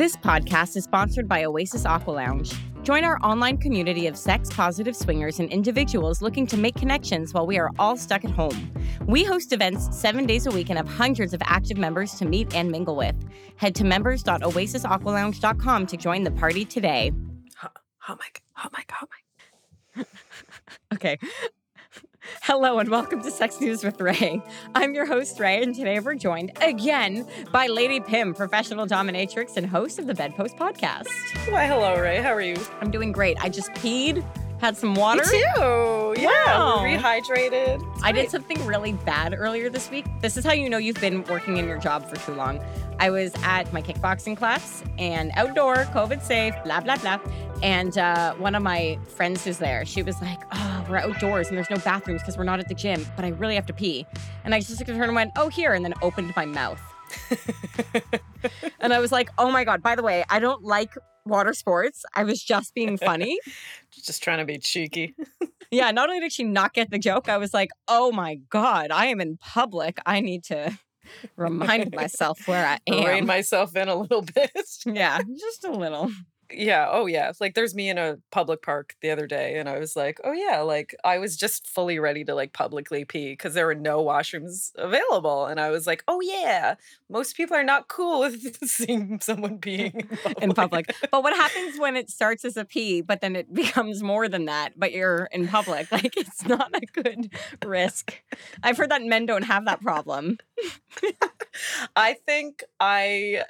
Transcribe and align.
This 0.00 0.16
podcast 0.16 0.76
is 0.78 0.84
sponsored 0.84 1.28
by 1.28 1.44
Oasis 1.44 1.84
Aqua 1.84 2.12
Lounge. 2.12 2.54
Join 2.84 3.04
our 3.04 3.18
online 3.22 3.58
community 3.58 4.06
of 4.06 4.16
sex 4.16 4.48
positive 4.48 4.96
swingers 4.96 5.40
and 5.40 5.50
individuals 5.50 6.22
looking 6.22 6.46
to 6.46 6.56
make 6.56 6.74
connections 6.74 7.34
while 7.34 7.46
we 7.46 7.58
are 7.58 7.68
all 7.78 7.98
stuck 7.98 8.24
at 8.24 8.30
home. 8.30 8.72
We 9.04 9.24
host 9.24 9.52
events 9.52 9.94
seven 9.94 10.24
days 10.24 10.46
a 10.46 10.50
week 10.50 10.70
and 10.70 10.78
have 10.78 10.88
hundreds 10.88 11.34
of 11.34 11.42
active 11.44 11.76
members 11.76 12.14
to 12.14 12.24
meet 12.24 12.54
and 12.54 12.70
mingle 12.70 12.96
with. 12.96 13.14
Head 13.56 13.74
to 13.74 13.84
members.oasisaqualounge.com 13.84 15.86
to 15.86 15.96
join 15.98 16.24
the 16.24 16.30
party 16.30 16.64
today. 16.64 17.12
Hot, 17.58 17.76
hot 17.98 18.18
mic, 18.20 18.40
hot 18.52 18.72
mic, 18.74 18.90
hot 18.90 19.10
mic. 19.10 19.20
Okay. 20.94 21.18
Hello 22.42 22.78
and 22.78 22.90
welcome 22.90 23.22
to 23.22 23.30
Sex 23.30 23.60
News 23.60 23.82
with 23.82 23.98
Ray. 23.98 24.42
I'm 24.74 24.92
your 24.92 25.06
host, 25.06 25.40
Ray, 25.40 25.62
and 25.62 25.74
today 25.74 26.00
we're 26.00 26.14
joined 26.14 26.52
again 26.60 27.26
by 27.50 27.66
Lady 27.66 27.98
Pim, 27.98 28.34
professional 28.34 28.86
dominatrix 28.86 29.56
and 29.56 29.66
host 29.66 29.98
of 29.98 30.06
the 30.06 30.14
Bedpost 30.14 30.56
podcast. 30.56 31.06
Why, 31.48 31.66
hello, 31.66 31.98
Ray. 31.98 32.18
How 32.18 32.34
are 32.34 32.42
you? 32.42 32.56
I'm 32.82 32.90
doing 32.90 33.10
great. 33.10 33.42
I 33.42 33.48
just 33.48 33.70
peed, 33.72 34.22
had 34.60 34.76
some 34.76 34.94
water. 34.94 35.22
Me 35.32 35.42
too. 35.56 36.14
Yeah, 36.20 36.28
Wow. 36.58 36.78
rehydrated. 36.82 37.82
It's 37.94 38.02
I 38.02 38.12
did 38.12 38.30
something 38.30 38.64
really 38.66 38.92
bad 38.92 39.34
earlier 39.36 39.70
this 39.70 39.90
week. 39.90 40.04
This 40.20 40.36
is 40.36 40.44
how 40.44 40.52
you 40.52 40.68
know 40.68 40.78
you've 40.78 41.00
been 41.00 41.24
working 41.24 41.56
in 41.56 41.66
your 41.66 41.78
job 41.78 42.08
for 42.08 42.16
too 42.16 42.34
long. 42.34 42.60
I 42.98 43.08
was 43.10 43.32
at 43.42 43.72
my 43.72 43.80
kickboxing 43.80 44.36
class 44.36 44.82
and 44.98 45.30
outdoor, 45.34 45.76
COVID 45.86 46.22
safe, 46.22 46.54
blah, 46.64 46.80
blah, 46.80 46.96
blah. 46.96 47.18
And 47.62 47.96
uh, 47.96 48.34
one 48.34 48.54
of 48.54 48.62
my 48.62 48.98
friends 49.08 49.44
who's 49.44 49.56
there, 49.58 49.86
she 49.86 50.02
was 50.02 50.20
like, 50.20 50.40
Oh, 50.52 50.86
we're 50.90 50.98
outdoors 50.98 51.48
and 51.48 51.56
there's 51.56 51.70
no 51.70 51.78
bathrooms 51.78 52.20
because 52.20 52.36
we're 52.36 52.44
not 52.44 52.60
at 52.60 52.68
the 52.68 52.74
gym, 52.74 53.06
but 53.16 53.24
I 53.24 53.28
really 53.28 53.54
have 53.54 53.66
to 53.66 53.72
pee. 53.72 54.06
And 54.44 54.54
I 54.54 54.60
just 54.60 54.78
looked 54.78 54.90
at 54.90 54.96
her 54.96 55.04
and 55.04 55.14
went, 55.14 55.30
Oh, 55.36 55.48
here. 55.48 55.72
And 55.72 55.82
then 55.84 55.94
opened 56.02 56.32
my 56.36 56.44
mouth. 56.44 56.80
And 58.80 58.92
I 58.94 58.98
was 59.00 59.12
like, 59.12 59.28
Oh 59.38 59.50
my 59.50 59.64
God, 59.64 59.82
by 59.82 59.94
the 59.94 60.02
way, 60.02 60.24
I 60.30 60.38
don't 60.38 60.62
like 60.64 60.94
water 61.26 61.52
sports. 61.52 62.04
I 62.14 62.24
was 62.24 62.42
just 62.42 62.74
being 62.74 62.96
funny. 63.08 63.38
Just 63.90 64.22
trying 64.22 64.38
to 64.38 64.44
be 64.44 64.58
cheeky. 64.58 65.14
Yeah, 65.72 65.92
not 65.92 66.08
only 66.08 66.18
did 66.18 66.32
she 66.32 66.42
not 66.42 66.74
get 66.74 66.90
the 66.90 66.98
joke, 66.98 67.28
I 67.28 67.36
was 67.36 67.54
like, 67.54 67.70
oh 67.86 68.10
my 68.10 68.40
God, 68.50 68.90
I 68.90 69.06
am 69.06 69.20
in 69.20 69.36
public. 69.36 70.00
I 70.04 70.20
need 70.20 70.42
to 70.46 70.76
remind 71.36 71.94
myself 71.94 72.48
where 72.48 72.66
I 72.66 72.78
Rein 72.92 73.18
am. 73.18 73.26
myself 73.26 73.76
in 73.76 73.88
a 73.88 73.94
little 73.94 74.22
bit. 74.22 74.50
yeah, 74.84 75.20
just 75.38 75.62
a 75.64 75.70
little. 75.70 76.10
Yeah. 76.52 76.88
Oh, 76.90 77.06
yeah. 77.06 77.32
Like, 77.40 77.54
there's 77.54 77.74
me 77.74 77.88
in 77.88 77.98
a 77.98 78.18
public 78.30 78.62
park 78.62 78.94
the 79.00 79.10
other 79.10 79.26
day, 79.26 79.58
and 79.58 79.68
I 79.68 79.78
was 79.78 79.96
like, 79.96 80.20
oh, 80.24 80.32
yeah. 80.32 80.60
Like, 80.60 80.94
I 81.04 81.18
was 81.18 81.36
just 81.36 81.66
fully 81.66 81.98
ready 81.98 82.24
to 82.24 82.34
like 82.34 82.52
publicly 82.52 83.04
pee 83.04 83.32
because 83.32 83.54
there 83.54 83.66
were 83.66 83.74
no 83.74 84.04
washrooms 84.04 84.72
available. 84.76 85.46
And 85.46 85.60
I 85.60 85.70
was 85.70 85.86
like, 85.86 86.04
oh, 86.08 86.20
yeah. 86.20 86.74
Most 87.08 87.36
people 87.36 87.56
are 87.56 87.64
not 87.64 87.88
cool 87.88 88.20
with 88.20 88.64
seeing 88.68 89.20
someone 89.20 89.58
peeing 89.60 89.94
in 89.94 90.08
public. 90.16 90.42
In 90.42 90.52
public. 90.54 90.94
But 91.10 91.22
what 91.22 91.36
happens 91.36 91.78
when 91.78 91.96
it 91.96 92.10
starts 92.10 92.44
as 92.44 92.56
a 92.56 92.64
pee, 92.64 93.00
but 93.00 93.20
then 93.20 93.36
it 93.36 93.52
becomes 93.60 94.02
more 94.02 94.28
than 94.28 94.46
that, 94.46 94.78
but 94.78 94.92
you're 94.92 95.28
in 95.32 95.48
public? 95.48 95.90
Like, 95.92 96.16
it's 96.16 96.46
not 96.46 96.70
a 96.74 96.86
good 96.86 97.32
risk. 97.64 98.22
I've 98.62 98.76
heard 98.76 98.90
that 98.90 99.02
men 99.02 99.26
don't 99.26 99.42
have 99.42 99.64
that 99.66 99.82
problem. 99.82 100.38
I 101.96 102.14
think 102.26 102.64
I 102.78 103.44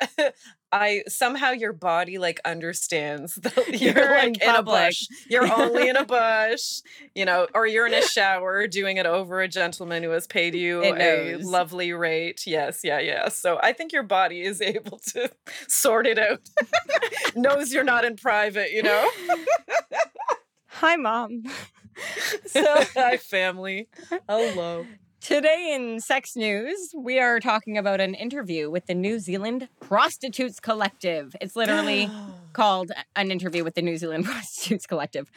I 0.73 1.03
somehow 1.09 1.51
your 1.51 1.73
body 1.73 2.19
like 2.19 2.41
understands 2.45 3.35
that 3.43 3.57
you're, 3.81 3.95
You're 3.95 4.17
like 4.17 4.43
in, 4.43 4.55
a 4.55 4.63
bush. 4.63 5.07
You're 5.29 5.53
only 5.53 5.89
in 5.89 5.97
a 5.97 6.05
bush, 6.07 6.81
you 7.15 7.25
know, 7.25 7.47
or 7.55 7.67
you're 7.67 7.87
in 7.87 7.95
a 7.95 8.03
shower 8.03 8.67
doing 8.67 8.97
it 8.97 9.07
over 9.07 9.41
a 9.41 9.49
gentleman 9.49 10.03
who 10.03 10.11
has 10.11 10.27
paid 10.27 10.55
you 10.55 10.83
a 10.85 11.37
lovely 11.37 11.93
rate. 11.93 12.47
Yes, 12.47 12.81
yeah, 12.85 12.99
yeah. 12.99 13.29
So 13.29 13.59
I 13.63 13.73
think 13.73 13.93
your 13.93 14.03
body 14.03 14.43
is 14.43 14.61
able 14.61 14.99
to 15.13 15.31
sort 15.69 16.07
it 16.07 16.19
out. 16.19 16.41
Knows 17.35 17.73
you're 17.73 17.85
not 17.85 18.05
in 18.05 18.17
private, 18.17 18.73
you 18.73 18.83
know. 18.83 19.11
Hi, 20.67 20.97
mom. 20.97 21.45
so, 22.47 22.85
Hi 22.95 23.17
family. 23.17 23.89
Hello. 24.29 24.87
Today 25.21 25.75
in 25.75 26.01
Sex 26.01 26.35
News, 26.35 26.95
we 26.97 27.21
are 27.21 27.41
talking 27.41 27.77
about 27.77 28.01
an 28.01 28.15
interview 28.15 28.71
with 28.71 28.87
the 28.87 28.95
New 28.95 29.19
Zealand 29.19 29.69
Prostitutes 29.79 30.59
Collective. 30.61 31.37
It's 31.43 31.55
literally 31.55 32.11
called 32.55 32.91
an 33.15 33.31
interview 33.31 33.63
with 33.63 33.75
the 33.75 33.83
New 33.83 33.99
Zealand 33.99 34.25
Prostitutes 34.31 34.87
Collective. 34.87 35.31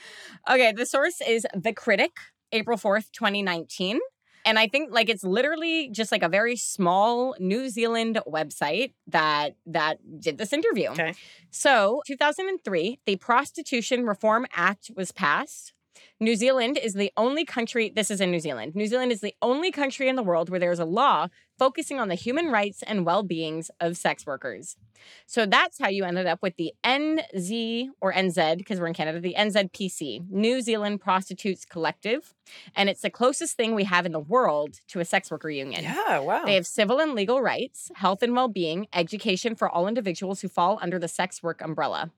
Okay, 0.49 0.71
the 0.71 0.85
source 0.85 1.19
is 1.27 1.45
The 1.53 1.73
Critic, 1.73 2.13
April 2.53 2.77
4th, 2.77 3.11
2019. 3.11 3.99
And 4.45 4.57
I 4.57 4.69
think 4.69 4.93
like 4.93 5.09
it's 5.09 5.23
literally 5.23 5.89
just 5.89 6.13
like 6.13 6.23
a 6.23 6.29
very 6.29 6.55
small 6.55 7.35
New 7.37 7.67
Zealand 7.67 8.19
website 8.25 8.93
that 9.07 9.57
that 9.65 9.99
did 10.19 10.37
this 10.37 10.53
interview. 10.53 10.89
Okay. 10.89 11.13
So, 11.51 12.01
2003, 12.07 12.99
the 13.05 13.17
Prostitution 13.17 14.05
Reform 14.05 14.45
Act 14.53 14.91
was 14.95 15.11
passed. 15.11 15.73
New 16.19 16.35
Zealand 16.35 16.77
is 16.81 16.93
the 16.93 17.11
only 17.17 17.43
country, 17.43 17.91
this 17.93 18.09
is 18.11 18.21
in 18.21 18.31
New 18.31 18.39
Zealand. 18.39 18.75
New 18.75 18.87
Zealand 18.87 19.11
is 19.11 19.21
the 19.21 19.35
only 19.41 19.71
country 19.71 20.07
in 20.07 20.15
the 20.15 20.23
world 20.23 20.49
where 20.49 20.59
there's 20.59 20.79
a 20.79 20.85
law 20.85 21.27
focusing 21.57 21.99
on 21.99 22.07
the 22.07 22.15
human 22.15 22.47
rights 22.47 22.83
and 22.83 23.05
well 23.05 23.23
beings 23.23 23.69
of 23.79 23.97
sex 23.97 24.25
workers. 24.25 24.77
So 25.25 25.45
that's 25.45 25.79
how 25.79 25.89
you 25.89 26.05
ended 26.05 26.27
up 26.27 26.41
with 26.41 26.55
the 26.55 26.73
NZ 26.83 27.89
or 27.99 28.13
NZ, 28.13 28.57
because 28.57 28.79
we're 28.79 28.87
in 28.87 28.93
Canada, 28.93 29.19
the 29.19 29.35
NZPC, 29.37 30.29
New 30.29 30.61
Zealand 30.61 31.01
Prostitutes 31.01 31.65
Collective. 31.65 32.33
And 32.75 32.89
it's 32.89 33.01
the 33.01 33.09
closest 33.09 33.57
thing 33.57 33.75
we 33.75 33.83
have 33.83 34.05
in 34.05 34.11
the 34.11 34.19
world 34.19 34.79
to 34.89 34.99
a 34.99 35.05
sex 35.05 35.29
worker 35.29 35.49
union. 35.49 35.83
Yeah, 35.83 36.19
wow. 36.19 36.45
They 36.45 36.55
have 36.55 36.67
civil 36.67 36.99
and 36.99 37.13
legal 37.13 37.41
rights, 37.41 37.91
health 37.95 38.23
and 38.23 38.33
well 38.33 38.47
being, 38.47 38.87
education 38.93 39.55
for 39.55 39.69
all 39.69 39.87
individuals 39.87 40.41
who 40.41 40.47
fall 40.47 40.79
under 40.81 40.99
the 40.99 41.07
sex 41.07 41.43
work 41.43 41.61
umbrella. 41.61 42.11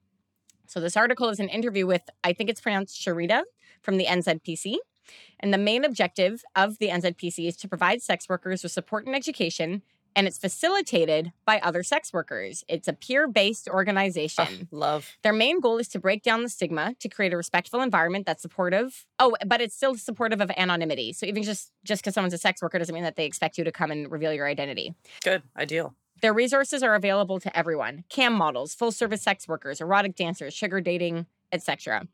So, 0.67 0.79
this 0.79 0.97
article 0.97 1.29
is 1.29 1.39
an 1.39 1.49
interview 1.49 1.85
with, 1.85 2.01
I 2.23 2.33
think 2.33 2.49
it's 2.49 2.61
pronounced 2.61 2.99
Sharita 2.99 3.43
from 3.85 3.97
the 3.97 4.05
NZPC. 4.05 4.77
And 5.39 5.53
the 5.53 5.57
main 5.57 5.85
objective 5.85 6.43
of 6.55 6.79
the 6.79 6.89
NZPC 6.89 7.47
is 7.47 7.55
to 7.57 7.67
provide 7.67 8.01
sex 8.01 8.27
workers 8.27 8.63
with 8.63 8.71
support 8.71 9.05
and 9.05 9.15
education, 9.15 9.83
and 10.15 10.27
it's 10.27 10.37
facilitated 10.37 11.33
by 11.45 11.59
other 11.59 11.83
sex 11.83 12.13
workers. 12.13 12.63
It's 12.67 12.87
a 12.87 12.93
peer 12.93 13.27
based 13.27 13.67
organization. 13.67 14.47
Ugh, 14.47 14.67
love. 14.71 15.17
Their 15.23 15.33
main 15.33 15.59
goal 15.59 15.77
is 15.77 15.87
to 15.89 15.99
break 15.99 16.23
down 16.23 16.41
the 16.41 16.49
stigma, 16.49 16.95
to 16.99 17.09
create 17.09 17.33
a 17.33 17.37
respectful 17.37 17.81
environment 17.81 18.25
that's 18.25 18.41
supportive. 18.41 19.05
Oh, 19.19 19.35
but 19.45 19.61
it's 19.61 19.75
still 19.75 19.95
supportive 19.95 20.41
of 20.41 20.51
anonymity. 20.55 21.13
So 21.13 21.25
even 21.25 21.43
just 21.43 21.71
just 21.83 22.01
because 22.01 22.13
someone's 22.13 22.33
a 22.33 22.37
sex 22.37 22.61
worker 22.61 22.79
doesn't 22.79 22.95
mean 22.95 23.03
that 23.03 23.17
they 23.17 23.25
expect 23.25 23.57
you 23.57 23.63
to 23.65 23.71
come 23.71 23.91
and 23.91 24.09
reveal 24.09 24.33
your 24.33 24.47
identity. 24.47 24.95
Good. 25.23 25.43
Ideal. 25.57 25.93
Their 26.21 26.33
resources 26.33 26.81
are 26.81 26.95
available 26.95 27.39
to 27.41 27.55
everyone: 27.55 28.05
cam 28.09 28.33
models, 28.33 28.73
full 28.73 28.93
service 28.93 29.21
sex 29.21 29.47
workers, 29.49 29.81
erotic 29.81 30.15
dancers, 30.15 30.53
sugar 30.53 30.79
dating, 30.79 31.25
etc. 31.51 32.07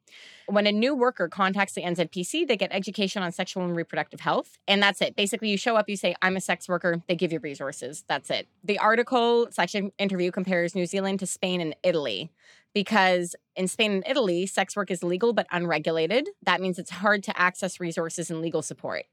When 0.48 0.68
a 0.68 0.72
new 0.72 0.96
worker 0.96 1.28
contacts 1.30 1.74
the 1.74 1.82
NZPC, 1.82 2.48
they 2.48 2.58
get 2.58 2.72
education 2.72 3.24
on 3.24 3.32
sexual 3.32 3.64
and 3.64 3.76
reproductive 3.76 4.20
health, 4.20 4.58
and 4.68 4.82
that's 4.82 5.02
it. 5.02 5.16
Basically, 5.16 5.50
you 5.50 5.58
show 5.58 5.76
up, 5.76 5.90
you 5.90 5.96
say, 5.96 6.16
"I'm 6.22 6.36
a 6.36 6.42
sex 6.42 6.68
worker." 6.68 7.02
They 7.08 7.16
give 7.16 7.32
you 7.32 7.40
resources. 7.40 8.04
That's 8.08 8.30
it. 8.30 8.48
The 8.64 8.80
article 8.80 9.48
section 9.52 9.92
interview 9.98 10.32
compares 10.32 10.76
New 10.76 10.86
Zealand 10.86 11.20
to 11.20 11.26
Spain 11.26 11.62
and 11.62 11.76
Italy 11.84 12.32
because 12.74 13.36
in 13.56 13.68
Spain 13.68 13.92
and 13.92 14.04
Italy, 14.08 14.46
sex 14.46 14.76
work 14.76 14.92
is 14.92 15.04
legal 15.04 15.34
but 15.34 15.48
unregulated. 15.52 16.30
That 16.44 16.62
means 16.62 16.80
it's 16.80 16.92
hard 16.92 17.24
to 17.24 17.38
access 17.40 17.80
resources 17.80 18.30
and 18.30 18.42
legal 18.42 18.62
support. 18.62 19.06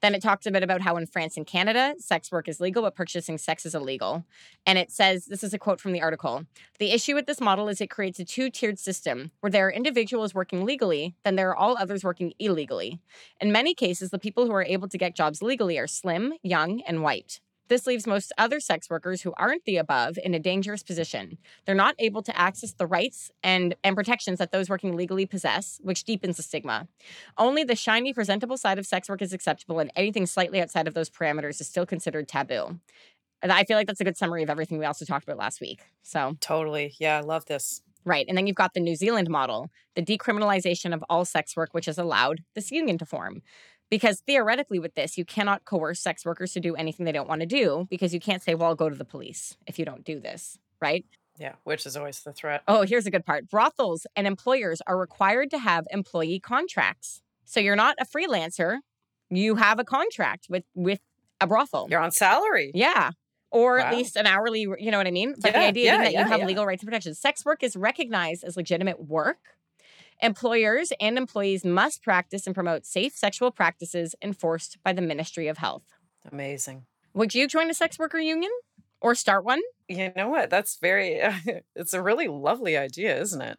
Then 0.00 0.14
it 0.14 0.22
talks 0.22 0.46
a 0.46 0.50
bit 0.50 0.62
about 0.62 0.82
how 0.82 0.96
in 0.96 1.06
France 1.06 1.36
and 1.36 1.46
Canada, 1.46 1.94
sex 1.98 2.30
work 2.30 2.48
is 2.48 2.60
legal, 2.60 2.82
but 2.82 2.94
purchasing 2.94 3.38
sex 3.38 3.66
is 3.66 3.74
illegal. 3.74 4.24
And 4.66 4.78
it 4.78 4.90
says 4.90 5.26
this 5.26 5.44
is 5.44 5.54
a 5.54 5.58
quote 5.58 5.80
from 5.80 5.92
the 5.92 6.02
article 6.02 6.44
The 6.78 6.92
issue 6.92 7.14
with 7.14 7.26
this 7.26 7.40
model 7.40 7.68
is 7.68 7.80
it 7.80 7.90
creates 7.90 8.18
a 8.18 8.24
two 8.24 8.50
tiered 8.50 8.78
system 8.78 9.30
where 9.40 9.50
there 9.50 9.66
are 9.66 9.72
individuals 9.72 10.34
working 10.34 10.64
legally, 10.64 11.14
then 11.24 11.36
there 11.36 11.50
are 11.50 11.56
all 11.56 11.76
others 11.78 12.04
working 12.04 12.32
illegally. 12.38 13.00
In 13.40 13.52
many 13.52 13.74
cases, 13.74 14.10
the 14.10 14.18
people 14.18 14.46
who 14.46 14.52
are 14.52 14.64
able 14.64 14.88
to 14.88 14.98
get 14.98 15.16
jobs 15.16 15.42
legally 15.42 15.78
are 15.78 15.86
slim, 15.86 16.34
young, 16.42 16.82
and 16.82 17.02
white. 17.02 17.40
This 17.68 17.86
leaves 17.86 18.06
most 18.06 18.32
other 18.38 18.60
sex 18.60 18.88
workers 18.88 19.22
who 19.22 19.32
aren't 19.36 19.64
the 19.64 19.76
above 19.76 20.18
in 20.22 20.34
a 20.34 20.38
dangerous 20.38 20.82
position. 20.82 21.38
They're 21.64 21.74
not 21.74 21.94
able 21.98 22.22
to 22.22 22.38
access 22.38 22.72
the 22.72 22.86
rights 22.86 23.30
and, 23.42 23.74
and 23.82 23.96
protections 23.96 24.38
that 24.38 24.52
those 24.52 24.68
working 24.68 24.96
legally 24.96 25.26
possess, 25.26 25.80
which 25.82 26.04
deepens 26.04 26.36
the 26.36 26.42
stigma. 26.42 26.88
Only 27.36 27.64
the 27.64 27.74
shiny, 27.76 28.12
presentable 28.12 28.56
side 28.56 28.78
of 28.78 28.86
sex 28.86 29.08
work 29.08 29.22
is 29.22 29.32
acceptable, 29.32 29.78
and 29.80 29.90
anything 29.96 30.26
slightly 30.26 30.60
outside 30.60 30.86
of 30.86 30.94
those 30.94 31.10
parameters 31.10 31.60
is 31.60 31.66
still 31.68 31.86
considered 31.86 32.28
taboo. 32.28 32.78
And 33.42 33.52
I 33.52 33.64
feel 33.64 33.76
like 33.76 33.86
that's 33.86 34.00
a 34.00 34.04
good 34.04 34.16
summary 34.16 34.42
of 34.42 34.50
everything 34.50 34.78
we 34.78 34.86
also 34.86 35.04
talked 35.04 35.24
about 35.24 35.36
last 35.38 35.60
week. 35.60 35.82
So, 36.02 36.36
Totally. 36.40 36.94
Yeah, 36.98 37.18
I 37.18 37.20
love 37.20 37.44
this. 37.46 37.82
right. 38.04 38.24
And 38.28 38.36
then 38.36 38.46
you've 38.46 38.56
got 38.56 38.72
the 38.74 38.80
New 38.80 38.96
Zealand 38.96 39.28
model, 39.28 39.70
the 39.94 40.02
decriminalization 40.02 40.94
of 40.94 41.04
all 41.10 41.24
sex 41.24 41.54
work, 41.56 41.74
which 41.74 41.86
has 41.86 41.98
allowed 41.98 42.42
this 42.54 42.70
union 42.70 42.96
to 42.98 43.04
form. 43.06 43.42
Because 43.90 44.20
theoretically, 44.20 44.78
with 44.78 44.94
this, 44.94 45.16
you 45.16 45.24
cannot 45.24 45.64
coerce 45.64 46.00
sex 46.00 46.24
workers 46.24 46.52
to 46.54 46.60
do 46.60 46.74
anything 46.74 47.06
they 47.06 47.12
don't 47.12 47.28
want 47.28 47.40
to 47.40 47.46
do 47.46 47.86
because 47.88 48.12
you 48.12 48.18
can't 48.18 48.42
say, 48.42 48.54
well, 48.54 48.70
I'll 48.70 48.74
go 48.74 48.88
to 48.88 48.96
the 48.96 49.04
police 49.04 49.56
if 49.66 49.78
you 49.78 49.84
don't 49.84 50.04
do 50.04 50.18
this, 50.18 50.58
right? 50.80 51.04
Yeah, 51.38 51.52
which 51.64 51.86
is 51.86 51.96
always 51.96 52.20
the 52.20 52.32
threat. 52.32 52.62
Oh, 52.66 52.82
here's 52.82 53.06
a 53.06 53.10
good 53.10 53.24
part 53.24 53.48
brothels 53.48 54.06
and 54.16 54.26
employers 54.26 54.80
are 54.86 54.96
required 54.96 55.50
to 55.50 55.58
have 55.58 55.86
employee 55.90 56.40
contracts. 56.40 57.22
So 57.44 57.60
you're 57.60 57.76
not 57.76 57.94
a 58.00 58.04
freelancer, 58.04 58.78
you 59.30 59.54
have 59.56 59.78
a 59.78 59.84
contract 59.84 60.46
with, 60.48 60.64
with 60.74 61.00
a 61.40 61.46
brothel. 61.46 61.86
You're 61.88 62.00
on 62.00 62.10
salary. 62.10 62.72
Yeah. 62.74 63.10
or 63.50 63.78
at 63.78 63.94
least 63.94 64.16
an 64.16 64.26
hourly, 64.26 64.62
you 64.62 64.90
know 64.90 64.98
what 64.98 65.06
I 65.06 65.10
mean? 65.12 65.34
But 65.38 65.52
the 65.52 65.58
idea 65.58 65.92
yeah, 65.92 65.98
that 65.98 66.12
you 66.12 66.24
have 66.24 66.40
yeah. 66.40 66.46
legal 66.46 66.66
rights 66.66 66.82
and 66.82 66.88
protections. 66.88 67.18
Sex 67.18 67.44
work 67.44 67.62
is 67.62 67.76
recognized 67.76 68.42
as 68.42 68.56
legitimate 68.56 69.04
work. 69.06 69.55
Employers 70.22 70.92
and 70.98 71.18
employees 71.18 71.64
must 71.64 72.02
practice 72.02 72.46
and 72.46 72.54
promote 72.54 72.86
safe 72.86 73.14
sexual 73.14 73.50
practices 73.50 74.14
enforced 74.22 74.78
by 74.82 74.92
the 74.92 75.02
Ministry 75.02 75.48
of 75.48 75.58
Health. 75.58 75.84
Amazing. 76.30 76.86
Would 77.14 77.34
you 77.34 77.46
join 77.46 77.70
a 77.70 77.74
sex 77.74 77.98
worker 77.98 78.18
union 78.18 78.50
or 79.00 79.14
start 79.14 79.44
one? 79.44 79.60
You 79.88 80.12
know 80.16 80.28
what? 80.28 80.50
That's 80.50 80.78
very, 80.78 81.20
it's 81.76 81.92
a 81.92 82.02
really 82.02 82.28
lovely 82.28 82.76
idea, 82.76 83.20
isn't 83.20 83.42
it? 83.42 83.58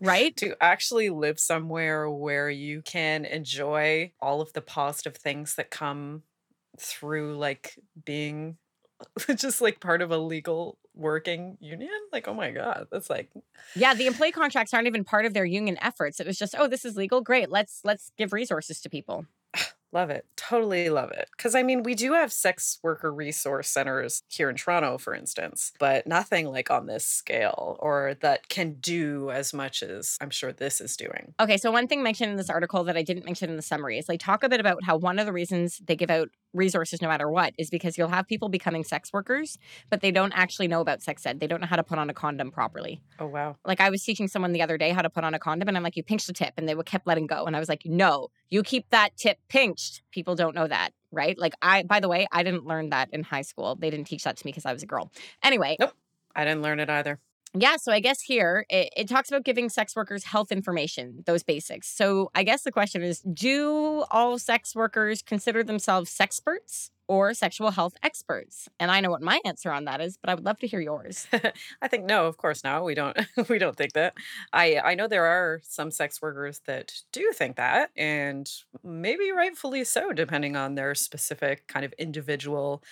Right? 0.00 0.36
to 0.38 0.56
actually 0.60 1.10
live 1.10 1.38
somewhere 1.38 2.10
where 2.10 2.50
you 2.50 2.82
can 2.82 3.24
enjoy 3.24 4.12
all 4.20 4.40
of 4.40 4.52
the 4.52 4.60
positive 4.60 5.16
things 5.16 5.54
that 5.54 5.70
come 5.70 6.22
through 6.78 7.36
like 7.36 7.78
being 8.04 8.58
just 9.36 9.60
like 9.60 9.80
part 9.80 10.02
of 10.02 10.10
a 10.10 10.18
legal 10.18 10.78
working 10.94 11.56
union. 11.60 11.90
Like, 12.12 12.28
oh 12.28 12.34
my 12.34 12.50
God, 12.50 12.88
that's 12.90 13.10
like, 13.10 13.30
Yeah, 13.74 13.94
the 13.94 14.06
employee 14.06 14.32
contracts 14.32 14.72
aren't 14.74 14.86
even 14.86 15.04
part 15.04 15.26
of 15.26 15.34
their 15.34 15.44
union 15.44 15.78
efforts. 15.80 16.20
It 16.20 16.26
was 16.26 16.38
just, 16.38 16.54
oh, 16.58 16.68
this 16.68 16.84
is 16.84 16.96
legal. 16.96 17.20
Great. 17.20 17.50
Let's 17.50 17.80
let's 17.84 18.10
give 18.16 18.32
resources 18.32 18.80
to 18.80 18.88
people. 18.90 19.26
love 19.92 20.10
it. 20.10 20.26
Totally 20.36 20.88
love 20.90 21.10
it. 21.12 21.28
Cause 21.38 21.54
I 21.54 21.62
mean, 21.62 21.82
we 21.82 21.94
do 21.94 22.12
have 22.12 22.32
sex 22.32 22.78
worker 22.82 23.12
resource 23.12 23.68
centers 23.68 24.22
here 24.28 24.50
in 24.50 24.56
Toronto, 24.56 24.98
for 24.98 25.14
instance, 25.14 25.72
but 25.78 26.06
nothing 26.06 26.46
like 26.46 26.70
on 26.70 26.86
this 26.86 27.06
scale 27.06 27.76
or 27.80 28.16
that 28.20 28.48
can 28.48 28.74
do 28.74 29.30
as 29.30 29.54
much 29.54 29.82
as 29.82 30.16
I'm 30.20 30.30
sure 30.30 30.52
this 30.52 30.80
is 30.80 30.96
doing. 30.96 31.34
Okay, 31.40 31.56
so 31.56 31.70
one 31.70 31.88
thing 31.88 32.02
mentioned 32.02 32.30
in 32.30 32.36
this 32.36 32.50
article 32.50 32.84
that 32.84 32.96
I 32.96 33.02
didn't 33.02 33.24
mention 33.24 33.50
in 33.50 33.56
the 33.56 33.62
summary 33.62 33.98
is 33.98 34.06
they 34.06 34.18
talk 34.18 34.42
a 34.42 34.48
bit 34.48 34.60
about 34.60 34.84
how 34.84 34.96
one 34.96 35.18
of 35.18 35.26
the 35.26 35.32
reasons 35.32 35.78
they 35.86 35.96
give 35.96 36.10
out 36.10 36.30
resources 36.56 37.02
no 37.02 37.08
matter 37.08 37.30
what 37.30 37.54
is 37.58 37.70
because 37.70 37.96
you'll 37.96 38.08
have 38.08 38.26
people 38.26 38.48
becoming 38.48 38.84
sex 38.84 39.12
workers, 39.12 39.58
but 39.90 40.00
they 40.00 40.10
don't 40.10 40.32
actually 40.32 40.68
know 40.68 40.80
about 40.80 41.02
sex 41.02 41.24
ed. 41.26 41.40
They 41.40 41.46
don't 41.46 41.60
know 41.60 41.66
how 41.66 41.76
to 41.76 41.84
put 41.84 41.98
on 41.98 42.10
a 42.10 42.14
condom 42.14 42.50
properly. 42.50 43.00
Oh, 43.18 43.26
wow. 43.26 43.56
Like 43.64 43.80
I 43.80 43.90
was 43.90 44.02
teaching 44.02 44.28
someone 44.28 44.52
the 44.52 44.62
other 44.62 44.78
day 44.78 44.90
how 44.90 45.02
to 45.02 45.10
put 45.10 45.24
on 45.24 45.34
a 45.34 45.38
condom, 45.38 45.68
and 45.68 45.76
I'm 45.76 45.82
like, 45.82 45.96
you 45.96 46.02
pinch 46.02 46.26
the 46.26 46.32
tip, 46.32 46.54
and 46.56 46.68
they 46.68 46.74
would 46.74 46.86
kept 46.86 47.06
letting 47.06 47.26
go. 47.26 47.44
And 47.44 47.54
I 47.54 47.58
was 47.58 47.68
like, 47.68 47.82
no, 47.84 48.28
you 48.48 48.62
keep 48.62 48.88
that 48.90 49.16
tip 49.16 49.38
pinched. 49.48 50.02
People 50.10 50.34
don't 50.34 50.54
know 50.54 50.66
that, 50.66 50.90
right? 51.12 51.38
Like 51.38 51.54
I, 51.60 51.82
by 51.82 52.00
the 52.00 52.08
way, 52.08 52.26
I 52.32 52.42
didn't 52.42 52.64
learn 52.64 52.90
that 52.90 53.10
in 53.12 53.22
high 53.22 53.42
school. 53.42 53.76
They 53.76 53.90
didn't 53.90 54.06
teach 54.06 54.24
that 54.24 54.36
to 54.38 54.46
me 54.46 54.52
because 54.52 54.64
I 54.64 54.72
was 54.72 54.82
a 54.82 54.86
girl. 54.86 55.12
Anyway, 55.42 55.76
Nope. 55.78 55.92
I 56.34 56.44
didn't 56.44 56.62
learn 56.62 56.80
it 56.80 56.88
either. 56.90 57.18
Yeah, 57.54 57.76
so 57.76 57.92
I 57.92 58.00
guess 58.00 58.20
here 58.20 58.66
it, 58.68 58.92
it 58.96 59.08
talks 59.08 59.30
about 59.30 59.44
giving 59.44 59.68
sex 59.68 59.96
workers 59.96 60.24
health 60.24 60.52
information, 60.52 61.22
those 61.26 61.42
basics. 61.42 61.88
So 61.88 62.30
I 62.34 62.42
guess 62.42 62.62
the 62.62 62.72
question 62.72 63.02
is 63.02 63.20
do 63.20 64.04
all 64.10 64.38
sex 64.38 64.74
workers 64.74 65.22
consider 65.22 65.62
themselves 65.62 66.14
sexperts 66.14 66.90
or 67.08 67.32
sexual 67.34 67.70
health 67.70 67.94
experts? 68.02 68.68
And 68.78 68.90
I 68.90 69.00
know 69.00 69.10
what 69.10 69.22
my 69.22 69.40
answer 69.44 69.70
on 69.70 69.84
that 69.84 70.00
is, 70.00 70.18
but 70.18 70.28
I 70.28 70.34
would 70.34 70.44
love 70.44 70.58
to 70.58 70.66
hear 70.66 70.80
yours. 70.80 71.26
I 71.82 71.88
think 71.88 72.04
no, 72.04 72.26
of 72.26 72.36
course 72.36 72.62
not. 72.62 72.84
We 72.84 72.94
don't 72.94 73.16
we 73.48 73.58
don't 73.58 73.76
think 73.76 73.94
that. 73.94 74.14
I 74.52 74.78
I 74.84 74.94
know 74.94 75.08
there 75.08 75.24
are 75.24 75.60
some 75.62 75.90
sex 75.90 76.20
workers 76.20 76.60
that 76.66 76.92
do 77.12 77.30
think 77.32 77.56
that 77.56 77.90
and 77.96 78.50
maybe 78.82 79.30
rightfully 79.30 79.84
so 79.84 80.12
depending 80.12 80.56
on 80.56 80.74
their 80.74 80.94
specific 80.94 81.66
kind 81.68 81.84
of 81.86 81.92
individual 81.98 82.82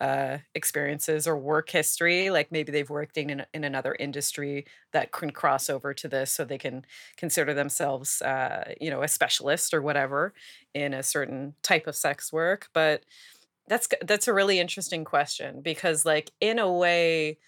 uh 0.00 0.38
experiences 0.54 1.26
or 1.26 1.36
work 1.36 1.68
history 1.70 2.30
like 2.30 2.50
maybe 2.50 2.72
they've 2.72 2.90
worked 2.90 3.18
in 3.18 3.44
in 3.52 3.64
another 3.64 3.94
industry 4.00 4.66
that 4.92 5.12
can 5.12 5.30
cross 5.30 5.68
over 5.68 5.92
to 5.92 6.08
this 6.08 6.32
so 6.32 6.44
they 6.44 6.58
can 6.58 6.84
consider 7.16 7.52
themselves 7.54 8.22
uh 8.22 8.72
you 8.80 8.90
know 8.90 9.02
a 9.02 9.08
specialist 9.08 9.74
or 9.74 9.82
whatever 9.82 10.32
in 10.74 10.94
a 10.94 11.02
certain 11.02 11.54
type 11.62 11.86
of 11.86 11.94
sex 11.96 12.32
work 12.32 12.68
but 12.72 13.04
that's 13.68 13.88
that's 14.02 14.28
a 14.28 14.34
really 14.34 14.58
interesting 14.58 15.04
question 15.04 15.60
because 15.62 16.04
like 16.04 16.32
in 16.40 16.58
a 16.58 16.70
way 16.70 17.38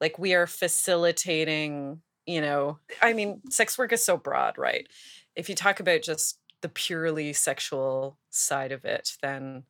like 0.00 0.18
we 0.18 0.34
are 0.34 0.46
facilitating 0.46 2.02
you 2.26 2.40
know 2.40 2.78
i 3.02 3.12
mean 3.12 3.40
sex 3.50 3.78
work 3.78 3.92
is 3.92 4.04
so 4.04 4.16
broad 4.16 4.58
right? 4.58 4.88
If 5.36 5.48
you 5.48 5.54
talk 5.54 5.80
about 5.80 6.02
just 6.02 6.38
the 6.62 6.68
purely 6.68 7.32
sexual 7.32 8.18
side 8.30 8.72
of 8.72 8.84
it 8.84 9.16
then 9.22 9.64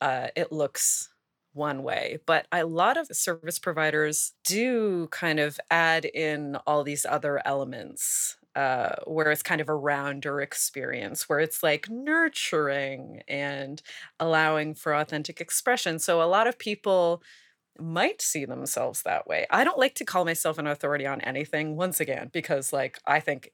uh, 0.00 0.28
it 0.36 0.52
looks 0.52 1.11
one 1.52 1.82
way 1.82 2.18
but 2.26 2.46
a 2.52 2.64
lot 2.64 2.96
of 2.96 3.06
service 3.08 3.58
providers 3.58 4.32
do 4.44 5.06
kind 5.08 5.38
of 5.40 5.58
add 5.70 6.04
in 6.04 6.56
all 6.66 6.82
these 6.82 7.04
other 7.04 7.40
elements 7.46 8.36
uh, 8.54 8.96
where 9.06 9.30
it's 9.30 9.42
kind 9.42 9.62
of 9.62 9.68
a 9.68 9.74
rounder 9.74 10.40
experience 10.40 11.28
where 11.28 11.40
it's 11.40 11.62
like 11.62 11.88
nurturing 11.88 13.22
and 13.26 13.82
allowing 14.20 14.74
for 14.74 14.94
authentic 14.94 15.40
expression 15.40 15.98
so 15.98 16.22
a 16.22 16.24
lot 16.24 16.46
of 16.46 16.58
people 16.58 17.22
might 17.78 18.20
see 18.20 18.44
themselves 18.44 19.02
that 19.02 19.26
way. 19.26 19.46
I 19.50 19.64
don't 19.64 19.78
like 19.78 19.94
to 19.96 20.04
call 20.04 20.24
myself 20.24 20.58
an 20.58 20.66
authority 20.66 21.06
on 21.06 21.20
anything 21.22 21.76
once 21.76 22.00
again 22.00 22.30
because 22.32 22.72
like 22.72 22.98
I 23.06 23.20
think 23.20 23.50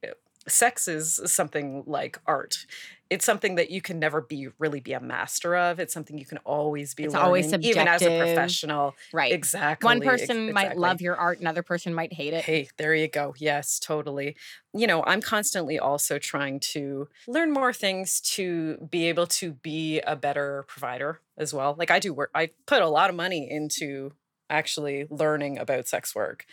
sex 0.48 0.88
is 0.88 1.20
something 1.26 1.84
like 1.86 2.18
art. 2.26 2.66
It's 3.10 3.24
something 3.24 3.54
that 3.54 3.70
you 3.70 3.80
can 3.80 3.98
never 3.98 4.20
be 4.20 4.48
really 4.58 4.80
be 4.80 4.92
a 4.92 5.00
master 5.00 5.56
of. 5.56 5.80
It's 5.80 5.94
something 5.94 6.18
you 6.18 6.26
can 6.26 6.38
always 6.38 6.94
be 6.94 7.04
It's 7.04 7.14
learning 7.14 7.26
always 7.26 7.52
even 7.54 7.88
as 7.88 8.02
a 8.02 8.18
professional. 8.18 8.94
Right. 9.14 9.32
Exactly. 9.32 9.86
One 9.86 10.00
person 10.00 10.52
might 10.52 10.76
love 10.76 11.00
your 11.00 11.16
art, 11.16 11.40
another 11.40 11.62
person 11.62 11.94
might 11.94 12.12
hate 12.12 12.34
it. 12.34 12.44
Hey, 12.44 12.68
there 12.76 12.94
you 12.94 13.08
go. 13.08 13.34
Yes, 13.38 13.78
totally. 13.78 14.36
You 14.74 14.86
know, 14.86 15.02
I'm 15.04 15.22
constantly 15.22 15.78
also 15.78 16.18
trying 16.18 16.60
to 16.72 17.08
learn 17.26 17.50
more 17.50 17.72
things 17.72 18.20
to 18.20 18.76
be 18.90 19.08
able 19.08 19.26
to 19.26 19.52
be 19.52 20.00
a 20.00 20.14
better 20.14 20.64
provider 20.68 21.20
as 21.38 21.54
well. 21.54 21.74
Like 21.78 21.90
I 21.90 22.00
do 22.00 22.12
work, 22.12 22.30
I 22.34 22.50
put 22.66 22.82
a 22.82 22.88
lot 22.88 23.08
of 23.08 23.16
money 23.16 23.50
into 23.50 24.12
actually 24.50 25.06
learning 25.10 25.58
about 25.58 25.88
sex 25.88 26.14
work. 26.14 26.44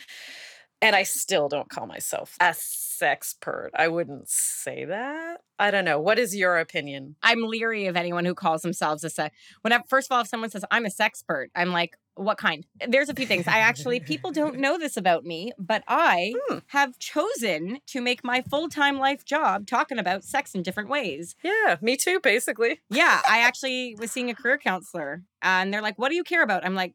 And 0.82 0.96
I 0.96 1.04
still 1.04 1.50
don't 1.50 1.70
call 1.70 1.88
myself 1.88 2.36
a 2.40 2.54
sexpert. 3.02 3.70
I 3.76 3.88
wouldn't 3.88 4.30
say 4.30 4.86
that. 4.86 5.42
I 5.58 5.72
don't 5.72 5.86
know. 5.86 6.00
What 6.00 6.20
is 6.20 6.36
your 6.36 6.58
opinion? 6.60 7.16
I'm 7.24 7.42
leery 7.44 7.88
of 7.88 7.96
anyone 7.96 8.26
who 8.26 8.34
calls 8.36 8.62
themselves 8.62 9.04
a 9.04 9.10
sex. 9.10 9.36
Whenever, 9.62 9.84
first 9.88 10.12
of 10.12 10.16
all, 10.16 10.22
if 10.22 10.28
someone 10.28 10.50
says 10.50 10.66
I'm 10.70 10.86
a 10.86 10.90
sexpert, 10.90 11.48
I'm 11.56 11.72
like, 11.72 11.98
what 12.16 12.38
kind? 12.38 12.66
There's 12.88 13.10
a 13.10 13.14
few 13.14 13.26
things. 13.26 13.48
I 13.48 13.60
actually, 13.60 14.00
people 14.00 14.32
don't 14.32 14.58
know 14.66 14.78
this 14.78 14.96
about 14.98 15.26
me, 15.26 15.52
but 15.58 15.84
I 15.88 16.34
Hmm. 16.50 16.58
have 16.68 16.98
chosen 17.00 17.80
to 17.88 18.02
make 18.02 18.24
my 18.24 18.42
full 18.42 18.68
time 18.70 19.00
life 19.00 19.24
job 19.26 19.66
talking 19.68 19.98
about 20.00 20.24
sex 20.24 20.54
in 20.56 20.62
different 20.64 20.90
ways. 20.90 21.36
Yeah, 21.44 21.78
me 21.82 21.96
too, 21.98 22.20
basically. 22.22 22.82
Yeah, 22.90 23.22
I 23.30 23.40
actually 23.40 23.96
was 24.00 24.12
seeing 24.12 24.30
a 24.30 24.36
career 24.36 24.58
counselor, 24.58 25.24
and 25.42 25.74
they're 25.74 25.82
like, 25.82 25.98
"What 26.00 26.10
do 26.10 26.16
you 26.16 26.24
care 26.24 26.44
about?" 26.44 26.66
I'm 26.66 26.76
like, 26.76 26.94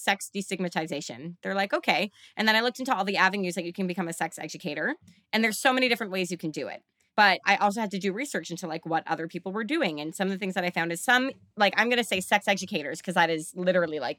"Sex 0.00 0.30
destigmatization." 0.34 1.36
They're 1.42 1.54
like, 1.54 1.72
"Okay," 1.72 2.10
and 2.36 2.46
then 2.46 2.56
I 2.56 2.60
looked 2.60 2.78
into 2.78 2.94
all 2.94 3.04
the 3.04 3.16
avenues 3.16 3.54
that 3.54 3.64
you 3.64 3.72
can 3.72 3.86
become 3.86 4.08
a 4.08 4.12
sex 4.12 4.38
educator, 4.38 4.96
and 5.32 5.44
there's 5.44 5.58
so 5.58 5.72
many 5.72 5.88
different 5.88 6.12
ways 6.12 6.30
you 6.30 6.38
can 6.38 6.50
do 6.50 6.68
it. 6.68 6.82
But 7.16 7.40
I 7.44 7.56
also 7.56 7.80
had 7.80 7.90
to 7.90 7.98
do 7.98 8.12
research 8.12 8.50
into 8.50 8.66
like 8.66 8.86
what 8.86 9.04
other 9.06 9.28
people 9.28 9.52
were 9.52 9.64
doing, 9.64 10.00
and 10.00 10.14
some 10.14 10.28
of 10.28 10.32
the 10.32 10.38
things 10.38 10.54
that 10.54 10.64
I 10.64 10.70
found 10.70 10.92
is 10.92 11.00
some 11.00 11.30
like 11.56 11.74
I'm 11.76 11.90
gonna 11.90 12.04
say 12.04 12.20
sex 12.20 12.48
educators 12.48 12.98
because 12.98 13.14
that 13.14 13.30
is 13.30 13.52
literally 13.54 14.00
like 14.00 14.18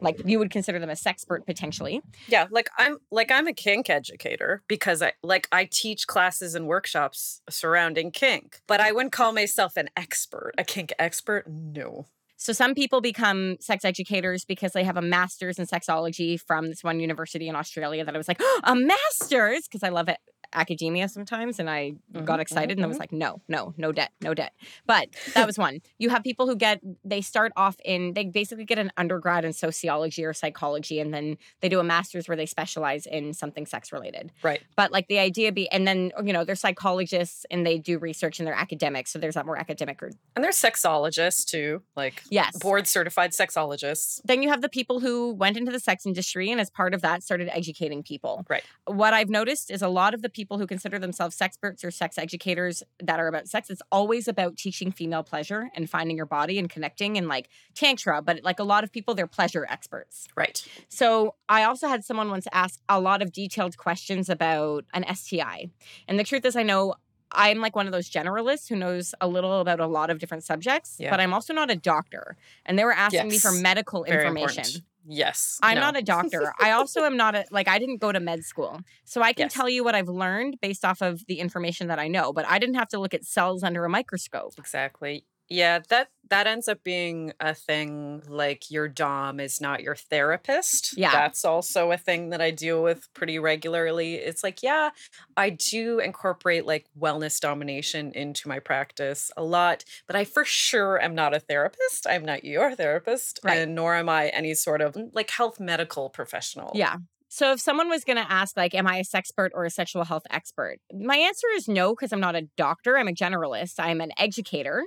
like 0.00 0.20
you 0.24 0.38
would 0.38 0.50
consider 0.50 0.78
them 0.78 0.90
a 0.90 0.94
sexpert 0.94 1.46
potentially. 1.46 2.02
Yeah, 2.26 2.46
like 2.50 2.68
I'm 2.78 2.98
like 3.10 3.30
I'm 3.30 3.46
a 3.46 3.52
kink 3.52 3.90
educator 3.90 4.62
because 4.68 5.02
I 5.02 5.12
like 5.22 5.48
I 5.52 5.64
teach 5.70 6.06
classes 6.06 6.54
and 6.54 6.66
workshops 6.66 7.42
surrounding 7.48 8.10
kink, 8.10 8.60
but 8.66 8.80
I 8.80 8.92
wouldn't 8.92 9.12
call 9.12 9.32
myself 9.32 9.76
an 9.76 9.90
expert, 9.96 10.52
a 10.58 10.64
kink 10.64 10.92
expert. 10.98 11.48
No. 11.48 12.06
So 12.38 12.52
some 12.52 12.74
people 12.74 13.00
become 13.00 13.56
sex 13.60 13.84
educators 13.84 14.44
because 14.44 14.72
they 14.72 14.84
have 14.84 14.96
a 14.96 15.02
master's 15.02 15.58
in 15.58 15.66
sexology 15.66 16.40
from 16.40 16.68
this 16.68 16.84
one 16.84 17.00
university 17.00 17.48
in 17.48 17.56
Australia 17.56 18.04
that 18.04 18.14
I 18.14 18.18
was 18.18 18.28
like, 18.28 18.40
a 18.62 18.74
master's? 18.74 19.62
Because 19.64 19.82
I 19.82 19.88
love 19.88 20.08
it 20.08 20.18
academia 20.52 21.08
sometimes 21.08 21.58
and 21.58 21.68
I 21.68 21.94
got 22.24 22.38
Mhm, 22.38 22.42
excited 22.42 22.78
and 22.78 22.84
I 22.84 22.88
was 22.88 22.96
mhm. 22.96 23.00
like, 23.00 23.12
no, 23.12 23.40
no, 23.48 23.74
no 23.76 23.92
debt, 23.92 24.12
no 24.20 24.34
debt. 24.34 24.52
But 24.86 25.08
that 25.34 25.46
was 25.46 25.58
one. 25.58 25.80
You 25.98 26.10
have 26.10 26.22
people 26.22 26.46
who 26.46 26.56
get 26.56 26.80
they 27.04 27.20
start 27.20 27.52
off 27.56 27.76
in 27.84 28.14
they 28.14 28.24
basically 28.24 28.64
get 28.64 28.78
an 28.78 28.90
undergrad 28.96 29.44
in 29.44 29.52
sociology 29.52 30.24
or 30.24 30.32
psychology 30.32 31.00
and 31.00 31.12
then 31.12 31.36
they 31.60 31.68
do 31.68 31.80
a 31.80 31.84
master's 31.84 32.28
where 32.28 32.36
they 32.36 32.46
specialize 32.46 33.06
in 33.06 33.34
something 33.34 33.66
sex 33.66 33.92
related. 33.92 34.32
Right. 34.42 34.62
But 34.76 34.92
like 34.92 35.08
the 35.08 35.18
idea 35.18 35.52
be 35.52 35.68
and 35.70 35.86
then 35.86 36.12
you 36.24 36.32
know, 36.32 36.44
they're 36.44 36.54
psychologists 36.54 37.44
and 37.50 37.66
they 37.66 37.78
do 37.78 37.98
research 37.98 38.38
and 38.38 38.46
they're 38.46 38.54
academics. 38.54 39.10
So 39.12 39.18
there's 39.18 39.34
that 39.34 39.46
more 39.46 39.58
academic 39.58 40.02
or 40.02 40.10
And 40.34 40.44
there's 40.44 40.56
sexologists 40.56 41.44
too, 41.44 41.82
like 41.96 42.22
yes. 42.30 42.56
board 42.58 42.86
certified 42.86 43.32
sexologists. 43.32 44.20
then 44.24 44.42
you 44.42 44.48
have 44.48 44.62
the 44.62 44.68
people 44.68 45.00
who 45.00 45.34
went 45.34 45.56
into 45.56 45.70
the 45.72 45.80
sex 45.80 46.06
industry 46.06 46.50
and 46.50 46.60
as 46.60 46.70
part 46.70 46.94
of 46.94 47.02
that 47.02 47.22
started 47.22 47.48
educating 47.52 48.02
people. 48.02 48.44
Right. 48.48 48.62
What 48.86 49.12
I've 49.12 49.28
noticed 49.28 49.70
is 49.70 49.82
a 49.82 49.88
lot 49.88 50.14
of 50.14 50.22
the 50.22 50.28
people 50.38 50.56
who 50.58 50.66
consider 50.68 50.98
themselves 51.00 51.34
sex 51.34 51.48
experts 51.48 51.82
or 51.82 51.90
sex 51.90 52.16
educators 52.18 52.84
that 53.00 53.18
are 53.18 53.26
about 53.26 53.48
sex, 53.48 53.68
it's 53.70 53.82
always 53.90 54.28
about 54.28 54.56
teaching 54.56 54.92
female 54.92 55.24
pleasure 55.24 55.68
and 55.74 55.90
finding 55.90 56.16
your 56.16 56.26
body 56.26 56.56
and 56.60 56.70
connecting 56.70 57.18
and 57.18 57.26
like 57.26 57.48
tantra, 57.74 58.22
but 58.22 58.40
like 58.44 58.60
a 58.60 58.64
lot 58.64 58.84
of 58.84 58.92
people, 58.92 59.14
they're 59.14 59.26
pleasure 59.26 59.66
experts. 59.68 60.28
Right. 60.36 60.64
So 60.88 61.34
I 61.48 61.64
also 61.64 61.88
had 61.88 62.04
someone 62.04 62.30
once 62.30 62.46
ask 62.52 62.78
a 62.88 63.00
lot 63.00 63.20
of 63.22 63.32
detailed 63.32 63.76
questions 63.76 64.28
about 64.28 64.84
an 64.94 65.04
STI. 65.12 65.70
And 66.06 66.18
the 66.20 66.24
truth 66.24 66.44
is, 66.44 66.54
I 66.54 66.62
know 66.62 66.94
I'm 67.32 67.58
like 67.60 67.74
one 67.76 67.86
of 67.86 67.92
those 67.92 68.08
generalists 68.08 68.68
who 68.68 68.76
knows 68.76 69.14
a 69.20 69.26
little 69.28 69.60
about 69.60 69.80
a 69.80 69.86
lot 69.86 70.08
of 70.10 70.18
different 70.18 70.44
subjects, 70.44 70.96
Yeah. 70.98 71.10
but 71.10 71.18
I'm 71.20 71.34
also 71.34 71.52
not 71.52 71.70
a 71.70 71.76
doctor. 71.76 72.36
And 72.64 72.78
they 72.78 72.84
were 72.84 72.92
asking 72.92 73.28
me 73.28 73.38
for 73.38 73.52
medical 73.52 74.04
Very 74.04 74.22
information. 74.26 74.60
important. 74.64 74.84
Yes. 75.10 75.58
I'm 75.62 75.76
no. 75.76 75.80
not 75.80 75.96
a 75.96 76.02
doctor. 76.02 76.52
I 76.60 76.72
also 76.72 77.04
am 77.04 77.16
not 77.16 77.34
a 77.34 77.44
like 77.50 77.66
I 77.66 77.78
didn't 77.78 77.96
go 77.98 78.12
to 78.12 78.20
med 78.20 78.44
school. 78.44 78.80
So 79.04 79.22
I 79.22 79.32
can 79.32 79.44
Yes. 79.46 79.54
tell 79.54 79.68
you 79.68 79.82
what 79.82 79.94
I've 79.94 80.08
learned 80.08 80.58
based 80.60 80.84
off 80.84 81.00
of 81.00 81.24
the 81.26 81.40
information 81.40 81.88
that 81.88 81.98
I 81.98 82.08
know, 82.08 82.32
but 82.32 82.44
I 82.46 82.58
didn't 82.58 82.74
have 82.74 82.88
to 82.88 82.98
look 82.98 83.14
at 83.14 83.24
cells 83.24 83.62
under 83.62 83.84
a 83.86 83.88
microscope. 83.88 84.52
Exactly. 84.58 85.24
Yeah, 85.48 85.80
that 85.88 86.08
that 86.30 86.46
ends 86.46 86.68
up 86.68 86.84
being 86.84 87.32
a 87.40 87.54
thing 87.54 88.22
like 88.28 88.70
your 88.70 88.86
dom 88.86 89.40
is 89.40 89.62
not 89.62 89.82
your 89.82 89.94
therapist. 89.96 90.96
Yeah. 90.98 91.10
That's 91.10 91.42
also 91.44 91.90
a 91.90 91.96
thing 91.96 92.28
that 92.30 92.40
I 92.42 92.50
deal 92.50 92.82
with 92.82 93.08
pretty 93.14 93.38
regularly. 93.38 94.16
It's 94.16 94.44
like, 94.44 94.62
yeah, 94.62 94.90
I 95.38 95.48
do 95.50 96.00
incorporate 96.00 96.66
like 96.66 96.84
wellness 96.98 97.40
domination 97.40 98.12
into 98.12 98.46
my 98.46 98.58
practice 98.58 99.30
a 99.38 99.42
lot, 99.42 99.84
but 100.06 100.16
I 100.16 100.24
for 100.24 100.44
sure 100.44 101.00
am 101.00 101.14
not 101.14 101.34
a 101.34 101.40
therapist. 101.40 102.06
I'm 102.06 102.26
not 102.26 102.44
your 102.44 102.74
therapist, 102.74 103.40
Right. 103.42 103.58
and 103.60 103.74
nor 103.74 103.94
am 103.94 104.10
I 104.10 104.28
any 104.28 104.52
sort 104.54 104.82
of 104.82 104.94
mm, 104.94 105.08
like 105.14 105.30
health 105.30 105.58
medical 105.58 106.10
professional. 106.10 106.72
Yeah. 106.74 106.96
So 107.30 107.52
if 107.52 107.60
someone 107.60 107.88
was 107.88 108.04
going 108.04 108.16
to 108.16 108.30
ask 108.30 108.54
like 108.56 108.74
am 108.74 108.86
I 108.86 108.98
a 108.98 109.04
sexpert 109.04 109.50
or 109.54 109.64
a 109.64 109.70
sexual 109.70 110.04
health 110.04 110.24
expert? 110.30 110.78
My 110.92 111.16
answer 111.16 111.46
is 111.54 111.68
no 111.68 111.94
because 111.94 112.12
I'm 112.12 112.20
not 112.20 112.36
a 112.36 112.42
doctor, 112.58 112.98
I'm 112.98 113.08
a 113.08 113.12
generalist, 113.12 113.74
I'm 113.78 114.00
an 114.02 114.12
educator, 114.18 114.84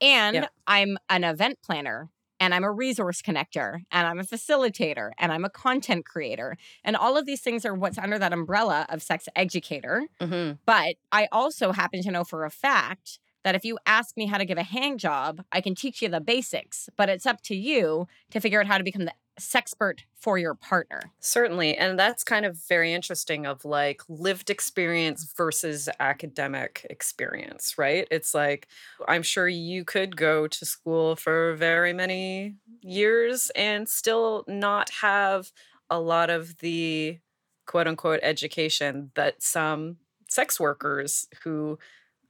and 0.00 0.34
Yeah. 0.36 0.46
I'm 0.66 0.98
an 1.08 1.24
event 1.24 1.58
planner. 1.62 2.10
And 2.40 2.52
I'm 2.52 2.64
a 2.64 2.70
resource 2.70 3.22
connector, 3.22 3.84
and 3.92 4.08
I'm 4.08 4.18
a 4.18 4.24
facilitator, 4.24 5.12
and 5.18 5.32
I'm 5.32 5.44
a 5.44 5.48
content 5.48 6.04
creator. 6.04 6.58
And 6.82 6.96
all 6.96 7.16
of 7.16 7.26
these 7.26 7.40
things 7.40 7.64
are 7.64 7.72
what's 7.74 7.96
under 7.96 8.18
that 8.18 8.32
umbrella 8.32 8.86
of 8.88 9.02
sex 9.02 9.28
educator. 9.36 10.08
Mhm. 10.20 10.58
But 10.66 10.96
I 11.12 11.28
also 11.30 11.70
happen 11.70 12.02
to 12.02 12.10
know 12.10 12.24
for 12.24 12.44
a 12.44 12.50
fact 12.50 13.20
that 13.44 13.54
if 13.54 13.64
you 13.64 13.78
ask 13.86 14.16
me 14.16 14.26
how 14.26 14.36
to 14.36 14.44
give 14.44 14.58
a 14.58 14.64
hand 14.64 14.98
job, 14.98 15.44
I 15.52 15.60
can 15.60 15.76
teach 15.76 16.02
you 16.02 16.08
the 16.08 16.20
basics, 16.20 16.90
but 16.96 17.08
it's 17.08 17.24
up 17.24 17.40
to 17.42 17.54
you 17.54 18.08
to 18.30 18.40
figure 18.40 18.60
out 18.60 18.66
how 18.66 18.78
to 18.78 18.84
become 18.84 19.04
the 19.04 19.14
sexpert 19.38 20.00
for 20.14 20.38
your 20.38 20.54
partner. 20.54 21.00
Certainly. 21.20 21.76
And 21.76 21.98
that's 21.98 22.24
kind 22.24 22.46
of 22.46 22.56
very 22.68 22.92
interesting 22.92 23.46
of 23.46 23.64
like 23.64 24.02
lived 24.08 24.50
experience 24.50 25.32
versus 25.36 25.88
academic 26.00 26.86
experience, 26.88 27.76
right? 27.76 28.06
It's 28.10 28.34
like, 28.34 28.68
I'm 29.08 29.22
sure 29.22 29.48
you 29.48 29.84
could 29.84 30.16
go 30.16 30.46
to 30.46 30.64
school 30.64 31.16
for 31.16 31.54
very 31.54 31.92
many 31.92 32.56
years 32.80 33.50
and 33.56 33.88
still 33.88 34.44
not 34.46 34.90
have 34.90 35.52
a 35.90 35.98
lot 36.00 36.30
of 36.30 36.56
the 36.58 37.18
quote 37.66 37.86
unquote 37.86 38.20
education 38.22 39.10
that 39.14 39.42
some 39.42 39.96
sex 40.28 40.58
workers 40.58 41.26
who 41.42 41.78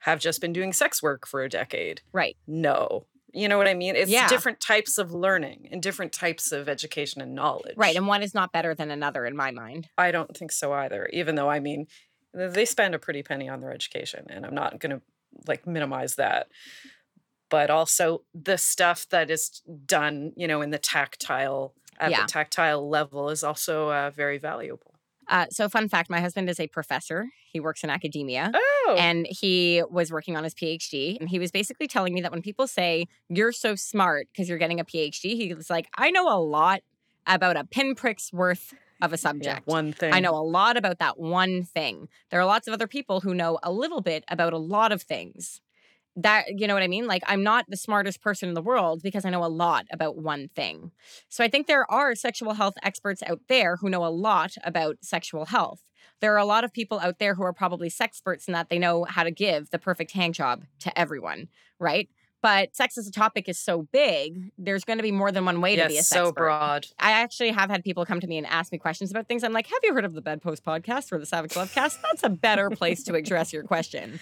have 0.00 0.20
just 0.20 0.40
been 0.40 0.52
doing 0.52 0.72
sex 0.72 1.02
work 1.02 1.26
for 1.26 1.42
a 1.42 1.48
decade 1.48 2.02
Right. 2.12 2.36
know. 2.46 3.06
You 3.34 3.48
know 3.48 3.58
what 3.58 3.66
I 3.68 3.74
mean? 3.74 3.96
It's 3.96 4.10
Yeah. 4.10 4.28
different 4.28 4.60
types 4.60 4.96
of 4.96 5.12
learning 5.12 5.68
and 5.72 5.82
different 5.82 6.12
types 6.12 6.52
of 6.52 6.68
education 6.68 7.20
and 7.20 7.34
knowledge. 7.34 7.76
Right. 7.76 7.96
And 7.96 8.06
one 8.06 8.22
is 8.22 8.32
not 8.34 8.52
better 8.52 8.74
than 8.74 8.90
another 8.90 9.26
in 9.26 9.34
my 9.36 9.50
mind. 9.50 9.88
I 9.98 10.12
don't 10.12 10.36
think 10.36 10.52
so 10.52 10.72
either. 10.72 11.08
Even 11.12 11.34
though 11.34 11.50
I 11.50 11.58
mean, 11.60 11.88
they 12.32 12.64
spend 12.64 12.94
a 12.94 12.98
pretty 12.98 13.22
penny 13.22 13.48
on 13.48 13.60
their 13.60 13.72
education, 13.72 14.26
and 14.30 14.46
I'm 14.46 14.54
not 14.54 14.78
going 14.78 14.90
to 14.90 15.02
like 15.48 15.66
minimize 15.66 16.14
that. 16.14 16.48
But 17.50 17.70
also 17.70 18.22
the 18.34 18.56
stuff 18.56 19.08
that 19.10 19.30
is 19.30 19.60
done, 19.86 20.32
you 20.36 20.46
know, 20.48 20.60
in 20.62 20.70
the 20.70 20.78
tactile 20.78 21.74
at 21.98 22.10
Yeah. 22.10 22.22
the 22.22 22.26
tactile 22.28 22.88
level 22.88 23.30
is 23.30 23.44
also 23.44 23.90
uh, 23.90 24.10
very 24.10 24.38
valuable. 24.38 24.93
Uh, 25.28 25.46
so, 25.50 25.68
fun 25.68 25.88
fact 25.88 26.10
my 26.10 26.20
husband 26.20 26.48
is 26.48 26.60
a 26.60 26.66
professor, 26.68 27.26
he 27.52 27.60
works 27.60 27.84
in 27.84 27.90
academia. 27.90 28.50
Oh, 28.54 28.96
And 28.98 29.26
he 29.28 29.82
was 29.90 30.10
working 30.10 30.36
on 30.36 30.44
his 30.44 30.54
PhD. 30.54 31.18
And 31.18 31.28
he 31.28 31.38
was 31.38 31.50
basically 31.50 31.86
telling 31.86 32.14
me 32.14 32.20
that 32.22 32.32
when 32.32 32.42
people 32.42 32.66
say, 32.66 33.06
you're 33.28 33.52
so 33.52 33.74
smart 33.74 34.28
because 34.32 34.48
you're 34.48 34.58
getting 34.58 34.80
a 34.80 34.84
PhD, 34.84 35.36
he 35.36 35.54
was 35.54 35.70
like, 35.70 35.88
I 35.96 36.10
know 36.10 36.28
a 36.28 36.38
lot 36.38 36.80
about 37.26 37.56
a 37.56 37.64
pinprick's 37.64 38.32
worth 38.32 38.74
of 39.02 39.12
a 39.12 39.14
yeah, 39.14 39.16
subject. 39.16 39.66
one 39.66 39.92
thing. 39.92 40.12
I 40.12 40.20
know 40.20 40.34
a 40.34 40.42
lot 40.42 40.76
about 40.76 40.98
that 40.98 41.18
one 41.18 41.62
thing. 41.62 42.08
There 42.30 42.40
are 42.40 42.46
lots 42.46 42.68
of 42.68 42.74
other 42.74 42.86
people 42.86 43.20
who 43.20 43.34
know 43.34 43.58
a 43.62 43.72
little 43.72 44.00
bit 44.00 44.24
about 44.28 44.52
a 44.52 44.58
lot 44.58 44.92
of 44.92 45.02
things. 45.02 45.60
That, 46.16 46.44
you 46.58 46.66
know 46.66 46.74
what 46.74 46.82
I 46.82 46.88
mean? 46.88 47.06
Like, 47.06 47.22
I'm 47.26 47.42
not 47.42 47.66
the 47.68 47.76
smartest 47.76 48.22
person 48.22 48.48
in 48.48 48.54
the 48.54 48.62
world 48.62 49.02
because 49.02 49.24
I 49.24 49.30
know 49.30 49.44
a 49.44 49.46
lot 49.46 49.86
about 49.90 50.16
one 50.16 50.48
thing. 50.54 50.92
So, 51.28 51.44
I 51.44 51.48
think 51.48 51.66
there 51.66 51.90
are 51.90 52.14
sexual 52.14 52.54
health 52.54 52.74
experts 52.82 53.22
out 53.26 53.40
there 53.48 53.76
who 53.76 53.90
know 53.90 54.04
a 54.04 54.08
lot 54.08 54.52
about 54.64 54.98
sexual 55.02 55.46
health. 55.46 55.80
There 56.20 56.32
are 56.32 56.38
a 56.38 56.44
lot 56.44 56.64
of 56.64 56.72
people 56.72 57.00
out 57.00 57.18
there 57.18 57.34
who 57.34 57.42
are 57.42 57.52
probably 57.52 57.90
sex 57.90 58.14
experts 58.14 58.46
in 58.46 58.52
that 58.52 58.68
they 58.68 58.78
know 58.78 59.04
how 59.04 59.24
to 59.24 59.32
give 59.32 59.70
the 59.70 59.78
perfect 59.78 60.12
hand 60.12 60.34
job 60.34 60.64
to 60.78 60.96
everyone, 60.96 61.48
right? 61.80 62.08
But 62.42 62.76
sex 62.76 62.96
as 62.96 63.08
a 63.08 63.10
topic 63.10 63.48
is 63.48 63.58
so 63.58 63.88
big, 63.90 64.52
there's 64.56 64.84
going 64.84 64.98
to 64.98 65.02
be 65.02 65.10
more 65.10 65.32
than 65.32 65.44
one 65.44 65.60
way 65.60 65.74
to 65.74 65.88
be 65.88 65.94
a 65.94 65.96
yes, 65.96 66.08
sex 66.08 66.26
so 66.26 66.30
broad. 66.30 66.86
I 66.98 67.10
actually 67.10 67.50
have 67.50 67.70
had 67.70 67.82
people 67.82 68.06
come 68.06 68.20
to 68.20 68.26
me 68.28 68.38
and 68.38 68.46
ask 68.46 68.70
me 68.70 68.78
questions 68.78 69.10
about 69.10 69.26
things. 69.26 69.42
I'm 69.42 69.52
like, 69.52 69.66
have 69.66 69.80
you 69.82 69.92
heard 69.94 70.04
of 70.04 70.14
the 70.14 70.20
Bedpost 70.20 70.62
podcast 70.64 71.10
or 71.10 71.18
the 71.18 71.26
Savage 71.26 71.56
Love 71.56 71.72
Cast? 71.72 72.00
That's 72.02 72.22
a 72.22 72.28
better 72.28 72.70
place 72.70 73.02
to 73.04 73.14
address 73.14 73.52
your 73.52 73.64
question. 73.64 74.20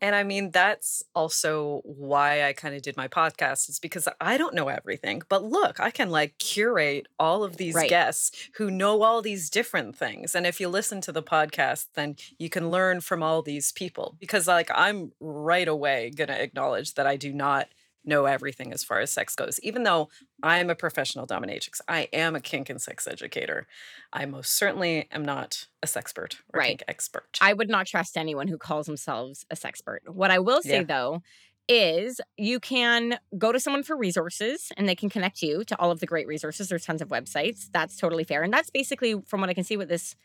And 0.00 0.14
I 0.14 0.22
mean, 0.22 0.50
that's 0.50 1.02
also 1.14 1.80
why 1.84 2.44
I 2.44 2.52
kind 2.52 2.74
of 2.74 2.82
did 2.82 2.96
my 2.96 3.08
podcast. 3.08 3.68
It's 3.68 3.78
because 3.78 4.08
I 4.20 4.36
don't 4.38 4.54
know 4.54 4.68
everything. 4.68 5.22
But 5.28 5.44
look, 5.44 5.80
I 5.80 5.90
can 5.90 6.10
like 6.10 6.38
curate 6.38 7.06
all 7.18 7.44
of 7.44 7.56
these 7.56 7.74
Right. 7.74 7.88
guests 7.90 8.30
who 8.56 8.70
know 8.70 9.02
all 9.02 9.22
these 9.22 9.50
different 9.50 9.96
things. 9.96 10.34
And 10.34 10.46
if 10.46 10.60
you 10.60 10.68
listen 10.68 11.00
to 11.02 11.12
the 11.12 11.22
podcast, 11.22 11.86
then 11.94 12.16
you 12.38 12.48
can 12.48 12.70
learn 12.70 13.00
from 13.00 13.22
all 13.22 13.42
these 13.42 13.72
people. 13.72 14.16
Because 14.18 14.46
like 14.46 14.70
I'm 14.74 15.12
right 15.20 15.68
away 15.68 16.10
going 16.10 16.28
to 16.28 16.42
acknowledge 16.42 16.94
that 16.94 17.06
I 17.06 17.16
do 17.16 17.32
not 17.32 17.68
know 18.08 18.24
everything 18.24 18.72
as 18.72 18.82
far 18.82 18.98
as 19.00 19.12
sex 19.12 19.36
goes. 19.36 19.60
Even 19.60 19.84
though 19.84 20.08
I'm 20.42 20.70
a 20.70 20.74
professional 20.74 21.26
dominatrix, 21.26 21.80
I 21.86 22.08
am 22.12 22.34
a 22.34 22.40
kink 22.40 22.68
and 22.70 22.80
sex 22.82 23.06
educator. 23.06 23.66
I 24.12 24.26
most 24.26 24.54
certainly 24.56 25.06
am 25.12 25.24
not 25.24 25.66
a 25.82 25.86
sexpert 25.86 26.36
or 26.52 26.58
Right. 26.60 26.68
kink 26.68 26.84
expert. 26.88 27.38
I 27.40 27.52
would 27.52 27.68
not 27.68 27.86
trust 27.86 28.16
anyone 28.16 28.48
who 28.48 28.58
calls 28.58 28.86
themselves 28.86 29.44
a 29.50 29.54
sexpert. 29.54 30.00
What 30.08 30.30
I 30.30 30.38
will 30.40 30.62
say 30.62 30.78
Yeah. 30.78 30.82
though 30.84 31.22
is 31.68 32.18
you 32.38 32.58
can 32.58 33.18
go 33.36 33.52
to 33.52 33.60
someone 33.60 33.82
for 33.82 33.94
resources 33.94 34.72
and 34.78 34.88
they 34.88 34.94
can 34.94 35.10
connect 35.10 35.42
you 35.42 35.64
to 35.64 35.78
all 35.78 35.90
of 35.90 36.00
the 36.00 36.06
great 36.06 36.26
resources. 36.26 36.68
There's 36.70 36.86
tons 36.86 37.02
of 37.02 37.08
websites. 37.08 37.66
That's 37.70 37.96
totally 37.98 38.24
fair. 38.24 38.42
And 38.42 38.50
that's 38.52 38.70
basically 38.70 39.20
from 39.26 39.42
what 39.42 39.50
I 39.50 39.54
can 39.54 39.64
see 39.64 39.76
what 39.76 39.88
this 39.88 40.16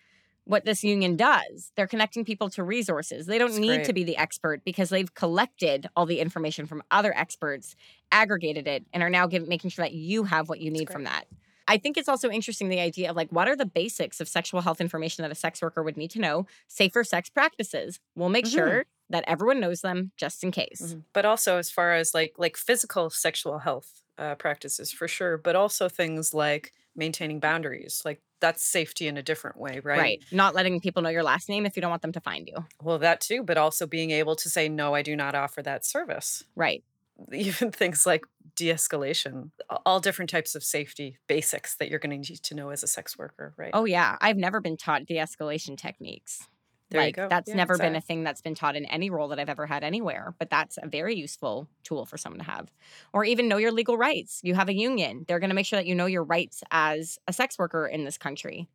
what 0.46 0.66
this 0.66 0.84
union 0.84 1.16
does. 1.16 1.72
They're 1.76 1.88
connecting 1.88 2.26
people 2.26 2.50
to 2.52 2.64
resources. 2.64 3.26
They 3.28 3.38
don't 3.38 3.50
That's 3.52 3.60
need 3.60 3.68
great. 3.78 3.86
to 3.86 3.94
be 3.94 4.04
the 4.04 4.18
expert 4.18 4.64
because 4.66 4.90
they've 4.90 5.14
collected 5.14 5.88
all 5.96 6.06
the 6.06 6.20
information 6.20 6.66
from 6.66 6.84
other 6.92 7.16
experts, 7.18 7.76
aggregated 8.12 8.68
it, 8.68 8.86
and 8.94 9.02
are 9.04 9.10
now 9.10 9.28
giving 9.28 9.48
making 9.50 9.70
sure 9.70 9.86
that 9.86 9.94
you 9.94 10.24
have 10.26 10.50
what 10.50 10.60
you 10.60 10.70
That's 10.70 10.80
need 10.80 10.86
great. 10.88 10.94
from 10.94 11.04
that. 11.06 11.26
I 11.66 11.78
think 11.78 11.98
it's 11.98 12.10
also 12.10 12.30
interesting 12.30 12.68
the 12.68 12.82
idea 12.82 13.10
of 13.10 13.16
like 13.16 13.30
what 13.32 13.48
are 13.48 13.56
the 13.56 13.66
basics 13.66 14.20
of 14.20 14.28
sexual 14.28 14.60
health 14.62 14.82
information 14.82 15.22
that 15.22 15.32
a 15.32 15.36
sex 15.36 15.62
worker 15.62 15.82
would 15.82 15.96
need 15.96 16.12
to 16.12 16.20
know, 16.20 16.46
safer 16.68 17.06
sex 17.06 17.30
practices. 17.30 18.00
We'll 18.16 18.28
make 18.30 18.46
Mhm. 18.46 18.52
sure 18.52 18.86
that 19.10 19.24
everyone 19.28 19.62
knows 19.62 19.80
them 19.82 20.12
just 20.18 20.44
in 20.44 20.52
case. 20.52 20.82
Mhm. 20.82 21.04
But 21.14 21.24
also 21.26 21.58
as 21.58 21.70
far 21.72 21.94
as 21.94 22.14
like 22.14 22.34
like 22.38 22.58
physical 22.58 23.10
sexual 23.10 23.60
health 23.60 24.02
uh, 24.18 24.36
practices 24.36 24.92
for 24.92 25.08
sure, 25.08 25.38
but 25.38 25.56
also 25.56 25.88
things 25.88 26.34
like 26.34 26.74
maintaining 26.96 27.40
boundaries. 27.40 28.02
Like 28.06 28.22
that's 28.40 28.64
safety 28.64 29.08
in 29.08 29.18
a 29.18 29.24
different 29.24 29.58
way, 29.58 29.80
right? 29.84 30.00
Right. 30.00 30.24
Not 30.32 30.54
letting 30.54 30.80
people 30.82 31.02
know 31.02 31.10
your 31.10 31.24
last 31.24 31.50
name 31.50 31.66
if 31.66 31.76
you 31.76 31.82
don't 31.82 31.90
want 31.90 32.02
them 32.02 32.12
to 32.12 32.22
find 32.22 32.48
you. 32.48 32.66
Well, 32.82 33.00
that 33.00 33.22
too, 33.22 33.44
but 33.44 33.58
also 33.58 33.88
being 33.88 34.12
able 34.12 34.36
to 34.36 34.50
say 34.50 34.68
no, 34.70 34.94
I 34.94 35.02
do 35.02 35.16
not 35.16 35.34
offer 35.34 35.62
that 35.64 35.86
service. 35.86 36.44
Right. 36.56 36.84
Even 37.32 37.72
things 37.72 38.06
like 38.06 38.26
de-escalation, 38.56 39.52
all 39.86 40.00
different 40.00 40.30
types 40.30 40.56
of 40.56 40.64
safety 40.64 41.18
basics 41.28 41.76
that 41.76 41.90
you're 41.90 42.00
going 42.00 42.22
to 42.22 42.32
need 42.32 42.44
to 42.44 42.56
know 42.56 42.70
as 42.70 42.84
a 42.84 42.88
sex 42.88 43.18
worker, 43.18 43.54
right? 43.58 43.72
Oh 43.74 43.86
yeah. 43.86 44.18
I've 44.20 44.38
never 44.38 44.60
been 44.60 44.78
taught 44.78 45.06
de-escalation 45.06 45.78
techniques. 45.78 46.48
There 46.94 47.02
like 47.02 47.08
you 47.08 47.14
go. 47.14 47.30
that's 47.30 47.54
Yeah, 47.54 47.56
never 47.56 47.78
been 47.78 47.96
a 47.96 48.02
thing 48.02 48.24
that's 48.24 48.42
been 48.42 48.56
taught 48.56 48.76
in 48.76 48.86
any 48.86 49.10
role 49.10 49.28
that 49.30 49.40
I've 49.40 49.50
ever 49.50 49.66
had 49.66 49.84
anywhere, 49.84 50.36
but 50.40 50.50
that's 50.50 50.78
a 50.82 50.88
very 50.88 51.16
useful 51.16 51.70
tool 51.84 52.06
for 52.06 52.18
someone 52.18 52.40
to 52.40 52.46
have. 52.46 52.72
Or 53.14 53.26
even 53.26 53.48
know 53.48 53.58
your 53.58 53.72
legal 53.72 53.98
rights. 53.98 54.40
You 54.44 54.56
have 54.56 54.70
a 54.70 54.74
union. 54.74 55.26
They're 55.28 55.40
going 55.40 55.50
to 55.50 55.56
make 55.56 55.66
sure 55.66 55.78
that 55.78 55.88
you 55.88 55.96
know 55.96 56.06
your 56.06 56.24
rights 56.24 56.64
as 56.72 57.20
a 57.28 57.34
sex 57.34 57.58
worker 57.60 57.88
in 57.88 58.06
this 58.06 58.18
country. 58.18 58.68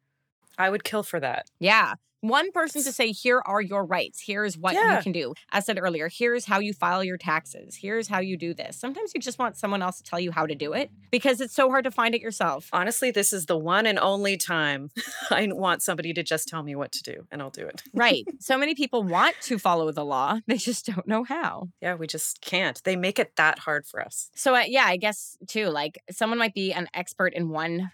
I 0.58 0.70
would 0.70 0.84
kill 0.84 1.02
for 1.02 1.20
that. 1.20 1.46
Yeah. 1.60 1.94
One 2.20 2.50
person 2.50 2.82
to 2.82 2.92
say, 2.92 3.12
here 3.12 3.40
are 3.46 3.60
your 3.60 3.84
rights. 3.84 4.20
Here's 4.26 4.58
what 4.58 4.74
Yeah. 4.74 4.96
you 4.96 5.02
can 5.02 5.12
do. 5.12 5.34
As 5.52 5.66
said 5.66 5.78
earlier, 5.80 6.08
here's 6.12 6.44
how 6.46 6.58
you 6.58 6.72
file 6.72 7.04
your 7.04 7.16
taxes. 7.16 7.76
Here's 7.80 8.08
how 8.08 8.18
you 8.18 8.36
do 8.36 8.52
this. 8.54 8.76
Sometimes 8.76 9.12
you 9.14 9.20
just 9.20 9.38
want 9.38 9.56
someone 9.56 9.82
else 9.82 9.98
to 9.98 10.02
tell 10.02 10.18
you 10.18 10.32
how 10.32 10.44
to 10.46 10.54
do 10.56 10.72
it 10.72 10.90
because 11.12 11.40
it's 11.40 11.54
so 11.54 11.70
hard 11.70 11.84
to 11.84 11.90
find 11.92 12.14
it 12.16 12.20
yourself. 12.20 12.68
Honestly, 12.72 13.12
this 13.12 13.32
is 13.32 13.46
the 13.46 13.56
one 13.56 13.86
and 13.86 13.98
only 14.00 14.36
time 14.36 14.90
I 15.30 15.48
want 15.52 15.82
somebody 15.82 16.12
to 16.14 16.22
just 16.24 16.48
tell 16.48 16.62
me 16.64 16.74
what 16.74 16.90
to 16.92 17.02
do, 17.04 17.26
and 17.30 17.40
I'll 17.40 17.50
do 17.50 17.66
it. 17.66 17.82
Right. 17.94 18.24
So 18.40 18.56
many 18.56 18.74
people 18.74 19.02
want 19.02 19.34
to 19.42 19.58
follow 19.58 19.90
the 19.92 20.04
law, 20.04 20.38
they 20.46 20.56
just 20.56 20.86
don't 20.86 21.06
know 21.06 21.22
how. 21.24 21.68
Yeah, 21.82 21.94
we 21.96 22.06
just 22.06 22.40
can't. 22.40 22.82
They 22.84 22.96
make 22.96 23.18
it 23.18 23.36
that 23.36 23.58
hard 23.60 23.84
for 23.86 24.00
us. 24.00 24.30
So, 24.34 24.54
uh, 24.54 24.62
yeah, 24.66 24.84
I 24.86 24.96
guess 24.96 25.36
too, 25.48 25.66
like 25.66 25.98
someone 26.10 26.38
might 26.38 26.54
be 26.54 26.72
an 26.72 26.88
expert 26.94 27.34
in 27.34 27.50
one, 27.50 27.90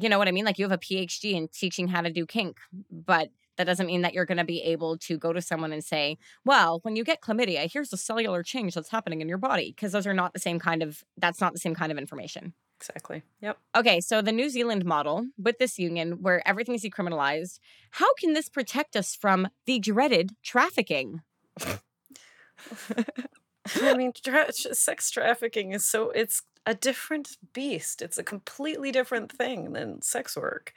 you 0.00 0.08
know 0.08 0.18
what 0.18 0.28
I 0.28 0.30
mean? 0.30 0.44
Like 0.44 0.58
you 0.58 0.64
have 0.64 0.72
a 0.72 0.78
PhD 0.78 1.32
in 1.32 1.48
teaching 1.48 1.88
how 1.88 2.00
to 2.00 2.10
do 2.10 2.24
kink, 2.26 2.56
but 2.90 3.28
That 3.58 3.64
doesn't 3.64 3.86
mean 3.86 4.02
that 4.02 4.14
you're 4.14 4.24
going 4.24 4.38
to 4.38 4.44
be 4.44 4.62
able 4.62 4.96
to 4.98 5.18
go 5.18 5.32
to 5.32 5.42
someone 5.42 5.72
and 5.72 5.84
say, 5.84 6.16
well, 6.44 6.78
when 6.82 6.96
you 6.96 7.04
get 7.04 7.20
chlamydia, 7.20 7.70
here's 7.70 7.90
the 7.90 7.96
cellular 7.96 8.42
change 8.42 8.74
that's 8.74 8.88
happening 8.88 9.20
in 9.20 9.28
your 9.28 9.38
body. 9.38 9.72
Because 9.74 9.92
those 9.92 10.06
are 10.06 10.14
not 10.14 10.32
the 10.32 10.38
same 10.38 10.58
kind 10.58 10.82
of, 10.82 11.04
that's 11.16 11.40
not 11.40 11.52
the 11.52 11.58
same 11.58 11.74
kind 11.74 11.92
of 11.92 11.98
information. 11.98 12.54
Exactly. 12.80 13.24
Yep. 13.40 13.58
Okay, 13.76 14.00
so 14.00 14.22
the 14.22 14.30
New 14.30 14.48
Zealand 14.48 14.84
model 14.84 15.26
with 15.36 15.58
this 15.58 15.78
union 15.78 16.22
where 16.22 16.46
everything 16.46 16.76
is 16.76 16.84
decriminalized, 16.84 17.58
how 17.90 18.14
can 18.14 18.34
this 18.34 18.48
protect 18.48 18.94
us 18.94 19.16
from 19.16 19.48
the 19.66 19.80
dreaded 19.80 20.30
trafficking? 20.44 21.22
I 23.82 23.94
mean, 23.96 24.12
tra- 24.12 24.52
sex 24.52 25.10
trafficking 25.10 25.72
is 25.72 25.84
so 25.84 26.10
it's 26.10 26.42
a 26.68 26.74
different 26.74 27.38
beast. 27.54 28.02
It's 28.02 28.18
a 28.18 28.22
completely 28.22 28.92
different 28.92 29.32
thing 29.32 29.72
than 29.72 30.02
sex 30.02 30.36
work. 30.36 30.74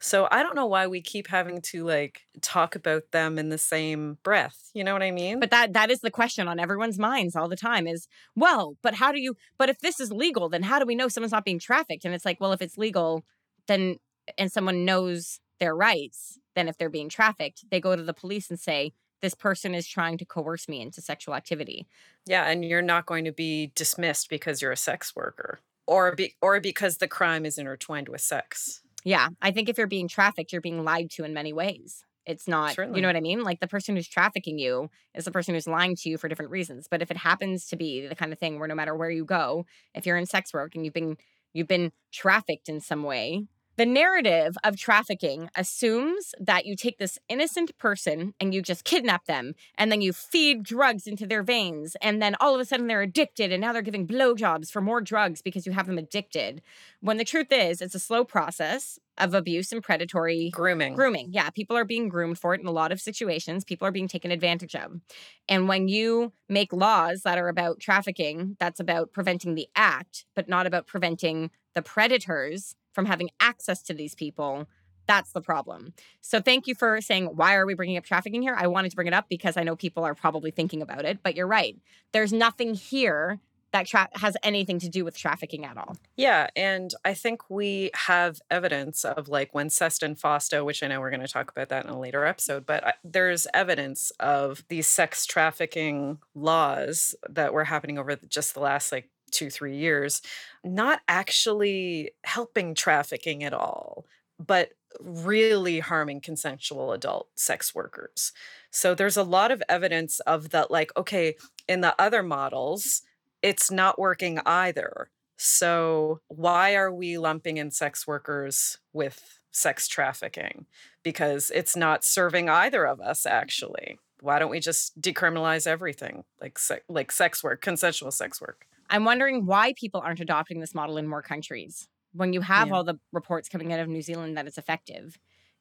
So 0.00 0.26
I 0.28 0.42
don't 0.42 0.56
know 0.56 0.66
why 0.66 0.88
we 0.88 1.00
keep 1.00 1.28
having 1.28 1.60
to 1.66 1.84
like 1.84 2.22
talk 2.40 2.74
about 2.74 3.04
them 3.12 3.38
in 3.38 3.48
the 3.48 3.56
same 3.56 4.18
breath. 4.24 4.70
You 4.74 4.82
know 4.82 4.92
what 4.92 5.04
I 5.04 5.12
mean? 5.12 5.38
But 5.38 5.52
that 5.52 5.72
that 5.74 5.88
is 5.88 6.00
the 6.00 6.10
question 6.10 6.48
on 6.48 6.58
everyone's 6.58 6.98
minds 6.98 7.36
all 7.36 7.48
the 7.48 7.54
time 7.54 7.86
is, 7.86 8.08
well, 8.34 8.76
but 8.82 8.94
how 8.94 9.12
do 9.12 9.20
you 9.20 9.36
but 9.56 9.68
if 9.68 9.78
this 9.78 10.00
is 10.00 10.10
legal, 10.10 10.48
then 10.48 10.64
how 10.64 10.80
do 10.80 10.84
we 10.84 10.96
know 10.96 11.06
someone's 11.06 11.30
not 11.30 11.44
being 11.44 11.60
trafficked? 11.60 12.04
And 12.04 12.12
it's 12.12 12.24
like, 12.24 12.40
well, 12.40 12.52
if 12.52 12.60
it's 12.60 12.76
legal, 12.76 13.24
then 13.68 13.98
and 14.36 14.50
someone 14.50 14.84
knows 14.84 15.38
their 15.60 15.76
rights, 15.76 16.40
then 16.56 16.66
if 16.66 16.76
they're 16.76 16.90
being 16.90 17.08
trafficked, 17.08 17.66
they 17.70 17.80
go 17.80 17.94
to 17.94 18.02
the 18.02 18.12
police 18.12 18.50
and 18.50 18.58
say, 18.58 18.94
this 19.20 19.34
person 19.34 19.74
is 19.74 19.86
trying 19.86 20.18
to 20.18 20.24
coerce 20.24 20.68
me 20.68 20.80
into 20.80 21.00
sexual 21.00 21.34
activity. 21.34 21.86
Yeah, 22.26 22.48
and 22.48 22.64
you're 22.64 22.82
not 22.82 23.06
going 23.06 23.24
to 23.24 23.32
be 23.32 23.72
dismissed 23.74 24.30
because 24.30 24.62
you're 24.62 24.72
a 24.72 24.76
sex 24.76 25.14
worker 25.14 25.60
or 25.86 26.14
be, 26.14 26.34
or 26.40 26.60
because 26.60 26.98
the 26.98 27.08
crime 27.08 27.44
is 27.44 27.58
intertwined 27.58 28.08
with 28.08 28.20
sex. 28.20 28.82
Yeah, 29.04 29.28
I 29.42 29.50
think 29.50 29.68
if 29.68 29.78
you're 29.78 29.86
being 29.86 30.08
trafficked, 30.08 30.52
you're 30.52 30.60
being 30.60 30.84
lied 30.84 31.10
to 31.12 31.24
in 31.24 31.34
many 31.34 31.52
ways. 31.52 32.04
It's 32.26 32.46
not, 32.46 32.74
Certainly. 32.74 32.98
you 32.98 33.02
know 33.02 33.08
what 33.08 33.16
I 33.16 33.20
mean? 33.20 33.42
Like 33.42 33.60
the 33.60 33.66
person 33.66 33.96
who's 33.96 34.06
trafficking 34.06 34.58
you 34.58 34.90
is 35.14 35.24
the 35.24 35.32
person 35.32 35.54
who's 35.54 35.66
lying 35.66 35.96
to 35.96 36.08
you 36.08 36.18
for 36.18 36.28
different 36.28 36.50
reasons. 36.50 36.86
But 36.88 37.02
if 37.02 37.10
it 37.10 37.16
happens 37.16 37.66
to 37.68 37.76
be 37.76 38.06
the 38.06 38.14
kind 38.14 38.32
of 38.32 38.38
thing 38.38 38.58
where 38.58 38.68
no 38.68 38.74
matter 38.74 38.94
where 38.94 39.10
you 39.10 39.24
go, 39.24 39.66
if 39.94 40.06
you're 40.06 40.18
in 40.18 40.26
sex 40.26 40.52
work 40.52 40.74
and 40.74 40.84
you've 40.84 40.94
been 40.94 41.16
you've 41.52 41.66
been 41.66 41.90
trafficked 42.12 42.68
in 42.68 42.80
some 42.80 43.02
way, 43.02 43.46
the 43.76 43.86
narrative 43.86 44.56
of 44.62 44.76
trafficking 44.76 45.48
assumes 45.54 46.34
that 46.38 46.66
you 46.66 46.76
take 46.76 46.98
this 46.98 47.18
innocent 47.28 47.76
person 47.78 48.34
and 48.40 48.52
you 48.52 48.62
just 48.62 48.84
kidnap 48.84 49.24
them 49.26 49.54
and 49.76 49.90
then 49.90 50.02
you 50.02 50.12
feed 50.12 50.62
drugs 50.62 51.06
into 51.06 51.26
their 51.26 51.42
veins 51.42 51.96
and 52.02 52.20
then 52.20 52.36
all 52.40 52.54
of 52.54 52.60
a 52.60 52.64
sudden 52.64 52.88
they're 52.88 53.02
addicted 53.02 53.52
and 53.52 53.60
now 53.60 53.72
they're 53.72 53.82
giving 53.82 54.06
blowjobs 54.06 54.70
for 54.70 54.80
more 54.80 55.00
drugs 55.00 55.40
because 55.40 55.66
you 55.66 55.72
have 55.72 55.86
them 55.86 55.98
addicted. 55.98 56.62
When 57.00 57.16
the 57.16 57.24
truth 57.24 57.50
is, 57.50 57.80
it's 57.80 57.94
a 57.94 58.00
slow 58.00 58.24
process 58.24 58.98
of 59.18 59.34
abuse 59.34 59.70
and 59.72 59.82
predatory 59.82 60.50
grooming. 60.50 60.94
Grooming. 60.94 61.28
Yeah, 61.30 61.50
people 61.50 61.76
are 61.76 61.84
being 61.84 62.08
groomed 62.08 62.38
for 62.38 62.54
it 62.54 62.60
in 62.60 62.66
a 62.66 62.72
lot 62.72 62.92
of 62.92 63.00
situations. 63.00 63.64
People 63.64 63.86
are 63.86 63.92
being 63.92 64.08
taken 64.08 64.30
advantage 64.30 64.74
of. 64.74 65.00
And 65.48 65.68
when 65.68 65.88
you 65.88 66.32
make 66.48 66.72
laws 66.72 67.22
that 67.22 67.38
are 67.38 67.48
about 67.48 67.80
trafficking, 67.80 68.56
that's 68.58 68.80
about 68.80 69.12
preventing 69.12 69.54
the 69.54 69.68
act, 69.76 70.24
but 70.34 70.48
not 70.48 70.66
about 70.66 70.86
preventing 70.86 71.50
the 71.74 71.82
predators 71.82 72.74
from 72.92 73.06
having 73.06 73.30
access 73.40 73.82
to 73.82 73.94
these 73.94 74.14
people 74.14 74.66
that's 75.10 75.32
the 75.32 75.40
problem. 75.40 75.92
So 76.20 76.40
thank 76.40 76.68
you 76.68 76.76
for 76.76 77.00
saying 77.00 77.26
why 77.26 77.56
are 77.56 77.66
we 77.66 77.74
bringing 77.74 77.96
up 77.96 78.04
trafficking 78.04 78.42
here? 78.42 78.54
I 78.56 78.68
wanted 78.68 78.90
to 78.90 78.94
bring 78.94 79.08
it 79.08 79.12
up 79.12 79.28
because 79.28 79.56
I 79.56 79.64
know 79.64 79.74
people 79.74 80.04
are 80.04 80.14
probably 80.14 80.52
thinking 80.52 80.82
about 80.82 81.04
it, 81.04 81.18
but 81.24 81.34
you're 81.34 81.48
right. 81.48 81.76
There's 82.12 82.32
nothing 82.32 82.74
here 82.74 83.40
that 83.72 83.86
tra- 83.86 84.08
has 84.14 84.36
anything 84.44 84.78
to 84.80 84.88
do 84.88 85.04
with 85.04 85.16
trafficking 85.16 85.64
at 85.64 85.76
all. 85.76 85.96
Yeah, 86.16 86.48
and 86.54 86.92
I 87.04 87.14
think 87.14 87.50
we 87.50 87.90
have 87.94 88.40
evidence 88.50 89.04
of 89.04 89.28
like 89.28 89.54
when 89.54 89.68
Sesta 89.68 90.08
Fosta, 90.16 90.64
which 90.64 90.82
I 90.82 90.88
know 90.88 91.00
we're 91.00 91.10
going 91.10 91.20
to 91.20 91.28
talk 91.28 91.50
about 91.50 91.68
that 91.70 91.84
in 91.84 91.90
a 91.90 91.98
later 91.98 92.24
episode, 92.24 92.66
but 92.66 92.86
I, 92.86 92.92
there's 93.04 93.46
evidence 93.54 94.12
of 94.20 94.64
these 94.68 94.86
sex 94.86 95.26
trafficking 95.26 96.18
laws 96.34 97.14
that 97.28 97.52
were 97.52 97.64
happening 97.64 97.98
over 97.98 98.16
just 98.28 98.54
the 98.54 98.60
last 98.60 98.92
like 98.92 99.08
two, 99.30 99.50
three 99.50 99.76
years, 99.76 100.22
not 100.64 101.00
actually 101.08 102.12
helping 102.24 102.74
trafficking 102.74 103.44
at 103.44 103.52
all, 103.52 104.06
but 104.38 104.70
really 105.00 105.80
harming 105.80 106.20
consensual 106.20 106.92
adult 106.92 107.28
sex 107.34 107.74
workers. 107.74 108.32
So 108.70 108.94
there's 108.94 109.16
a 109.16 109.22
lot 109.22 109.50
of 109.50 109.62
evidence 109.68 110.20
of 110.20 110.50
that, 110.50 110.70
like, 110.70 110.90
okay, 110.96 111.36
in 111.68 111.80
the 111.80 111.94
other 112.00 112.22
models, 112.22 113.02
it's 113.42 113.70
not 113.70 113.98
working 113.98 114.40
either. 114.44 115.10
So 115.36 116.20
why 116.28 116.74
are 116.74 116.92
we 116.92 117.18
lumping 117.18 117.56
in 117.56 117.70
sex 117.70 118.06
workers 118.06 118.78
with 118.92 119.40
sex 119.52 119.88
trafficking? 119.88 120.66
Because 121.02 121.50
it's 121.54 121.76
not 121.76 122.04
serving 122.04 122.48
either 122.48 122.86
of 122.86 123.00
us, 123.00 123.24
actually. 123.24 123.98
Why 124.20 124.38
don't 124.38 124.50
we 124.50 124.60
just 124.60 125.00
decriminalize 125.00 125.66
everything 125.66 126.24
like 126.42 126.58
se- 126.58 126.82
like 126.88 127.10
sex 127.10 127.42
work, 127.42 127.62
consensual 127.62 128.10
sex 128.10 128.38
work? 128.40 128.66
I'm 128.90 129.04
wondering 129.04 129.46
why 129.46 129.72
people 129.76 130.00
aren't 130.04 130.20
adopting 130.20 130.60
this 130.60 130.74
model 130.74 130.98
in 130.98 131.06
more 131.06 131.22
countries 131.22 131.88
when 132.12 132.32
you 132.32 132.40
have 132.40 132.68
yeah. 132.68 132.74
all 132.74 132.84
the 132.84 132.98
reports 133.12 133.48
coming 133.48 133.72
out 133.72 133.80
of 133.80 133.88
New 133.88 134.02
Zealand 134.02 134.36
that 134.36 134.46
it's 134.46 134.58
effective. 134.58 135.16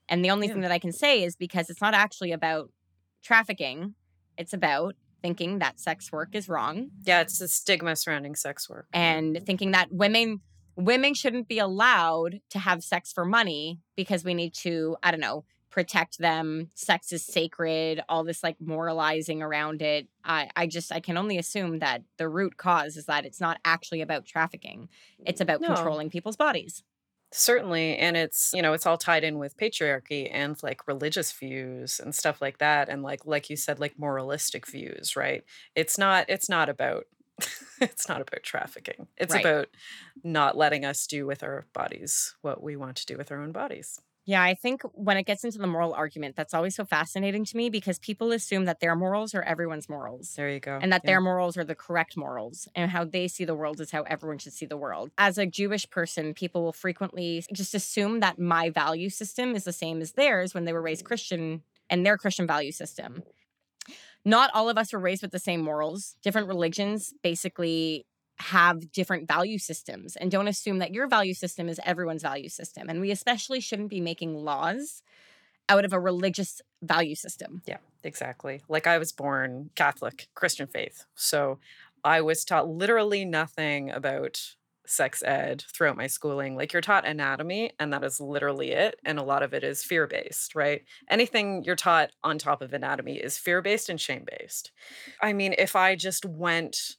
And 0.10 0.26
the 0.26 0.32
only 0.32 0.48
yeah. 0.48 0.54
thing 0.54 0.62
that 0.64 0.72
I 0.72 0.80
can 0.80 0.92
say 0.92 1.24
is 1.24 1.36
because 1.36 1.70
it's 1.70 1.82
not 1.82 1.94
actually 1.94 2.32
about 2.32 2.72
trafficking, 3.24 3.94
it's 4.38 4.54
about 4.54 4.96
thinking 5.22 5.60
that 5.60 5.80
sex 5.80 6.12
work 6.12 6.30
is 6.34 6.50
wrong. 6.50 6.90
Yeah, 7.04 7.22
it's 7.22 7.38
the 7.38 7.48
stigma 7.48 7.96
surrounding 7.96 8.36
sex 8.36 8.70
work. 8.70 8.88
And 8.94 9.40
thinking 9.46 9.72
that 9.72 9.92
women 9.92 10.42
women 10.76 11.14
shouldn't 11.14 11.48
be 11.48 11.60
allowed 11.60 12.40
to 12.50 12.58
have 12.60 12.84
sex 12.84 13.12
for 13.12 13.26
money 13.26 13.80
because 13.98 14.24
we 14.24 14.34
need 14.34 14.54
to, 14.54 14.96
I 15.04 15.12
don't 15.12 15.20
know, 15.20 15.44
protect 15.70 16.18
them 16.18 16.70
sex 16.74 17.12
is 17.12 17.24
sacred 17.24 18.02
all 18.10 18.24
this 18.24 18.44
like 18.44 18.58
moralizing 18.60 19.42
around 19.42 19.82
it 19.82 20.08
i 20.24 20.50
i 20.56 20.66
just 20.66 20.92
i 20.92 21.00
can 21.00 21.18
only 21.18 21.38
assume 21.38 21.80
that 21.80 22.02
the 22.18 22.28
root 22.28 22.58
cause 22.58 22.98
is 22.98 23.06
that 23.06 23.26
it's 23.26 23.40
not 23.40 23.60
actually 23.64 24.02
about 24.02 24.26
trafficking 24.26 24.90
it's 25.26 25.42
about 25.42 25.62
no. 25.62 25.68
controlling 25.68 26.10
people's 26.10 26.36
bodies 26.36 26.84
certainly 27.32 27.96
and 27.98 28.18
it's 28.18 28.52
you 28.56 28.62
know 28.62 28.74
it's 28.74 28.88
all 28.88 28.98
tied 28.98 29.24
in 29.24 29.38
with 29.38 29.58
patriarchy 29.58 30.28
and 30.32 30.62
like 30.64 30.88
religious 30.88 31.32
views 31.32 32.00
and 32.00 32.16
stuff 32.16 32.42
like 32.42 32.58
that 32.58 32.90
and 32.90 33.04
like 33.04 33.26
like 33.26 33.50
you 33.50 33.56
said 33.56 33.80
like 33.80 34.00
moralistic 34.00 34.66
views 34.66 35.16
right 35.16 35.44
it's 35.76 35.98
not 35.98 36.26
it's 36.28 36.50
not 36.50 36.70
about 36.70 37.06
it's 37.82 38.10
not 38.10 38.20
about 38.20 38.42
trafficking 38.42 39.08
it's 39.16 39.34
right. 39.34 39.46
about 39.46 39.68
not 40.24 40.58
letting 40.58 40.84
us 40.84 41.06
do 41.06 41.28
with 41.28 41.44
our 41.44 41.68
bodies 41.72 42.36
what 42.42 42.64
we 42.64 42.76
want 42.76 42.96
to 42.96 43.06
do 43.06 43.16
with 43.16 43.32
our 43.32 43.42
own 43.42 43.52
bodies 43.52 44.00
yeah, 44.30 44.44
I 44.44 44.54
think 44.54 44.84
when 44.94 45.18
it 45.18 45.24
gets 45.24 45.44
into 45.44 45.58
the 45.58 45.66
moral 45.66 45.92
argument, 45.92 46.36
that's 46.36 46.54
always 46.54 46.76
so 46.76 46.86
fascinating 46.86 47.46
to 47.46 47.58
me 47.58 47.72
because 47.72 47.98
people 47.98 48.32
assume 48.32 48.66
that 48.66 48.80
their 48.80 48.96
morals 48.96 49.34
are 49.34 49.42
everyone's 49.42 49.90
morals. 49.90 50.36
There 50.36 50.52
you 50.52 50.60
go. 50.60 50.78
And 50.80 50.94
that 50.94 51.02
yeah. 51.04 51.14
their 51.14 51.22
morals 51.22 51.58
are 51.58 51.64
the 51.64 51.74
correct 51.74 52.16
morals 52.16 52.68
and 52.76 52.92
how 52.92 53.06
they 53.06 53.28
see 53.28 53.44
the 53.44 53.56
world 53.56 53.82
is 53.82 53.90
how 53.90 54.04
everyone 54.04 54.38
should 54.38 54.54
see 54.54 54.68
the 54.68 54.78
world. 54.78 55.10
As 55.18 55.40
a 55.40 55.48
Jewish 55.48 55.90
person, 55.90 56.36
people 56.36 56.62
will 56.62 56.74
frequently 56.74 57.44
just 57.52 57.74
assume 57.74 58.20
that 58.20 58.38
my 58.38 58.70
value 58.70 59.10
system 59.10 59.56
is 59.56 59.64
the 59.64 59.74
same 59.74 60.00
as 60.00 60.12
theirs 60.12 60.54
when 60.54 60.66
they 60.66 60.74
were 60.74 60.82
raised 60.84 61.06
Christian 61.06 61.64
and 61.90 62.06
their 62.06 62.16
Christian 62.16 62.46
value 62.46 62.72
system. 62.72 63.24
Not 64.24 64.52
all 64.54 64.70
of 64.70 64.78
us 64.78 64.94
were 64.94 65.00
raised 65.00 65.24
with 65.24 65.32
the 65.32 65.40
same 65.40 65.62
morals. 65.62 66.18
Different 66.22 66.50
religions 66.50 67.16
basically 67.24 68.06
have 68.40 68.92
different 68.92 69.28
value 69.28 69.58
systems 69.58 70.16
and 70.16 70.32
don't 70.32 70.48
assume 70.48 70.80
that 70.80 70.94
your 70.94 71.08
value 71.08 71.34
system 71.34 71.68
is 71.68 71.80
everyone's 71.84 72.22
value 72.22 72.50
system. 72.50 72.90
And 72.90 73.02
we 73.02 73.12
especially 73.12 73.60
shouldn't 73.60 73.90
be 73.90 74.02
making 74.02 74.34
laws 74.34 75.02
out 75.68 75.86
of 75.86 75.94
a 75.94 76.00
religious 76.00 76.62
value 76.82 77.16
system. 77.16 77.62
Yeah, 77.66 77.78
exactly. 78.04 78.62
Like 78.70 78.88
I 78.88 78.98
was 78.98 79.12
born 79.12 79.70
Catholic, 79.76 80.28
Christian 80.36 80.68
faith. 80.68 81.06
So 81.16 81.60
I 82.04 82.22
was 82.22 82.46
taught 82.46 82.68
literally 82.68 83.26
nothing 83.26 83.92
about 83.92 84.56
sex 84.86 85.22
ed 85.22 85.64
throughout 85.74 85.98
my 85.98 86.08
schooling. 86.08 86.56
Like 86.56 86.74
you're 86.74 86.82
taught 86.82 87.06
anatomy, 87.06 87.72
and 87.80 87.94
that 87.94 88.04
is 88.04 88.20
literally 88.20 88.72
it. 88.72 89.00
And 89.06 89.20
a 89.20 89.24
lot 89.24 89.44
of 89.44 89.54
it 89.54 89.64
is 89.64 89.84
fear 89.84 90.08
based, 90.08 90.56
right? 90.56 90.84
Anything 91.10 91.64
you're 91.64 91.76
taught 91.76 92.10
on 92.24 92.38
top 92.38 92.62
of 92.62 92.74
anatomy 92.74 93.18
is 93.18 93.38
fear 93.38 93.62
based 93.62 93.90
and 93.90 94.02
shame 94.02 94.26
based. 94.40 94.72
I 95.22 95.34
mean, 95.34 95.54
if 95.58 95.76
I 95.76 95.96
just 95.96 96.26
went 96.26 96.98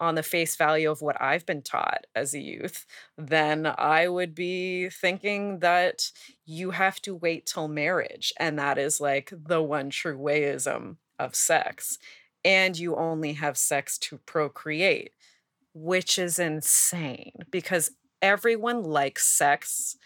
on 0.00 0.14
the 0.14 0.22
face 0.22 0.56
value 0.56 0.90
of 0.90 1.02
what 1.02 1.20
I've 1.20 1.44
been 1.44 1.62
taught 1.62 2.06
as 2.14 2.34
a 2.34 2.40
youth, 2.40 2.86
then 3.18 3.66
I 3.66 4.08
would 4.08 4.34
be 4.34 4.88
thinking 4.88 5.58
that 5.60 6.10
you 6.46 6.70
have 6.70 7.00
to 7.02 7.14
wait 7.14 7.46
till 7.46 7.68
marriage. 7.68 8.32
And 8.38 8.58
that 8.58 8.78
is 8.78 9.00
like 9.00 9.32
the 9.32 9.62
one 9.62 9.90
true 9.90 10.18
wayism 10.18 10.96
of 11.18 11.34
sex. 11.34 11.98
And 12.44 12.78
you 12.78 12.96
only 12.96 13.34
have 13.34 13.58
sex 13.58 13.98
to 13.98 14.18
procreate, 14.24 15.12
which 15.74 16.18
is 16.18 16.38
insane 16.38 17.32
because 17.50 17.90
everyone 18.22 18.82
likes 18.82 19.26
sex. 19.26 19.96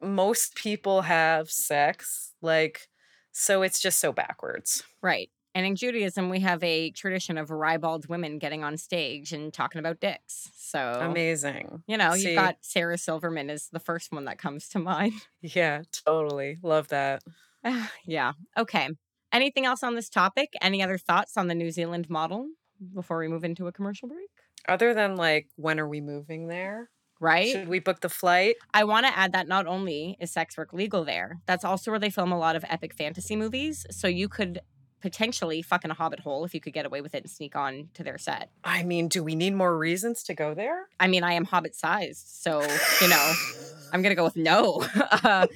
Most 0.00 0.54
people 0.54 1.02
have 1.02 1.50
sex. 1.50 2.32
Like, 2.40 2.88
so 3.32 3.62
it's 3.62 3.80
just 3.80 4.00
so 4.00 4.12
backwards. 4.12 4.82
Right. 5.02 5.30
And 5.54 5.66
in 5.66 5.76
Judaism, 5.76 6.30
we 6.30 6.40
have 6.40 6.62
a 6.62 6.90
tradition 6.92 7.36
of 7.36 7.50
ribald 7.50 8.08
women 8.08 8.38
getting 8.38 8.64
on 8.64 8.76
stage 8.78 9.32
and 9.32 9.52
talking 9.52 9.78
about 9.78 10.00
dicks. 10.00 10.50
So 10.54 10.98
amazing. 11.00 11.82
You 11.86 11.98
know, 11.98 12.14
See, 12.14 12.28
you've 12.30 12.36
got 12.36 12.56
Sarah 12.62 12.96
Silverman 12.96 13.50
is 13.50 13.68
the 13.70 13.80
first 13.80 14.12
one 14.12 14.24
that 14.24 14.38
comes 14.38 14.68
to 14.70 14.78
mind. 14.78 15.12
Yeah, 15.42 15.82
totally. 16.06 16.58
Love 16.62 16.88
that. 16.88 17.22
Ah, 17.64 17.90
yeah. 18.06 18.32
Okay. 18.56 18.88
Anything 19.32 19.66
else 19.66 19.82
on 19.82 19.94
this 19.96 20.08
topic? 20.08 20.52
Any 20.62 20.82
other 20.82 20.98
thoughts 20.98 21.36
on 21.36 21.48
the 21.48 21.54
New 21.54 21.70
Zealand 21.70 22.08
model 22.08 22.46
before 22.94 23.18
we 23.18 23.28
move 23.28 23.44
into 23.44 23.66
a 23.66 23.72
commercial 23.72 24.08
break? 24.08 24.28
Other 24.68 24.94
than 24.94 25.16
like, 25.16 25.48
when 25.56 25.80
are 25.80 25.88
we 25.88 26.00
moving 26.00 26.46
there? 26.46 26.90
Right? 27.20 27.48
Should 27.50 27.68
we 27.68 27.78
book 27.80 28.00
the 28.00 28.08
flight? 28.08 28.56
I 28.72 28.84
want 28.84 29.06
to 29.06 29.16
add 29.16 29.32
that 29.32 29.46
not 29.48 29.66
only 29.66 30.16
is 30.20 30.32
sex 30.32 30.56
work 30.56 30.72
legal 30.72 31.04
there, 31.04 31.40
that's 31.46 31.64
also 31.64 31.90
where 31.90 32.00
they 32.00 32.10
film 32.10 32.32
a 32.32 32.38
lot 32.38 32.56
of 32.56 32.64
epic 32.68 32.94
fantasy 32.94 33.36
movies. 33.36 33.86
So 33.90 34.08
you 34.08 34.28
could 34.28 34.60
potentially 35.02 35.60
fucking 35.60 35.90
a 35.90 35.94
hobbit 35.94 36.20
hole 36.20 36.44
if 36.44 36.54
you 36.54 36.60
could 36.60 36.72
get 36.72 36.86
away 36.86 37.00
with 37.02 37.14
it 37.14 37.24
and 37.24 37.30
sneak 37.30 37.54
on 37.56 37.88
to 37.94 38.02
their 38.02 38.16
set. 38.18 38.48
I 38.64 38.82
mean, 38.84 39.08
do 39.08 39.22
we 39.22 39.34
need 39.34 39.54
more 39.54 39.76
reasons 39.76 40.22
to 40.24 40.34
go 40.34 40.54
there? 40.54 40.86
I 41.00 41.08
mean, 41.08 41.24
I 41.24 41.32
am 41.34 41.44
hobbit 41.44 41.74
sized. 41.74 42.26
So, 42.28 42.62
you 43.00 43.08
know, 43.08 43.32
I'm 43.92 44.00
going 44.00 44.10
to 44.12 44.16
go 44.16 44.24
with 44.24 44.36
no. 44.36 44.84
Uh, 45.24 45.46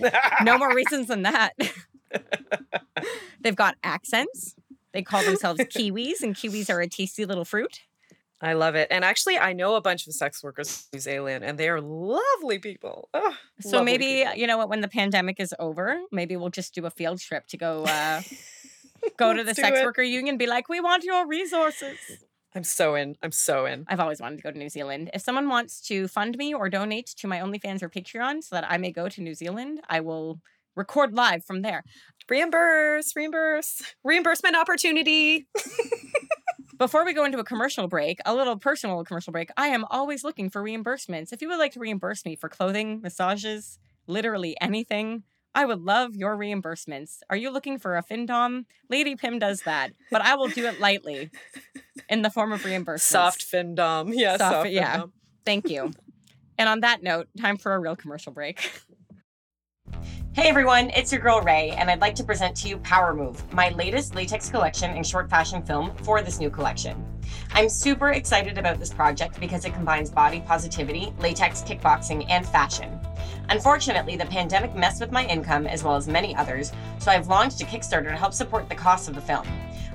no 0.43 0.59
more 0.59 0.73
reasons 0.75 1.09
than 1.09 1.23
that. 1.23 1.53
They've 3.41 3.57
got 3.57 3.77
accents. 3.83 4.55
They 4.93 5.03
call 5.03 5.25
themselves 5.25 5.61
Kiwis, 5.61 6.23
and 6.23 6.35
Kiwis 6.35 6.71
are 6.71 6.81
a 6.81 6.89
tasty 6.89 7.25
little 7.25 7.45
fruit. 7.45 7.81
I 8.41 8.53
love 8.53 8.75
it. 8.75 8.89
And 8.91 9.05
actually, 9.05 9.39
I 9.39 9.53
know 9.55 9.75
a 9.77 9.81
bunch 9.81 10.07
of 10.07 10.13
sex 10.15 10.43
workers 10.43 10.87
New 10.93 11.01
Zealand, 11.01 11.45
and 11.45 11.59
they 11.59 11.69
are 11.69 11.81
lovely 11.81 12.59
people. 12.59 13.09
Oh, 13.15 13.35
So 13.61 13.79
lovely 13.79 13.93
maybe, 13.93 14.07
people. 14.25 14.35
you 14.37 14.47
know 14.47 14.59
what, 14.59 14.69
when 14.69 14.83
the 14.83 14.89
pandemic 14.89 15.41
is 15.41 15.55
over, 15.59 15.99
maybe 16.13 16.37
we'll 16.37 16.51
just 16.51 16.75
do 16.75 16.85
a 16.87 16.91
field 16.91 17.19
trip 17.21 17.47
to 17.49 17.57
go 17.57 17.85
uh, 17.85 18.21
go 19.17 19.33
to 19.33 19.45
the 19.45 19.55
sex 19.55 19.79
it. 19.79 19.85
worker 19.85 20.03
union, 20.03 20.37
be 20.37 20.47
like, 20.47 20.69
we 20.69 20.81
want 20.81 21.05
your 21.05 21.27
resources. 21.27 21.99
I'm 22.55 22.65
so 22.65 22.95
in. 22.95 23.17
I'm 23.23 23.33
so 23.33 23.67
in. 23.67 23.85
I've 23.87 24.01
always 24.01 24.21
wanted 24.21 24.37
to 24.37 24.43
go 24.43 24.51
to 24.51 24.59
New 24.59 24.71
Zealand. 24.71 25.11
If 25.13 25.21
someone 25.21 25.49
wants 25.49 25.81
to 25.89 26.09
fund 26.09 26.39
me 26.39 26.55
or 26.55 26.71
donate 26.71 27.09
to 27.19 27.29
my 27.29 27.39
OnlyFans 27.39 27.83
or 27.83 27.91
Patreon 27.91 28.43
so 28.43 28.57
that 28.57 28.65
I 28.71 28.79
may 28.79 28.93
go 28.93 29.11
to 29.11 29.21
New 29.21 29.35
Zealand, 29.35 29.81
I 29.91 30.01
will 30.01 30.41
record 30.75 31.13
live 31.13 31.45
from 31.45 31.63
there. 31.63 31.85
Reimburse, 32.29 33.15
reimburse, 33.15 33.83
reimbursement 34.05 34.57
opportunity. 34.57 35.49
Before 36.79 37.05
we 37.05 37.15
go 37.15 37.25
into 37.25 37.39
a 37.39 37.45
commercial 37.45 37.89
break, 37.89 38.21
a 38.27 38.35
little 38.35 38.59
personal 38.59 39.03
commercial 39.05 39.33
break, 39.33 39.51
I 39.57 39.69
am 39.69 39.85
always 39.91 40.25
looking 40.25 40.51
for 40.51 40.63
reimbursements. 40.63 41.33
If 41.33 41.41
you 41.41 41.49
would 41.49 41.59
like 41.59 41.73
to 41.73 41.81
reimburse 41.81 42.25
me 42.25 42.37
for 42.37 42.49
clothing, 42.49 43.01
massages, 43.01 43.79
literally 44.07 44.57
anything, 44.61 45.25
I 45.57 45.65
would 45.65 45.81
love 45.81 46.15
your 46.15 46.37
reimbursements. 46.37 47.21
Are 47.31 47.37
you 47.37 47.51
looking 47.51 47.79
for 47.79 47.97
a 47.97 48.03
FinDom? 48.03 48.67
Lady 48.91 49.17
Pim 49.17 49.39
does 49.39 49.63
that, 49.63 49.93
but 50.11 50.21
I 50.21 50.35
will 50.35 50.49
do 50.49 50.67
it 50.67 50.81
lightly 50.81 51.31
in 52.11 52.21
the 52.21 52.29
form 52.29 52.53
of 52.53 52.63
reimbursements. 52.63 53.01
Soft 53.01 53.51
FinDom. 53.51 54.13
Yeah, 54.15 54.37
Soft- 54.37 54.53
soft, 54.53 54.69
yeah. 54.69 54.99
findom. 54.99 55.13
Thank 55.47 55.71
you. 55.71 55.93
and 56.59 56.69
on 56.69 56.81
that 56.81 57.03
note, 57.03 57.29
time 57.41 57.57
for 57.57 57.75
a 57.75 57.79
real 57.79 57.97
commercial 57.97 58.35
break. 58.35 58.71
Hey 60.35 60.51
everyone, 60.51 60.91
it's 60.91 61.11
your 61.11 61.23
girl 61.23 61.41
Ray, 61.41 61.71
and 61.71 61.91
I'd 61.91 62.03
like 62.03 62.15
to 62.17 62.25
present 62.25 62.55
to 62.59 62.69
you 62.69 62.77
Power 62.77 63.15
Move, 63.15 63.51
my 63.55 63.71
latest 63.71 64.15
latex 64.15 64.51
collection 64.51 64.91
and 64.91 65.07
short 65.07 65.31
fashion 65.31 65.63
film 65.63 65.97
for 66.03 66.21
this 66.21 66.39
new 66.39 66.51
collection. 66.51 67.03
I'm 67.53 67.71
super 67.71 68.11
excited 68.11 68.59
about 68.59 68.79
this 68.79 68.93
project 68.93 69.41
because 69.41 69.65
it 69.65 69.73
combines 69.73 70.11
body 70.11 70.41
positivity, 70.47 71.15
latex 71.19 71.63
kickboxing, 71.63 72.27
and 72.29 72.47
fashion. 72.47 73.01
Unfortunately, 73.49 74.17
the 74.17 74.27
pandemic 74.27 74.75
messed 74.75 75.01
with 75.01 75.13
my 75.13 75.25
income 75.27 75.67
as 75.67 75.85
well 75.85 75.97
as 75.97 76.09
many 76.09 76.35
others, 76.35 76.73
so 76.99 77.11
I've 77.11 77.29
launched 77.29 77.63
a 77.63 77.65
Kickstarter 77.65 78.11
to 78.11 78.17
help 78.17 78.33
support 78.33 78.69
the 78.69 78.75
cost 78.75 79.09
of 79.09 79.15
the 79.15 79.21
film. 79.21 79.47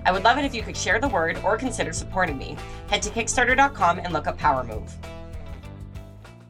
I 0.06 0.12
would 0.12 0.24
love 0.24 0.38
it 0.38 0.46
if 0.46 0.56
you 0.56 0.64
could 0.64 0.78
share 0.78 1.00
the 1.00 1.10
word 1.10 1.38
or 1.44 1.58
consider 1.58 1.94
supporting 1.94 2.38
me. 2.38 2.58
Head 2.88 3.02
to 3.04 3.10
Kickstarter.com 3.10 4.00
and 4.00 4.14
look 4.14 4.28
up 4.28 4.38
Power 4.38 4.64
Move. 4.64 4.96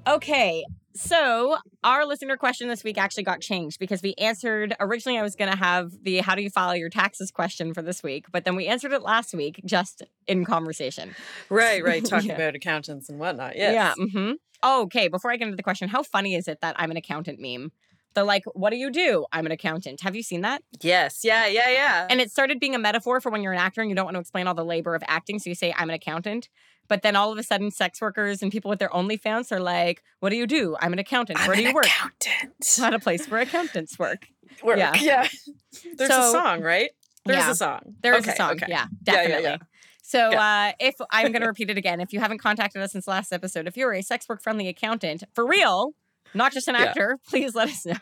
Okay, 0.08 0.64
so 0.93 1.58
our 1.84 2.06
listener 2.06 2.38
question 2.38 2.67
this 2.67 2.84
week 2.84 2.97
actually 2.97 3.23
got 3.23 3.41
changed 3.41 3.80
because 3.80 4.01
we 4.01 4.13
answered 4.15 4.75
originally 4.80 5.17
I 5.17 5.21
was 5.21 5.36
going 5.36 5.51
to 5.51 5.58
have 5.58 5.91
the 6.04 6.17
how 6.19 6.36
do 6.36 6.41
you 6.41 6.49
file 6.49 6.75
your 6.75 6.89
taxes 6.89 7.32
question 7.32 7.73
for 7.73 7.82
this 7.82 8.04
week, 8.04 8.25
but 8.32 8.45
then 8.45 8.56
we 8.56 8.67
answered 8.67 8.91
it 8.91 9.01
last 9.01 9.34
week 9.34 9.62
just 9.65 10.04
in 10.27 10.45
conversation. 10.45 11.15
Right, 11.49 11.84
right. 11.84 12.04
Talking 12.13 12.30
Yeah. 12.30 12.36
about 12.36 12.56
accountants 12.56 13.10
and 13.10 13.19
whatnot. 13.19 13.56
Yes. 13.56 13.95
Yeah. 13.97 14.06
Mm-hmm. 14.06 14.82
okay, 14.84 15.08
before 15.08 15.32
I 15.32 15.38
get 15.38 15.45
into 15.45 15.58
the 15.58 15.63
question, 15.63 15.89
how 15.89 16.04
funny 16.04 16.36
is 16.36 16.47
it 16.47 16.60
that 16.62 16.75
I'm 16.77 16.91
an 16.91 16.97
accountant 16.97 17.39
meme? 17.39 17.71
They're 18.13 18.25
like, 18.25 18.43
what 18.56 18.71
do 18.71 18.75
you 18.75 18.91
do? 18.91 19.25
I'm 19.32 19.45
an 19.45 19.54
accountant. 19.54 20.01
Have 20.01 20.17
you 20.17 20.23
seen 20.23 20.41
that? 20.41 20.62
Yes. 20.82 21.21
Yeah. 21.23 21.47
Yeah. 21.47 21.69
Yeah. 21.69 22.08
And 22.10 22.19
it 22.19 22.30
started 22.30 22.60
being 22.60 22.75
a 22.75 22.80
metaphor 22.80 23.21
for 23.21 23.32
when 23.32 23.41
you're 23.41 23.54
an 23.54 23.60
actor 23.60 23.80
and 23.80 23.89
you 23.89 23.95
don't 23.95 24.04
want 24.04 24.15
to 24.15 24.19
explain 24.19 24.47
all 24.47 24.54
the 24.54 24.65
labor 24.65 24.95
of 24.95 25.04
acting. 25.08 25.39
So 25.39 25.49
you 25.49 25.56
say, 25.56 25.73
I'm 25.77 25.89
an 25.89 25.95
accountant. 25.95 26.49
But 26.88 27.04
then 27.04 27.15
all 27.15 27.32
of 27.32 27.38
a 27.38 27.44
sudden, 27.44 27.72
sex 27.72 28.02
workers 28.02 28.41
and 28.41 28.52
people 28.52 28.70
with 28.70 28.80
their 28.80 28.89
OnlyFans 28.89 29.52
are 29.52 29.60
like, 29.62 30.04
what 30.20 30.30
do 30.30 30.36
you 30.36 30.46
do? 30.46 30.76
I'm 30.82 30.91
an 30.94 31.00
accountant. 31.00 31.39
I'm 31.39 31.48
Where 31.48 31.56
do 31.56 31.63
you 31.63 31.74
work? 31.74 31.86
Accountant. 31.86 32.78
Not 32.80 32.94
a 32.94 33.00
place 33.00 33.28
where 33.30 33.41
accountants 33.41 33.98
work. 33.98 34.28
Work. 34.63 34.78
yeah. 34.78 34.94
Yeah. 35.00 35.28
There's 35.98 36.10
So- 36.12 36.28
a 36.30 36.32
song, 36.32 36.62
right? 36.62 36.89
There's 37.26 37.38
Yeah. 37.39 37.52
a 37.52 37.56
song. 37.56 37.80
There 38.02 38.13
is 38.15 38.24
Okay, 38.24 38.34
a 38.34 38.36
song. 38.36 38.52
okay. 38.52 38.65
Yeah, 38.67 38.88
definitely. 39.02 39.44
yeah. 39.44 39.58
So 40.04 40.20
uh, 40.32 40.74
if 40.80 40.96
I'm 41.10 41.32
going 41.32 41.41
to 41.44 41.48
repeat 41.48 41.70
it 41.70 41.78
again, 41.78 42.02
if 42.02 42.12
you 42.12 42.20
haven't 42.20 42.39
contacted 42.39 42.82
us 42.82 42.91
since 42.91 43.08
last 43.08 43.32
episode, 43.32 43.65
if 43.67 43.78
you're 43.78 43.94
a 43.94 44.02
sex 44.02 44.28
work 44.28 44.41
friendly 44.41 44.67
accountant 44.67 45.24
for 45.34 45.46
real, 45.48 45.94
not 46.34 46.52
just 46.52 46.67
an 46.67 46.76
actor, 46.76 47.17
please 47.30 47.56
let 47.56 47.70
us 47.70 47.86
know. 47.86 47.96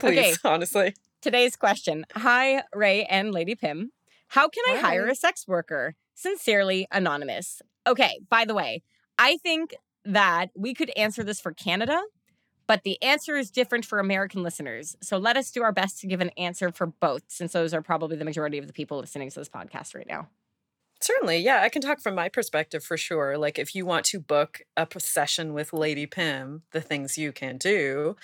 Please, 0.00 0.18
Okay. 0.18 0.34
honestly. 0.44 0.94
Today's 1.22 1.56
question 1.56 2.04
Hi, 2.14 2.62
Ray 2.74 3.04
and 3.04 3.32
Lady 3.32 3.54
Pim. 3.54 3.92
How 4.28 4.48
can 4.48 4.64
I 4.68 4.80
hire 4.80 5.06
a 5.06 5.14
sex 5.14 5.48
worker? 5.48 5.94
Sincerely, 6.14 6.86
Anonymous. 6.92 7.62
Okay, 7.86 8.20
by 8.28 8.44
the 8.44 8.54
way, 8.54 8.82
I 9.18 9.36
think 9.38 9.74
that 10.04 10.48
we 10.54 10.74
could 10.74 10.90
answer 10.96 11.22
this 11.22 11.40
for 11.40 11.52
Canada, 11.52 12.00
but 12.66 12.82
the 12.84 13.02
answer 13.02 13.36
is 13.36 13.50
different 13.50 13.84
for 13.84 13.98
American 13.98 14.42
listeners. 14.42 14.96
So 15.02 15.18
let 15.18 15.36
us 15.36 15.50
do 15.50 15.62
our 15.62 15.72
best 15.72 16.00
to 16.00 16.06
give 16.06 16.20
an 16.20 16.30
answer 16.36 16.70
for 16.70 16.86
both, 16.86 17.22
since 17.28 17.52
those 17.52 17.74
are 17.74 17.82
probably 17.82 18.16
the 18.16 18.24
majority 18.24 18.58
of 18.58 18.66
the 18.66 18.72
people 18.72 18.98
listening 18.98 19.30
to 19.30 19.40
this 19.40 19.48
podcast 19.48 19.94
right 19.94 20.06
now. 20.08 20.28
Certainly, 21.02 21.38
yeah, 21.38 21.62
I 21.62 21.70
can 21.70 21.80
talk 21.80 22.00
from 22.00 22.14
my 22.14 22.28
perspective 22.28 22.84
for 22.84 22.98
sure. 22.98 23.38
Like, 23.38 23.58
if 23.58 23.74
you 23.74 23.86
want 23.86 24.04
to 24.06 24.20
book 24.20 24.60
a 24.76 24.86
session 24.98 25.54
with 25.54 25.72
Lady 25.72 26.06
Pim, 26.06 26.62
the 26.72 26.82
things 26.82 27.16
you 27.16 27.32
can 27.32 27.56
do. 27.56 28.16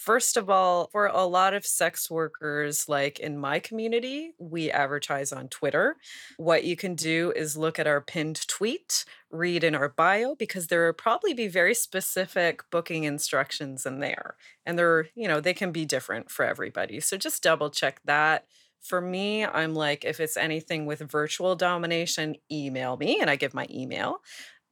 First 0.00 0.38
of 0.38 0.48
all, 0.48 0.88
for 0.92 1.08
a 1.08 1.26
lot 1.26 1.52
of 1.52 1.66
sex 1.66 2.10
workers, 2.10 2.88
like 2.88 3.18
in 3.18 3.36
my 3.36 3.58
community, 3.58 4.32
we 4.38 4.70
advertise 4.70 5.30
on 5.30 5.48
Twitter. 5.48 5.96
What 6.38 6.64
you 6.64 6.74
can 6.74 6.94
do 6.94 7.34
is 7.36 7.54
look 7.54 7.78
at 7.78 7.86
our 7.86 8.00
pinned 8.00 8.48
tweet, 8.48 9.04
read 9.30 9.62
in 9.62 9.74
our 9.74 9.90
bio, 9.90 10.34
because 10.34 10.68
there 10.68 10.86
will 10.86 10.94
probably 10.94 11.34
be 11.34 11.48
very 11.48 11.74
specific 11.74 12.62
booking 12.70 13.04
instructions 13.04 13.84
in 13.84 14.00
there. 14.00 14.36
And 14.64 14.78
they're, 14.78 15.08
you 15.14 15.28
know, 15.28 15.38
they 15.38 15.52
can 15.52 15.70
be 15.70 15.84
different 15.84 16.30
for 16.30 16.46
everybody. 16.46 17.00
So 17.00 17.18
just 17.18 17.42
double 17.42 17.68
check 17.68 18.00
that. 18.06 18.46
For 18.80 19.02
me, 19.02 19.44
I'm 19.44 19.74
like, 19.74 20.06
if 20.06 20.18
it's 20.18 20.38
anything 20.38 20.86
with 20.86 21.00
virtual 21.00 21.56
domination, 21.56 22.36
email 22.50 22.96
me 22.96 23.20
and 23.20 23.28
I 23.28 23.36
give 23.36 23.52
my 23.52 23.66
email. 23.70 24.22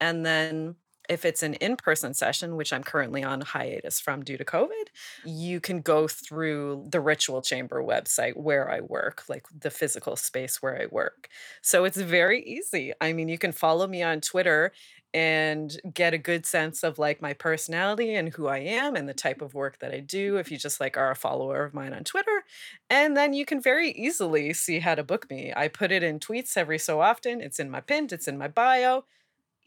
And 0.01 0.25
then 0.25 0.77
if 1.09 1.25
it's 1.25 1.43
an 1.43 1.55
in 1.55 1.77
person 1.77 2.15
session, 2.15 2.57
which 2.57 2.73
I'm 2.73 2.85
currently 2.85 3.25
on 3.25 3.41
hiatus 3.41 4.01
from 4.01 4.23
due 4.23 4.37
to 4.37 4.45
COVID, 4.45 4.89
you 5.25 5.61
can 5.61 5.81
go 5.81 6.07
through 6.07 6.87
the 6.89 7.01
Ritual 7.01 7.43
Chamber 7.43 7.83
website 7.83 8.37
where 8.37 8.71
I 8.71 8.81
work, 8.81 9.25
like 9.29 9.47
the 9.59 9.71
physical 9.71 10.17
space 10.17 10.63
where 10.63 10.81
I 10.81 10.87
work. 10.91 11.29
So 11.63 11.85
it's 11.85 11.97
very 11.97 12.43
easy. 12.45 12.93
I 13.01 13.13
mean, 13.13 13.29
you 13.29 13.39
can 13.39 13.53
follow 13.53 13.87
me 13.87 14.03
on 14.03 14.21
Twitter 14.21 14.73
and 15.15 15.81
get 15.95 16.13
a 16.13 16.19
good 16.19 16.45
sense 16.45 16.83
of 16.83 16.99
like 16.99 17.23
my 17.23 17.33
personality 17.33 18.15
and 18.15 18.29
who 18.29 18.47
I 18.47 18.59
am 18.59 18.95
and 18.95 19.09
the 19.09 19.15
type 19.15 19.41
of 19.41 19.55
work 19.55 19.79
that 19.79 19.93
I 19.93 20.01
do 20.01 20.37
if 20.37 20.51
you 20.51 20.59
just 20.59 20.81
like 20.81 20.99
are 20.99 21.11
a 21.11 21.17
follower 21.17 21.65
of 21.65 21.73
mine 21.73 21.95
on 21.95 22.05
Twitter. 22.05 22.45
And 22.91 23.17
then 23.17 23.33
you 23.33 23.47
can 23.47 23.63
very 23.63 23.91
easily 23.93 24.53
see 24.53 24.81
how 24.81 24.95
to 24.95 25.03
book 25.03 25.31
me. 25.31 25.53
I 25.57 25.69
put 25.69 25.93
it 25.93 26.03
in 26.03 26.21
tweets 26.21 26.57
every 26.57 26.79
so 26.79 27.01
often. 27.01 27.41
It's 27.41 27.59
in 27.59 27.71
my 27.71 27.81
pinned, 27.81 28.13
it's 28.13 28.29
in 28.29 28.37
my 28.37 28.49
bio. 28.49 29.05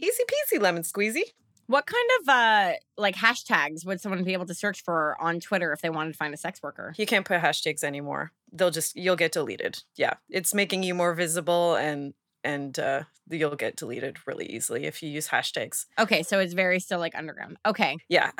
Easy 0.02 0.24
peasy 0.24 0.60
lemon 0.60 0.82
squeezy. 0.82 1.22
What 1.68 1.86
kind 1.86 2.10
of 2.20 2.30
uh 2.30 2.72
like 2.98 3.16
hashtags 3.16 3.86
would 3.86 4.02
someone 4.02 4.24
be 4.24 4.34
able 4.34 4.48
to 4.48 4.56
search 4.56 4.84
for 4.84 5.16
on 5.22 5.40
Twitter 5.40 5.72
if 5.72 5.82
they 5.82 5.90
wanted 5.90 6.14
to 6.14 6.18
find 6.18 6.34
a 6.34 6.38
sex 6.38 6.62
worker? 6.62 6.94
You 6.98 7.06
can't 7.06 7.26
put 7.26 7.40
hashtags 7.40 7.84
anymore. 7.84 8.32
They'll 8.52 8.72
just 8.72 8.96
you'll 8.96 9.16
get 9.16 9.32
deleted. 9.32 9.84
Yeah. 9.96 10.16
It's 10.30 10.54
making 10.54 10.84
you 10.84 10.96
more 10.96 11.14
visible 11.14 11.76
and 11.76 12.14
and 12.44 12.78
uh 12.80 13.04
you'll 13.30 13.56
get 13.56 13.76
deleted 13.76 14.18
really 14.26 14.48
easily 14.48 14.86
if 14.86 15.04
you 15.04 15.10
use 15.10 15.28
hashtags. 15.28 15.86
Okay, 16.00 16.24
so 16.24 16.40
it's 16.40 16.54
very 16.54 16.80
still 16.80 17.00
like 17.00 17.16
underground. 17.16 17.58
Okay. 17.66 17.98
Yeah, 18.10 18.32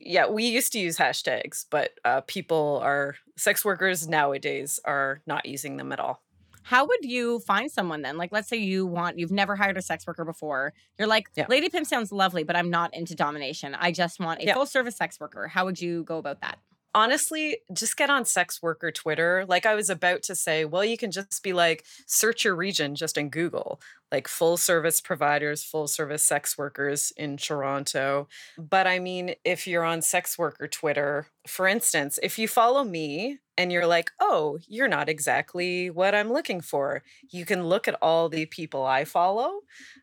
yeah, 0.00 0.28
we 0.28 0.44
used 0.46 0.72
to 0.72 0.80
use 0.80 0.96
hashtags, 0.96 1.66
but 1.70 1.90
uh 2.06 2.22
people 2.22 2.80
are 2.82 3.16
sex 3.36 3.64
workers 3.64 4.08
nowadays 4.08 4.80
are 4.86 5.20
not 5.26 5.44
using 5.44 5.76
them 5.76 5.92
at 5.92 6.00
all. 6.00 6.21
How 6.62 6.86
would 6.86 7.04
you 7.04 7.40
find 7.40 7.70
someone 7.70 8.02
then? 8.02 8.16
Like, 8.16 8.32
let's 8.32 8.48
say 8.48 8.56
you 8.56 8.86
want, 8.86 9.18
you've 9.18 9.30
never 9.32 9.56
hired 9.56 9.76
a 9.76 9.82
sex 9.82 10.06
worker 10.06 10.24
before. 10.24 10.72
You're 10.98 11.08
like, 11.08 11.28
Yeah. 11.34 11.46
Lady 11.48 11.68
Pim 11.68 11.84
sounds 11.84 12.12
lovely, 12.12 12.44
but 12.44 12.56
I'm 12.56 12.70
not 12.70 12.94
into 12.94 13.14
domination. 13.14 13.74
I 13.74 13.92
just 13.92 14.20
want 14.20 14.40
a 14.40 14.46
Yeah. 14.46 14.54
full 14.54 14.66
service 14.66 14.96
sex 14.96 15.18
worker. 15.20 15.48
How 15.48 15.64
would 15.64 15.80
you 15.80 16.04
go 16.04 16.18
about 16.18 16.40
that? 16.40 16.58
honestly, 16.94 17.56
just 17.72 17.96
get 17.96 18.10
on 18.10 18.22
sex 18.24 18.62
worker 18.62 18.90
Twitter. 18.90 19.46
Like 19.48 19.64
I 19.64 19.74
was 19.74 19.88
about 19.88 20.22
to 20.24 20.34
say, 20.34 20.66
well, 20.66 20.84
you 20.84 20.98
can 20.98 21.10
just 21.10 21.42
be 21.42 21.54
like, 21.54 21.84
search 22.06 22.44
your 22.44 22.54
region 22.54 22.94
just 22.94 23.16
in 23.16 23.30
Google, 23.30 23.80
like 24.10 24.28
full 24.28 24.58
service 24.58 25.00
providers, 25.00 25.64
full 25.64 25.86
service 25.88 26.22
sex 26.22 26.58
workers 26.58 27.10
in 27.16 27.38
Toronto. 27.38 28.28
But 28.58 28.86
I 28.86 28.98
mean, 28.98 29.34
if 29.44 29.66
you're 29.66 29.84
on 29.84 30.02
sex 30.02 30.36
worker 30.38 30.68
Twitter, 30.68 31.28
for 31.46 31.66
instance, 31.66 32.18
if 32.22 32.38
you 32.38 32.46
follow 32.46 32.84
me 32.84 33.38
and 33.62 33.70
you're 33.70 33.86
like, 33.86 34.10
oh, 34.18 34.58
you're 34.66 34.88
not 34.88 35.08
exactly 35.08 35.88
what 35.88 36.16
I'm 36.16 36.32
looking 36.32 36.60
for. 36.60 37.04
You 37.30 37.44
can 37.44 37.68
look 37.68 37.86
at 37.86 37.96
all 38.02 38.28
the 38.28 38.46
people 38.46 38.84
I 38.84 39.04
follow 39.04 39.60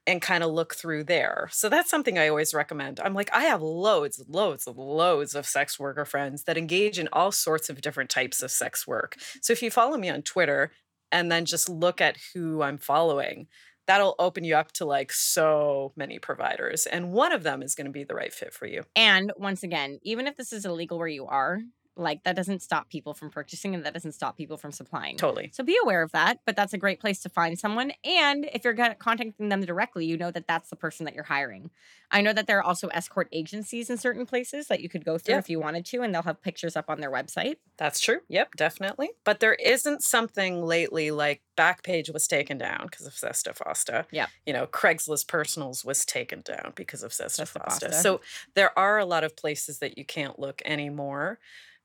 and 0.08 0.22
kind 0.22 0.46
of 0.46 0.52
look 0.52 0.76
through 0.76 1.04
there. 1.04 1.50
So 1.52 1.68
that's 1.68 1.90
something 1.90 2.18
I 2.18 2.30
always 2.30 2.54
recommend. 2.54 3.02
I'm 3.02 3.14
like, 3.14 3.30
I 3.34 3.44
have 3.44 3.62
loads, 3.62 4.24
loads, 4.30 4.66
loads 4.66 5.36
of 5.36 5.46
sex 5.46 5.78
worker 5.78 6.06
friends 6.06 6.46
that 6.46 6.58
engage 6.58 6.98
in 6.98 7.10
all 7.12 7.34
sorts 7.34 7.70
of 7.70 7.82
different 7.82 8.10
types 8.10 8.42
of 8.42 8.50
sex 8.50 8.88
work. 8.88 9.18
So 9.42 9.52
if 9.52 9.62
you 9.62 9.70
follow 9.70 9.98
me 9.98 10.08
on 10.08 10.22
Twitter 10.22 10.72
and 11.12 11.30
then 11.30 11.44
just 11.44 11.68
look 11.68 12.00
at 12.00 12.16
who 12.34 12.62
I'm 12.62 12.78
following, 12.78 13.48
that'll 13.88 14.16
open 14.20 14.46
you 14.46 14.56
up 14.56 14.72
to 14.72 14.86
like 14.86 15.12
so 15.12 15.92
many 15.98 16.18
providers. 16.18 16.86
And 16.86 17.12
one 17.12 17.34
of 17.34 17.44
them 17.44 17.62
is 17.62 17.76
going 17.76 17.88
to 17.88 17.92
be 17.92 18.06
the 18.06 18.16
right 18.16 18.32
fit 18.32 18.54
for 18.54 18.68
you. 18.68 18.84
And 18.96 19.34
once 19.36 19.64
again, 19.64 20.00
even 20.04 20.28
if 20.28 20.38
this 20.38 20.54
is 20.54 20.64
illegal 20.64 20.98
where 20.98 21.08
you 21.08 21.26
are, 21.26 21.60
like 22.00 22.24
that 22.24 22.36
doesn't 22.36 22.62
stop 22.62 22.90
people 22.90 23.14
from 23.14 23.30
purchasing 23.30 23.76
and 23.76 23.86
that 23.86 23.94
doesn't 23.94 24.14
stop 24.14 24.38
people 24.38 24.58
from 24.58 24.72
supplying. 24.72 25.18
Totally. 25.18 25.50
So 25.54 25.64
be 25.64 25.78
aware 25.84 26.02
of 26.02 26.12
that, 26.14 26.40
but 26.46 26.56
that's 26.56 26.74
a 26.74 26.78
great 26.78 27.00
place 27.00 27.22
to 27.22 27.30
find 27.30 27.58
someone. 27.60 27.92
And 28.04 28.50
if 28.54 28.64
you're 28.64 28.76
contacting 28.76 29.50
them 29.50 29.62
directly, 29.62 30.06
you 30.06 30.18
know 30.18 30.32
that 30.32 30.48
that's 30.48 30.70
the 30.70 30.76
person 30.76 31.06
that 31.06 31.14
you're 31.16 31.24
hiring. 31.26 31.70
I 32.12 32.22
know 32.22 32.34
that 32.34 32.48
there 32.48 32.58
are 32.58 32.64
also 32.64 32.88
escort 32.88 33.28
agencies 33.32 33.90
in 33.90 33.98
certain 33.98 34.26
places 34.26 34.68
that 34.68 34.82
you 34.82 34.90
could 34.90 35.06
go 35.06 35.18
through 35.20 35.36
Yeah. 35.36 35.40
if 35.40 35.50
you 35.50 35.60
wanted 35.60 35.86
to, 35.88 36.02
and 36.02 36.14
they'll 36.14 36.24
have 36.24 36.42
pictures 36.42 36.76
up 36.76 36.90
on 36.90 37.00
their 37.02 37.12
website. 37.12 37.58
That's 37.78 38.00
true. 38.00 38.22
Yep, 38.30 38.56
definitely. 38.56 39.12
But 39.24 39.40
there 39.42 39.54
isn't 39.54 40.02
something 40.04 40.64
lately 40.64 41.12
like 41.12 41.42
Backpage 41.56 42.12
was 42.12 42.28
taken 42.28 42.58
down 42.58 42.88
because 42.90 43.06
of 43.06 43.14
Sesta 43.14 43.54
Fosta. 43.54 44.06
Yep. 44.12 44.30
You 44.46 44.54
know, 44.54 44.66
Craigslist 44.66 45.28
Personals 45.28 45.86
was 45.86 46.04
taken 46.06 46.42
down 46.42 46.74
because 46.76 47.04
of 47.04 47.12
Sesta 47.12 47.46
Sesta 47.46 47.60
Fosta. 47.60 47.90
Fosta. 47.90 47.94
So 47.94 48.22
there 48.56 48.78
are 48.78 48.98
a 48.98 49.06
lot 49.06 49.24
of 49.24 49.36
places 49.36 49.80
that 49.80 49.98
you 49.98 50.06
can't 50.06 50.40
look 50.40 50.62
anymore. 50.66 51.38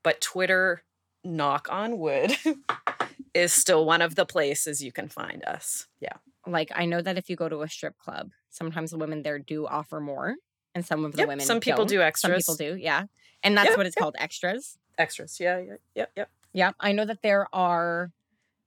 But 0.05 0.21
Twitter, 0.21 0.83
knock 1.23 1.67
on 1.71 1.97
wood, 1.97 2.31
is 3.33 3.51
still 3.51 3.85
one 3.85 4.01
of 4.03 4.13
the 4.13 4.25
places 4.25 4.83
you 4.83 4.91
can 4.91 5.09
find 5.09 5.43
us. 5.45 5.87
Yeah. 5.99 6.13
Like 6.47 6.71
I 6.75 6.85
know 6.85 7.01
that 7.01 7.17
if 7.17 7.27
you 7.29 7.35
go 7.35 7.49
to 7.49 7.63
a 7.63 7.67
strip 7.67 7.97
club, 7.97 8.29
sometimes 8.51 8.91
the 8.91 8.97
women 8.99 9.23
there 9.23 9.39
do 9.39 9.65
offer 9.65 9.99
more, 9.99 10.35
and 10.75 10.85
some 10.85 11.03
of 11.05 11.13
the 11.13 11.17
Yep, 11.23 11.27
women 11.27 11.45
some 11.45 11.59
people 11.59 11.79
don't. 11.85 11.87
do 11.89 11.95
Some 11.95 12.03
extras. 12.03 12.43
people 12.45 12.55
do, 12.55 12.75
yeah. 12.79 13.05
And 13.41 13.57
that's 13.57 13.71
Yeah, 13.71 13.77
what 13.77 13.87
it's 13.87 13.95
yeah. 13.97 14.01
called, 14.03 14.15
extras. 14.19 14.77
Extras. 14.99 15.39
Yeah, 15.39 15.57
yeah, 15.59 15.73
yep, 15.95 16.11
yep. 16.15 16.29
Yeah, 16.53 16.71
I 16.79 16.91
know 16.91 17.05
that 17.05 17.23
there 17.23 17.47
are 17.53 18.11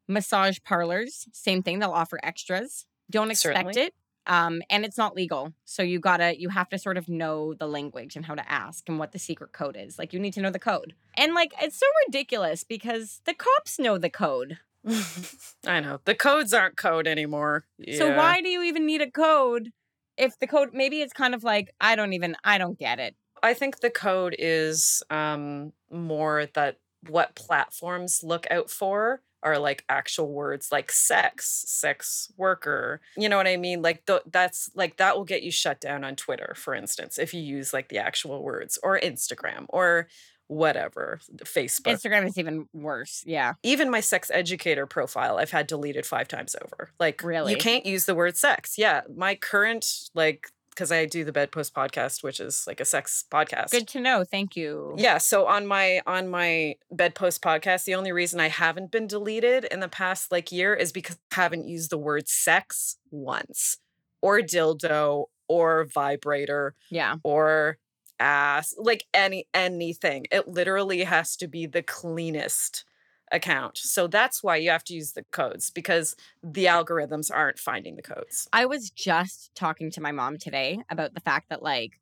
massage 0.08 0.58
parlors. 0.64 1.28
Same 1.32 1.62
thing; 1.62 1.78
they'll 1.78 1.92
offer 1.92 2.18
extras. 2.22 2.84
Don't 3.10 3.30
expect 3.30 3.56
Certainly. 3.58 3.80
it, 3.80 3.94
um, 4.28 4.62
and 4.70 4.84
it's 4.84 4.98
not 4.98 5.16
legal. 5.16 5.54
So 5.64 5.82
you 5.82 5.98
gotta, 5.98 6.38
you 6.38 6.50
have 6.50 6.68
to 6.68 6.78
sort 6.78 6.96
of 6.96 7.08
know 7.08 7.54
the 7.54 7.66
language 7.66 8.14
and 8.14 8.24
how 8.26 8.34
to 8.34 8.50
ask 8.50 8.88
and 8.88 8.98
what 8.98 9.12
the 9.12 9.18
secret 9.18 9.52
code 9.52 9.76
is. 9.76 9.98
Like 9.98 10.12
you 10.12 10.20
need 10.20 10.34
to 10.34 10.40
know 10.40 10.50
the 10.50 10.58
code. 10.58 10.94
And 11.16 11.34
like 11.34 11.52
it's 11.60 11.78
so 11.78 11.86
ridiculous 12.06 12.62
because 12.62 13.22
the 13.24 13.34
cops 13.34 13.78
know 13.78 13.98
the 13.98 14.10
code. 14.10 14.58
I 15.66 15.80
know. 15.80 16.00
The 16.04 16.14
codes 16.14 16.52
aren't 16.52 16.76
code 16.76 17.06
anymore. 17.06 17.64
So 17.96 18.14
why 18.14 18.40
do 18.40 18.48
you 18.48 18.62
even 18.62 18.86
need 18.86 19.00
a 19.00 19.10
code? 19.10 19.72
If 20.16 20.38
the 20.38 20.46
code, 20.46 20.70
maybe 20.72 21.00
it's 21.00 21.12
kind 21.12 21.34
of 21.34 21.42
like 21.42 21.74
I 21.80 21.96
don't 21.96 22.12
even, 22.12 22.36
I 22.44 22.58
don't 22.58 22.78
get 22.78 22.98
it. 22.98 23.16
I 23.42 23.54
think 23.54 23.80
the 23.80 23.90
code 23.90 24.34
is 24.38 25.02
um, 25.10 25.72
more 25.90 26.46
that 26.54 26.78
what 27.08 27.34
platforms 27.34 28.22
look 28.22 28.46
out 28.50 28.68
for 28.68 29.22
are 29.42 29.58
like 29.58 29.84
actual 29.88 30.32
words 30.32 30.70
like 30.72 30.90
sex, 30.90 31.64
sex 31.68 32.32
worker. 32.36 33.00
You 33.16 33.28
know 33.28 33.36
what 33.36 33.46
I 33.46 33.56
mean? 33.56 33.82
Like 33.82 34.04
th- 34.06 34.22
that's 34.30 34.70
like 34.74 34.96
that 34.96 35.16
will 35.16 35.24
get 35.24 35.42
you 35.42 35.50
shut 35.50 35.80
down 35.80 36.04
on 36.04 36.16
Twitter, 36.16 36.54
for 36.56 36.74
instance, 36.74 37.18
if 37.18 37.32
you 37.32 37.40
use 37.40 37.72
like 37.72 37.88
the 37.88 37.98
actual 37.98 38.42
words 38.42 38.78
or 38.82 38.98
Instagram 38.98 39.66
or 39.68 40.08
whatever, 40.48 41.20
Facebook. 41.44 41.92
Instagram 41.92 42.26
is 42.26 42.38
even 42.38 42.68
worse. 42.72 43.22
Yeah. 43.26 43.54
Even 43.62 43.90
my 43.90 44.00
sex 44.00 44.30
educator 44.32 44.86
profile, 44.86 45.36
I've 45.36 45.50
had 45.50 45.66
deleted 45.66 46.06
five 46.06 46.26
times 46.26 46.56
over. 46.64 46.90
Like, 46.98 47.22
Really? 47.22 47.52
you 47.52 47.58
can't 47.58 47.84
use 47.84 48.06
the 48.06 48.14
word 48.14 48.36
sex. 48.36 48.78
Yeah, 48.78 49.02
my 49.14 49.34
current 49.34 49.86
like 50.14 50.48
because 50.78 50.92
I 50.92 51.06
do 51.06 51.24
the 51.24 51.32
Bedpost 51.32 51.74
podcast, 51.74 52.22
which 52.22 52.38
is 52.38 52.64
like 52.68 52.78
a 52.78 52.84
sex 52.84 53.24
podcast. 53.28 53.72
Good 53.72 53.88
to 53.88 54.00
know. 54.00 54.22
Thank 54.22 54.54
you. 54.54 54.94
Yeah, 54.96 55.18
so 55.18 55.46
on 55.48 55.66
my 55.66 56.00
on 56.06 56.28
my 56.28 56.76
bedpost 56.92 57.42
podcast, 57.42 57.84
the 57.84 57.96
only 57.96 58.12
reason 58.12 58.38
I 58.38 58.48
haven't 58.48 58.92
been 58.92 59.08
deleted 59.08 59.64
in 59.64 59.80
the 59.80 59.88
past 59.88 60.30
like 60.30 60.52
year 60.52 60.74
is 60.74 60.92
because 60.92 61.18
I 61.32 61.34
haven't 61.40 61.66
used 61.66 61.90
the 61.90 61.98
word 61.98 62.28
sex 62.28 62.96
once 63.10 63.78
or 64.22 64.38
dildo 64.38 65.24
or 65.48 65.86
vibrator 65.92 66.76
Yeah. 66.90 67.16
or 67.24 67.78
ass, 68.20 68.72
like 68.78 69.04
any 69.12 69.48
anything. 69.52 70.26
It 70.30 70.46
literally 70.46 71.02
has 71.02 71.34
to 71.38 71.48
be 71.48 71.66
the 71.66 71.82
cleanest 71.82 72.84
account. 73.32 73.78
So 73.78 74.06
that's 74.06 74.42
why 74.42 74.56
you 74.56 74.70
have 74.70 74.84
to 74.84 74.94
use 74.94 75.12
the 75.12 75.24
codes 75.32 75.70
because 75.70 76.16
the 76.42 76.64
algorithms 76.66 77.30
aren't 77.32 77.58
finding 77.58 77.96
the 77.96 78.02
codes. 78.02 78.48
I 78.52 78.66
was 78.66 78.90
just 78.90 79.54
talking 79.54 79.90
to 79.92 80.00
my 80.00 80.12
mom 80.12 80.38
today 80.38 80.78
about 80.90 81.14
the 81.14 81.20
fact 81.20 81.48
that, 81.50 81.62
like, 81.62 82.00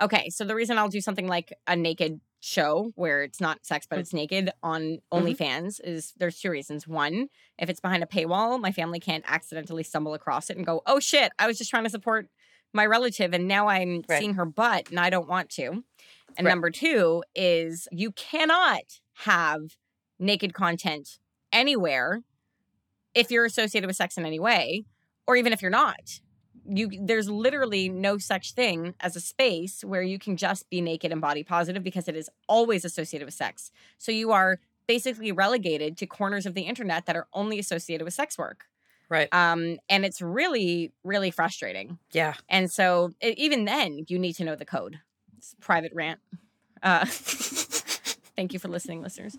okay, 0.00 0.28
so 0.30 0.44
the 0.44 0.54
reason 0.54 0.78
I'll 0.78 0.88
do 0.88 1.00
something 1.00 1.26
like 1.26 1.52
a 1.66 1.74
naked 1.76 2.20
show 2.40 2.92
where 2.94 3.24
it's 3.24 3.40
not 3.40 3.66
sex, 3.66 3.84
but 3.90 3.96
Mm. 3.96 4.00
it's 4.00 4.14
naked 4.14 4.50
on 4.62 4.80
Mhm. 4.82 5.00
OnlyFans 5.12 5.80
is 5.82 6.12
there's 6.18 6.38
two 6.38 6.50
reasons. 6.50 6.86
One, 6.86 7.28
if 7.58 7.68
it's 7.68 7.80
behind 7.80 8.04
a 8.04 8.06
paywall, 8.06 8.60
my 8.60 8.70
family 8.70 9.00
can't 9.00 9.24
accidentally 9.26 9.82
stumble 9.82 10.14
across 10.14 10.48
it 10.48 10.56
and 10.56 10.64
go, 10.64 10.82
oh 10.86 11.00
shit, 11.00 11.32
I 11.40 11.48
was 11.48 11.58
just 11.58 11.70
trying 11.70 11.82
to 11.84 11.90
support 11.90 12.28
my 12.72 12.86
relative 12.86 13.34
and 13.34 13.48
now 13.48 13.66
I'm 13.66 14.04
Right. 14.08 14.20
seeing 14.20 14.34
her 14.34 14.44
butt 14.44 14.90
and 14.90 15.00
I 15.00 15.10
don't 15.10 15.28
want 15.28 15.50
to. 15.50 15.82
And 16.36 16.44
Right. 16.46 16.52
number 16.52 16.70
two 16.70 17.24
is 17.34 17.88
you 17.90 18.12
cannot 18.12 19.00
have 19.24 19.76
naked 20.18 20.54
content 20.54 21.18
anywhere 21.52 22.22
if 23.14 23.30
you're 23.30 23.44
associated 23.44 23.86
with 23.86 23.96
sex 23.96 24.16
in 24.16 24.26
any 24.26 24.38
way, 24.38 24.84
or 25.26 25.36
even 25.36 25.52
if 25.52 25.62
you're 25.62 25.70
not. 25.70 26.20
You 26.70 26.90
there's 27.00 27.30
literally 27.30 27.88
no 27.88 28.18
such 28.18 28.52
thing 28.52 28.94
as 29.00 29.16
a 29.16 29.20
space 29.20 29.82
where 29.82 30.02
you 30.02 30.18
can 30.18 30.36
just 30.36 30.68
be 30.68 30.80
naked 30.80 31.12
and 31.12 31.20
body 31.20 31.42
positive 31.42 31.82
because 31.82 32.08
it 32.08 32.16
is 32.16 32.28
always 32.46 32.84
associated 32.84 33.24
with 33.24 33.34
sex. 33.34 33.70
So 33.96 34.12
you 34.12 34.32
are 34.32 34.60
basically 34.86 35.32
relegated 35.32 35.96
to 35.98 36.06
corners 36.06 36.46
of 36.46 36.54
the 36.54 36.62
internet 36.62 37.06
that 37.06 37.16
are 37.16 37.26
only 37.32 37.58
associated 37.58 38.04
with 38.04 38.14
sex 38.14 38.36
work. 38.36 38.64
Right. 39.08 39.28
Um, 39.32 39.78
and 39.88 40.04
it's 40.04 40.20
really, 40.20 40.92
really 41.04 41.30
frustrating. 41.30 41.98
Yeah. 42.12 42.34
And 42.48 42.70
so 42.70 43.12
e- 43.22 43.34
even 43.36 43.64
then, 43.64 44.04
you 44.08 44.18
need 44.18 44.34
to 44.34 44.44
know 44.44 44.54
the 44.54 44.66
code. 44.66 44.98
It's 45.36 45.54
a 45.54 45.56
private 45.56 45.92
rant. 45.94 46.20
Uh, 46.82 47.06
thank 47.08 48.52
you 48.52 48.58
for 48.58 48.68
listening, 48.68 49.02
listeners. 49.02 49.36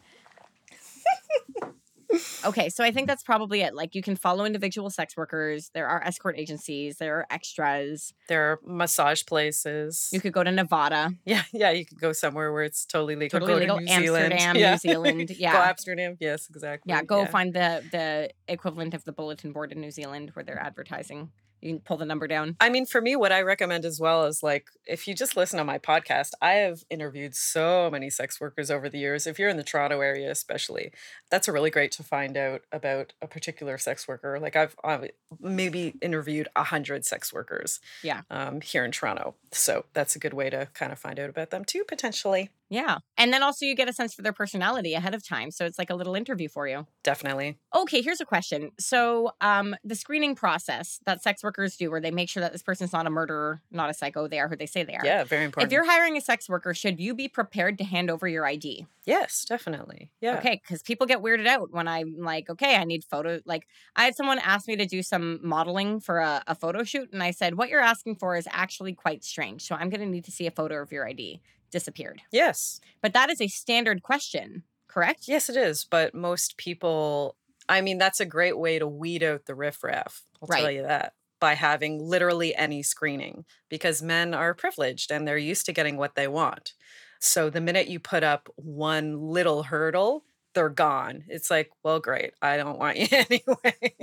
Okay, 2.45 2.69
so 2.69 2.83
I 2.83 2.91
think 2.91 3.07
that's 3.07 3.23
probably 3.23 3.61
it. 3.61 3.75
Like 3.75 3.93
you 3.95 4.01
can 4.01 4.15
follow 4.15 4.45
individual 4.45 4.89
sex 4.89 5.15
workers. 5.15 5.69
There 5.73 5.87
are 5.87 6.03
escort 6.03 6.37
agencies. 6.37 6.97
There 6.97 7.17
are 7.17 7.25
extras. 7.29 8.13
There 8.27 8.51
are 8.51 8.59
massage 8.65 9.23
places. 9.25 10.09
You 10.11 10.19
could 10.19 10.33
go 10.33 10.43
to 10.43 10.51
Nevada, 10.51 11.11
Yeah, 11.25 11.43
yeah, 11.53 11.71
you 11.71 11.85
could 11.85 11.99
go 11.99 12.11
somewhere 12.13 12.51
where 12.51 12.63
it's 12.63 12.85
totally 12.85 13.15
legal. 13.15 13.39
totally 13.39 13.65
go 13.65 13.75
legal. 13.75 13.77
to 13.77 13.83
New 13.83 14.05
Zealand. 14.05 14.33
Amsterdam, 14.33 14.55
yeah. 14.55 14.71
New 14.71 14.77
Zealand. 15.17 15.27
go 15.39 15.45
Amsterdam. 15.45 16.17
Yes, 16.19 16.49
exactly. 16.49 16.89
yeah. 16.91 17.03
Go 17.03 17.25
find 17.25 17.53
the 17.53 17.83
the 17.91 18.31
equivalent 18.47 18.93
of 18.93 19.03
the 19.05 19.11
bulletin 19.11 19.51
board 19.51 19.71
in 19.71 19.79
New 19.79 19.91
Zealand 19.91 20.31
where 20.33 20.43
they're 20.43 20.59
advertising. 20.61 21.29
You 21.61 21.73
can 21.73 21.79
pull 21.81 21.97
the 21.97 22.05
number 22.05 22.25
down. 22.25 22.55
I 22.61 22.69
mean, 22.69 22.85
for 22.85 23.01
me, 23.01 23.17
what 23.17 23.33
I 23.33 23.41
recommend 23.41 23.83
as 23.83 23.99
well 23.99 24.25
is 24.27 24.41
like 24.41 24.67
if 24.85 25.09
you 25.09 25.13
just 25.13 25.35
listen 25.35 25.57
to 25.57 25.65
my 25.65 25.77
podcast, 25.77 26.31
I 26.41 26.51
have 26.53 26.85
interviewed 26.89 27.35
so 27.35 27.89
many 27.91 28.09
sex 28.09 28.39
workers 28.39 28.71
over 28.71 28.87
the 28.87 28.97
years. 28.97 29.27
If 29.27 29.37
you're 29.37 29.49
in 29.49 29.57
the 29.57 29.63
Toronto 29.63 29.99
area, 29.99 30.31
especially, 30.31 30.93
that's 31.29 31.47
a 31.47 31.51
really 31.51 31.69
great 31.69 31.91
to 31.93 32.03
find 32.03 32.37
out 32.37 32.61
about 32.71 33.13
a 33.21 33.27
particular 33.27 33.77
sex 33.77 34.07
worker. 34.07 34.39
Like 34.39 34.55
I've, 34.55 34.75
I've 34.83 35.09
maybe 35.39 35.93
interviewed 36.01 36.47
a 36.55 36.63
hundred 36.63 37.05
sex 37.05 37.31
workers. 37.33 37.79
Yeah. 38.03 38.21
Um, 38.29 38.61
here 38.61 38.83
in 38.83 38.91
Toronto, 38.91 39.35
so 39.51 39.85
that's 39.93 40.15
a 40.15 40.19
good 40.19 40.33
way 40.33 40.49
to 40.49 40.67
kind 40.73 40.91
of 40.91 40.99
find 40.99 41.19
out 41.19 41.29
about 41.29 41.49
them 41.49 41.65
too, 41.65 41.83
potentially. 41.87 42.49
Yeah, 42.71 42.99
and 43.17 43.33
then 43.33 43.41
also 43.41 43.65
you 43.65 43.75
get 43.75 43.89
a 43.89 43.93
sense 43.93 44.13
for 44.13 44.21
their 44.21 44.33
personality 44.33 44.93
ahead 44.93 45.15
of 45.15 45.27
time, 45.27 45.49
so 45.49 45.65
it's 45.65 45.79
like 45.79 45.89
a 45.89 45.95
little 45.95 46.13
interview 46.13 46.47
for 46.47 46.67
you. 46.67 46.85
Definitely. 47.03 47.57
Okay, 47.75 48.01
here's 48.01 48.21
a 48.21 48.25
question. 48.25 48.71
So, 48.79 49.31
um, 49.41 49.75
the 49.83 49.95
screening 49.95 50.35
process 50.35 50.99
that 51.07 51.23
sex 51.23 51.43
workers 51.43 51.77
do, 51.77 51.89
where 51.89 51.99
they 51.99 52.11
make 52.11 52.29
sure 52.29 52.41
that 52.41 52.51
this 52.51 52.61
person's 52.61 52.93
not 52.93 53.07
a 53.07 53.09
murderer, 53.09 53.63
not 53.71 53.89
a 53.89 53.93
psycho, 53.93 54.27
they 54.27 54.39
are 54.39 54.47
who 54.47 54.55
they 54.55 54.67
say 54.67 54.83
they 54.83 54.93
are. 54.93 55.03
Yeah, 55.03 55.23
very 55.23 55.45
important. 55.45 55.71
If 55.71 55.73
you're 55.73 55.85
hiring 55.85 56.15
a 56.15 56.21
sex 56.21 56.47
worker, 56.47 56.75
should 56.75 56.99
you 56.99 57.15
be 57.15 57.27
prepared 57.27 57.79
to 57.79 57.83
hand 57.83 58.11
over 58.11 58.27
your 58.27 58.45
ID? 58.45 58.85
yes, 59.09 59.43
definitely. 59.43 60.11
Yeah. 60.21 60.37
Okay, 60.37 60.61
because 60.63 60.83
people 60.83 61.07
get 61.07 61.18
weirded 61.21 61.47
out 61.47 61.71
when 61.71 61.87
I'm 61.87 62.15
like, 62.19 62.49
okay, 62.49 62.75
I 62.75 62.83
need 62.83 63.03
photo. 63.03 63.39
Like, 63.45 63.67
I 63.95 64.05
had 64.05 64.15
someone 64.15 64.39
ask 64.39 64.67
me 64.67 64.75
to 64.77 64.85
do 64.85 65.03
some 65.03 65.39
modeling 65.43 65.99
for 65.99 66.19
a, 66.19 66.43
a 66.47 66.55
photo 66.55 66.83
shoot, 66.83 67.11
and 67.13 67.23
I 67.23 67.31
said, 67.31 67.55
what 67.55 67.69
you're 67.69 67.81
asking 67.81 68.15
for 68.15 68.35
is 68.35 68.47
actually 68.51 68.93
quite 68.93 69.23
strange. 69.23 69.63
So, 69.63 69.75
I'm 69.75 69.89
going 69.89 70.01
to 70.01 70.07
need 70.07 70.25
to 70.25 70.31
see 70.31 70.47
a 70.47 70.51
photo 70.51 70.81
of 70.81 70.91
your 70.91 71.07
ID. 71.07 71.41
Disappeared. 71.71 72.23
Yes. 72.31 72.81
But 72.99 73.13
that 73.13 73.29
is 73.29 73.39
a 73.39 73.47
standard 73.47 74.01
question, 74.01 74.63
correct? 74.87 75.27
Yes, 75.27 75.49
it 75.49 75.55
is. 75.55 75.85
But 75.85 76.15
most 76.15 76.57
people, 76.57 77.35
I 77.67 77.81
mean, 77.81 77.99
that's 77.99 78.19
a 78.19 78.25
great 78.25 78.57
way 78.57 78.79
to 78.79 78.87
weed 78.87 79.21
out 79.21 79.45
the 79.45 79.53
riffraff. 79.53 80.23
I'll 80.41 80.47
tell 80.47 80.71
you 80.71 80.81
that 80.81 81.13
by 81.39 81.53
having 81.53 81.99
literally 82.03 82.55
any 82.55 82.83
screening 82.83 83.45
because 83.69 84.01
men 84.01 84.33
are 84.33 84.53
privileged 84.53 85.11
and 85.11 85.27
they're 85.27 85.37
used 85.37 85.65
to 85.65 85.73
getting 85.73 85.97
what 85.97 86.15
they 86.15 86.27
want. 86.27 86.73
So 87.19 87.49
the 87.49 87.61
minute 87.61 87.87
you 87.87 87.99
put 87.99 88.23
up 88.23 88.49
one 88.55 89.19
little 89.19 89.63
hurdle, 89.63 90.23
they're 90.53 90.69
gone. 90.69 91.23
It's 91.27 91.49
like, 91.51 91.71
well, 91.83 91.99
great. 91.99 92.33
I 92.41 92.57
don't 92.57 92.79
want 92.79 92.97
you 92.97 93.07
anyway. 93.11 93.95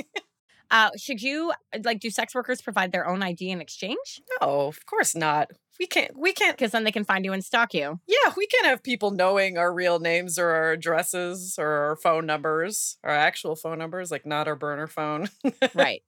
Uh, 0.71 0.91
should 0.97 1.23
you 1.23 1.53
like 1.85 2.01
do 2.01 2.11
sex 2.11 2.35
workers 2.35 2.61
provide 2.61 2.93
their 2.93 3.07
own 3.07 3.23
ID 3.23 3.51
in 3.51 3.61
exchange? 3.61 4.21
no, 4.41 4.67
of 4.67 4.85
course 4.87 5.15
not. 5.15 5.51
We 5.79 5.87
can't. 5.87 6.17
We 6.17 6.33
can't. 6.33 6.57
Because 6.57 6.73
then 6.73 6.85
they 6.85 6.91
can 6.93 7.05
find 7.05 7.25
you 7.25 7.33
and 7.33 7.45
stalk 7.45 7.75
you. 7.75 8.01
Yeah, 8.07 8.33
we 8.37 8.47
can't 8.47 8.67
have 8.67 8.83
people 8.83 9.11
knowing 9.11 9.59
our 9.59 9.73
real 9.73 9.99
names 9.99 10.39
or 10.39 10.49
our 10.49 10.73
addresses 10.73 11.57
or 11.59 11.69
our 11.69 11.97
phone 11.97 12.25
numbers, 12.27 12.97
our 13.05 13.15
actual 13.15 13.57
phone 13.57 13.79
numbers, 13.79 14.11
like 14.11 14.25
not 14.25 14.49
our 14.49 14.57
burner 14.57 14.87
phone. 14.87 15.29
Right. 15.75 16.03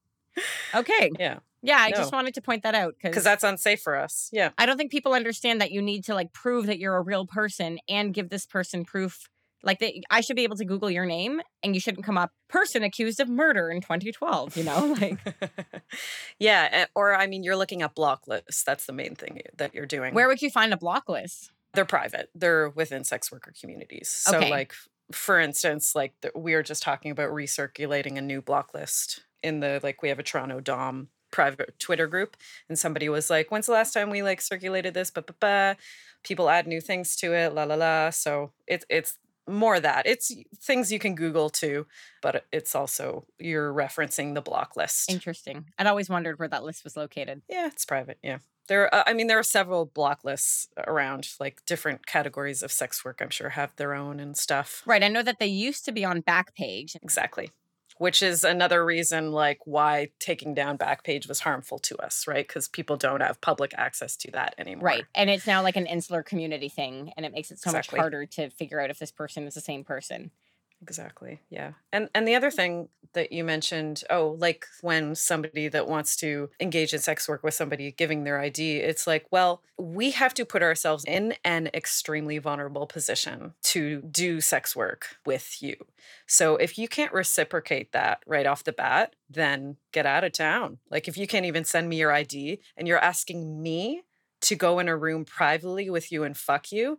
Okay. 0.74 1.10
yeah, 1.18 1.38
Yeah, 1.62 1.78
I 1.78 1.90
just 1.90 2.12
wanted 2.12 2.34
to 2.34 2.40
point 2.40 2.62
that 2.62 2.74
out 2.74 2.94
because 3.02 3.24
that's 3.24 3.44
unsafe 3.44 3.80
for 3.82 3.96
us. 3.96 4.30
Yeah. 4.32 4.50
I 4.56 4.66
don't 4.66 4.78
think 4.78 4.90
people 4.90 5.12
understand 5.12 5.60
that 5.60 5.70
you 5.70 5.82
need 5.82 6.04
to 6.04 6.14
like 6.14 6.32
prove 6.32 6.66
that 6.66 6.78
you're 6.78 6.96
a 6.96 7.02
real 7.02 7.26
person 7.26 7.78
and 7.88 8.14
give 8.14 8.30
this 8.30 8.46
person 8.46 8.84
proof. 8.84 9.28
Like 9.62 9.80
that, 9.80 9.92
I 10.10 10.20
should 10.20 10.36
be 10.36 10.44
able 10.44 10.56
to 10.56 10.64
Google 10.64 10.90
your 10.90 11.04
name, 11.06 11.40
and 11.62 11.74
you 11.74 11.80
shouldn't 11.80 12.04
come 12.06 12.16
up 12.16 12.32
person 12.48 12.82
accused 12.82 13.18
of 13.20 13.28
murder 13.28 13.70
in 13.70 13.80
2012. 13.80 14.56
You 14.56 14.64
know, 14.64 14.96
like 15.00 15.18
yeah, 16.38 16.68
eh, 16.72 16.86
or 16.94 17.14
I 17.14 17.26
mean, 17.26 17.42
you're 17.42 17.56
looking 17.56 17.82
at 17.82 17.94
block 17.94 18.26
lists. 18.26 18.62
That's 18.62 18.86
the 18.86 18.92
main 18.92 19.14
thing 19.14 19.42
that 19.56 19.74
you're 19.74 19.86
doing. 19.86 20.14
where 20.14 20.28
would 20.28 20.42
you 20.42 20.50
find 20.50 20.72
a 20.72 20.76
block 20.76 21.08
list? 21.08 21.50
they're 21.74 21.84
private. 21.84 22.30
They're 22.34 22.70
within 22.70 23.04
sex 23.04 23.30
worker 23.30 23.52
communities. 23.60 24.08
So, 24.08 24.38
Okay. 24.38 24.50
like 24.50 24.72
for 25.12 25.38
instance, 25.38 25.94
like 25.94 26.14
the, 26.22 26.32
we 26.34 26.54
were 26.54 26.62
just 26.62 26.82
talking 26.82 27.10
about 27.10 27.30
recirculating 27.30 28.16
a 28.16 28.22
new 28.22 28.40
block 28.40 28.72
list 28.74 29.20
in 29.42 29.60
the 29.60 29.78
like 29.82 30.02
we 30.02 30.08
have 30.08 30.18
a 30.18 30.22
Toronto 30.22 30.60
Dom 30.60 31.08
private 31.30 31.78
Twitter 31.78 32.06
group, 32.06 32.36
and 32.68 32.78
somebody 32.78 33.08
was 33.08 33.28
like, 33.28 33.50
"When's 33.50 33.66
the 33.66 33.72
last 33.72 33.92
time 33.92 34.08
we 34.10 34.22
like 34.22 34.40
circulated 34.40 34.94
this?" 34.94 35.10
But 35.10 35.26
people 36.24 36.48
add 36.50 36.66
new 36.66 36.80
things 36.80 37.14
to 37.16 37.34
it, 37.34 37.54
la 37.54 37.64
la 37.64 37.74
la. 37.74 38.10
So 38.10 38.52
it's 38.66 38.84
it's 38.88 39.18
more 39.48 39.80
that 39.80 40.06
it's 40.06 40.32
things 40.60 40.92
you 40.92 40.98
can 40.98 41.14
Google 41.14 41.50
too, 41.50 41.86
but 42.22 42.44
it's 42.52 42.74
also 42.74 43.24
you're 43.38 43.72
referencing 43.72 44.34
the 44.34 44.42
block 44.42 44.76
list. 44.76 45.10
Interesting. 45.10 45.66
I'd 45.78 45.86
always 45.86 46.08
wondered 46.08 46.38
where 46.38 46.48
that 46.48 46.64
list 46.64 46.84
was 46.84 46.96
located. 46.96 47.42
Yeah, 47.48 47.66
it's 47.66 47.84
private. 47.84 48.18
Yeah. 48.22 48.38
There, 48.68 48.94
uh, 48.94 49.04
I 49.06 49.14
mean, 49.14 49.28
there 49.28 49.38
are 49.38 49.42
several 49.44 49.86
block 49.86 50.24
lists 50.24 50.68
around, 50.86 51.30
like 51.40 51.64
different 51.64 52.06
categories 52.06 52.62
of 52.62 52.70
sex 52.70 53.02
work. 53.02 53.20
I'm 53.22 53.30
sure 53.30 53.48
have 53.50 53.74
their 53.76 53.94
own 53.94 54.20
and 54.20 54.36
stuff. 54.36 54.82
Right. 54.84 55.02
I 55.02 55.08
know 55.08 55.22
that 55.22 55.38
they 55.38 55.46
used 55.46 55.86
to 55.86 55.92
be 55.92 56.04
on 56.04 56.20
Backpage. 56.20 56.94
Exactly, 57.02 57.50
which 57.98 58.22
is 58.22 58.44
another 58.44 58.84
reason, 58.84 59.32
like, 59.32 59.60
why 59.64 60.10
taking 60.18 60.54
down 60.54 60.78
Backpage 60.78 61.28
was 61.28 61.40
harmful 61.40 61.78
to 61.80 61.96
us, 61.98 62.26
right? 62.26 62.46
Because 62.46 62.68
people 62.68 62.96
don't 62.96 63.20
have 63.20 63.40
public 63.40 63.72
access 63.76 64.16
to 64.18 64.30
that 64.32 64.54
anymore. 64.58 64.84
Right. 64.84 65.04
And 65.14 65.28
it's 65.30 65.46
now 65.46 65.62
like 65.62 65.76
an 65.76 65.86
insular 65.86 66.22
community 66.22 66.68
thing, 66.68 67.12
and 67.16 67.26
it 67.26 67.32
makes 67.32 67.50
it 67.50 67.58
so 67.58 67.70
Exactly. 67.70 67.96
much 67.96 68.00
harder 68.02 68.26
to 68.26 68.50
figure 68.50 68.80
out 68.80 68.90
if 68.90 68.98
this 68.98 69.10
person 69.12 69.46
is 69.46 69.54
the 69.54 69.60
same 69.60 69.84
person. 69.84 70.30
Exactly. 70.80 71.40
Yeah. 71.50 71.72
And 71.92 72.08
and 72.14 72.26
the 72.26 72.36
other 72.36 72.50
thing 72.52 72.88
that 73.14 73.32
you 73.32 73.42
mentioned, 73.42 74.04
oh, 74.10 74.36
like 74.38 74.64
when 74.80 75.14
somebody 75.16 75.66
that 75.68 75.88
wants 75.88 76.14
to 76.16 76.50
engage 76.60 76.94
in 76.94 77.00
sex 77.00 77.28
work 77.28 77.42
with 77.42 77.54
somebody 77.54 77.90
giving 77.90 78.22
their 78.22 78.38
ID, 78.38 78.76
it's 78.76 79.06
like, 79.06 79.26
well, 79.32 79.62
we 79.76 80.12
have 80.12 80.34
to 80.34 80.44
put 80.44 80.62
ourselves 80.62 81.04
in 81.04 81.34
an 81.44 81.68
extremely 81.74 82.38
vulnerable 82.38 82.86
position 82.86 83.54
to 83.64 84.02
do 84.02 84.40
sex 84.40 84.76
work 84.76 85.16
with 85.26 85.60
you. 85.60 85.74
So 86.26 86.54
if 86.56 86.78
you 86.78 86.86
can't 86.86 87.12
reciprocate 87.12 87.90
that 87.92 88.22
right 88.26 88.46
off 88.46 88.62
the 88.62 88.72
bat, 88.72 89.16
then 89.28 89.78
get 89.92 90.06
out 90.06 90.22
of 90.22 90.32
town. 90.32 90.78
Like 90.90 91.08
if 91.08 91.16
you 91.16 91.26
can't 91.26 91.46
even 91.46 91.64
send 91.64 91.88
me 91.88 91.96
your 91.96 92.12
ID 92.12 92.60
and 92.76 92.86
you're 92.86 92.98
asking 92.98 93.60
me 93.60 94.02
to 94.42 94.54
go 94.54 94.78
in 94.78 94.86
a 94.88 94.96
room 94.96 95.24
privately 95.24 95.90
with 95.90 96.12
you 96.12 96.22
and 96.22 96.36
fuck 96.36 96.70
you, 96.70 96.98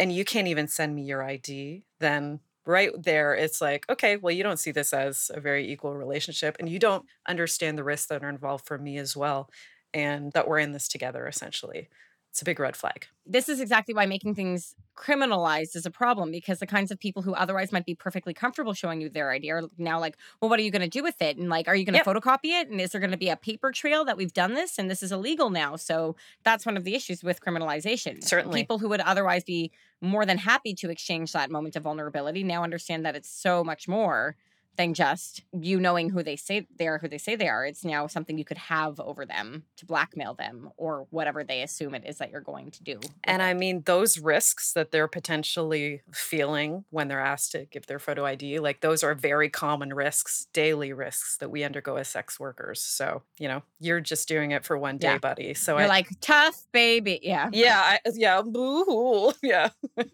and 0.00 0.12
you 0.12 0.24
can't 0.24 0.48
even 0.48 0.68
send 0.68 0.94
me 0.94 1.02
your 1.02 1.22
ID, 1.22 1.84
then 2.00 2.40
right 2.68 2.92
there 3.02 3.34
it's 3.34 3.60
like, 3.62 3.86
okay, 3.90 4.16
well, 4.18 4.32
you 4.34 4.44
don't 4.44 4.58
see 4.60 4.72
this 4.72 4.92
as 4.94 5.30
a 5.34 5.40
very 5.40 5.70
equal 5.72 5.94
relationship 5.96 6.56
and 6.60 6.68
you 6.68 6.78
don't 6.78 7.06
understand 7.28 7.78
the 7.78 7.84
risks 7.84 8.08
that 8.08 8.24
are 8.24 8.30
involved 8.30 8.66
for 8.66 8.78
me 8.78 8.98
as 8.98 9.16
well 9.16 9.50
and 9.94 10.32
that 10.34 10.48
we're 10.48 10.60
in 10.60 10.72
this 10.72 10.88
together 10.88 11.26
essentially. 11.28 11.88
It's 12.30 12.42
a 12.42 12.44
big 12.44 12.60
red 12.60 12.76
flag. 12.76 13.06
This 13.26 13.48
is 13.48 13.60
exactly 13.60 13.94
why 13.94 14.06
making 14.06 14.34
things 14.34 14.74
criminalized 14.96 15.76
is 15.76 15.86
a 15.86 15.90
problem 15.90 16.30
because 16.30 16.58
the 16.58 16.66
kinds 16.66 16.90
of 16.90 16.98
people 16.98 17.22
who 17.22 17.32
otherwise 17.34 17.72
might 17.72 17.86
be 17.86 17.94
perfectly 17.94 18.34
comfortable 18.34 18.74
showing 18.74 19.00
you 19.00 19.08
their 19.08 19.30
idea 19.30 19.54
are 19.56 19.62
now 19.78 19.98
like, 20.00 20.16
well, 20.40 20.48
what 20.48 20.58
are 20.58 20.62
you 20.62 20.70
going 20.70 20.82
to 20.82 20.88
do 20.88 21.02
with 21.02 21.20
it? 21.22 21.36
And 21.36 21.48
like, 21.48 21.68
are 21.68 21.76
you 21.76 21.84
going 21.84 21.94
to 21.94 21.98
Yep. 21.98 22.06
photocopy 22.06 22.60
it? 22.60 22.68
And 22.68 22.80
is 22.80 22.90
there 22.90 23.00
going 23.00 23.12
to 23.12 23.16
be 23.16 23.28
a 23.28 23.36
paper 23.36 23.70
trail 23.72 24.04
that 24.04 24.16
we've 24.16 24.32
done 24.32 24.54
this 24.54 24.78
and 24.78 24.90
this 24.90 25.02
is 25.02 25.12
illegal 25.12 25.50
now? 25.50 25.76
So 25.76 26.16
that's 26.42 26.66
one 26.66 26.76
of 26.76 26.84
the 26.84 26.94
issues 26.94 27.22
with 27.22 27.40
criminalization. 27.40 28.22
Certainly. 28.22 28.60
People 28.60 28.78
who 28.78 28.88
would 28.88 29.00
otherwise 29.00 29.44
be 29.44 29.70
more 30.00 30.26
than 30.26 30.38
happy 30.38 30.74
to 30.74 30.90
exchange 30.90 31.32
that 31.32 31.50
moment 31.50 31.76
of 31.76 31.82
vulnerability 31.84 32.42
now 32.42 32.62
understand 32.62 33.04
that 33.04 33.16
it's 33.16 33.30
so 33.30 33.64
much 33.64 33.88
more 33.88 34.36
than 34.78 34.94
just 34.94 35.42
you 35.52 35.78
knowing 35.80 36.08
who 36.08 36.22
they 36.22 36.36
say 36.36 36.66
they 36.78 36.86
are, 36.86 36.98
who 36.98 37.08
they 37.08 37.18
say 37.18 37.34
they 37.36 37.48
are. 37.48 37.66
It's 37.66 37.84
now 37.84 38.06
something 38.06 38.38
you 38.38 38.44
could 38.44 38.56
have 38.58 38.98
over 39.00 39.26
them 39.26 39.64
to 39.76 39.84
blackmail 39.84 40.34
them 40.34 40.70
or 40.76 41.06
whatever 41.10 41.42
they 41.44 41.60
assume 41.62 41.94
it 41.94 42.04
is 42.06 42.18
that 42.18 42.30
you're 42.30 42.40
going 42.40 42.70
to 42.70 42.82
do. 42.84 43.00
And. 43.24 43.42
I 43.42 43.54
mean, 43.54 43.82
those 43.86 44.18
risks 44.20 44.72
that 44.74 44.90
they're 44.92 45.08
potentially 45.08 46.02
feeling 46.12 46.84
when 46.90 47.08
they're 47.08 47.18
asked 47.20 47.52
to 47.52 47.64
give 47.66 47.86
their 47.86 47.98
photo 47.98 48.24
ID, 48.24 48.60
like 48.60 48.80
those 48.80 49.02
are 49.02 49.14
very 49.14 49.48
common 49.48 49.92
risks, 49.94 50.46
daily 50.52 50.92
risks 50.92 51.36
that 51.38 51.50
we 51.50 51.64
undergo 51.64 51.96
as 51.96 52.08
sex 52.08 52.38
workers. 52.38 52.80
So, 52.80 53.22
you 53.38 53.48
know, 53.48 53.62
you're 53.80 54.00
just 54.00 54.28
doing 54.28 54.52
it 54.52 54.64
for 54.64 54.78
one 54.78 54.98
day, 54.98 55.08
Yeah. 55.12 55.18
buddy. 55.18 55.54
So 55.54 55.74
You're 55.74 55.86
I, 55.86 55.88
like 55.88 56.08
tough 56.20 56.66
baby. 56.72 57.18
Yeah. 57.22 57.48
yeah, 57.52 57.80
I, 57.80 57.98
yeah, 58.14 58.42
boo, 58.42 59.32
yeah. 59.42 59.70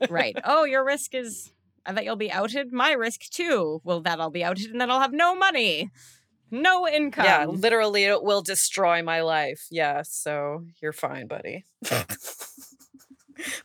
right. 0.09 0.39
Oh, 0.45 0.65
your 0.65 0.85
risk 0.85 1.15
is 1.15 1.51
that 1.87 2.05
you'll 2.05 2.17
be 2.17 2.33
outed. 2.33 2.73
My 2.73 2.93
risk 2.93 3.23
too. 3.31 3.81
Well, 3.85 4.01
that 4.03 4.21
I'll 4.21 4.31
be 4.31 4.45
outed 4.45 4.71
and 4.71 4.81
then 4.81 4.91
I'll 4.91 5.01
have 5.01 5.13
no 5.13 5.35
money, 5.35 5.91
no 6.51 6.89
income. 6.89 7.25
Yeah, 7.25 7.47
literally, 7.47 8.05
it 8.05 8.23
will 8.23 8.43
destroy 8.43 9.03
my 9.03 9.23
life. 9.23 9.67
Yeah, 9.71 10.03
so 10.03 10.65
you're 10.81 10.93
fine, 10.93 11.27
buddy. 11.27 11.65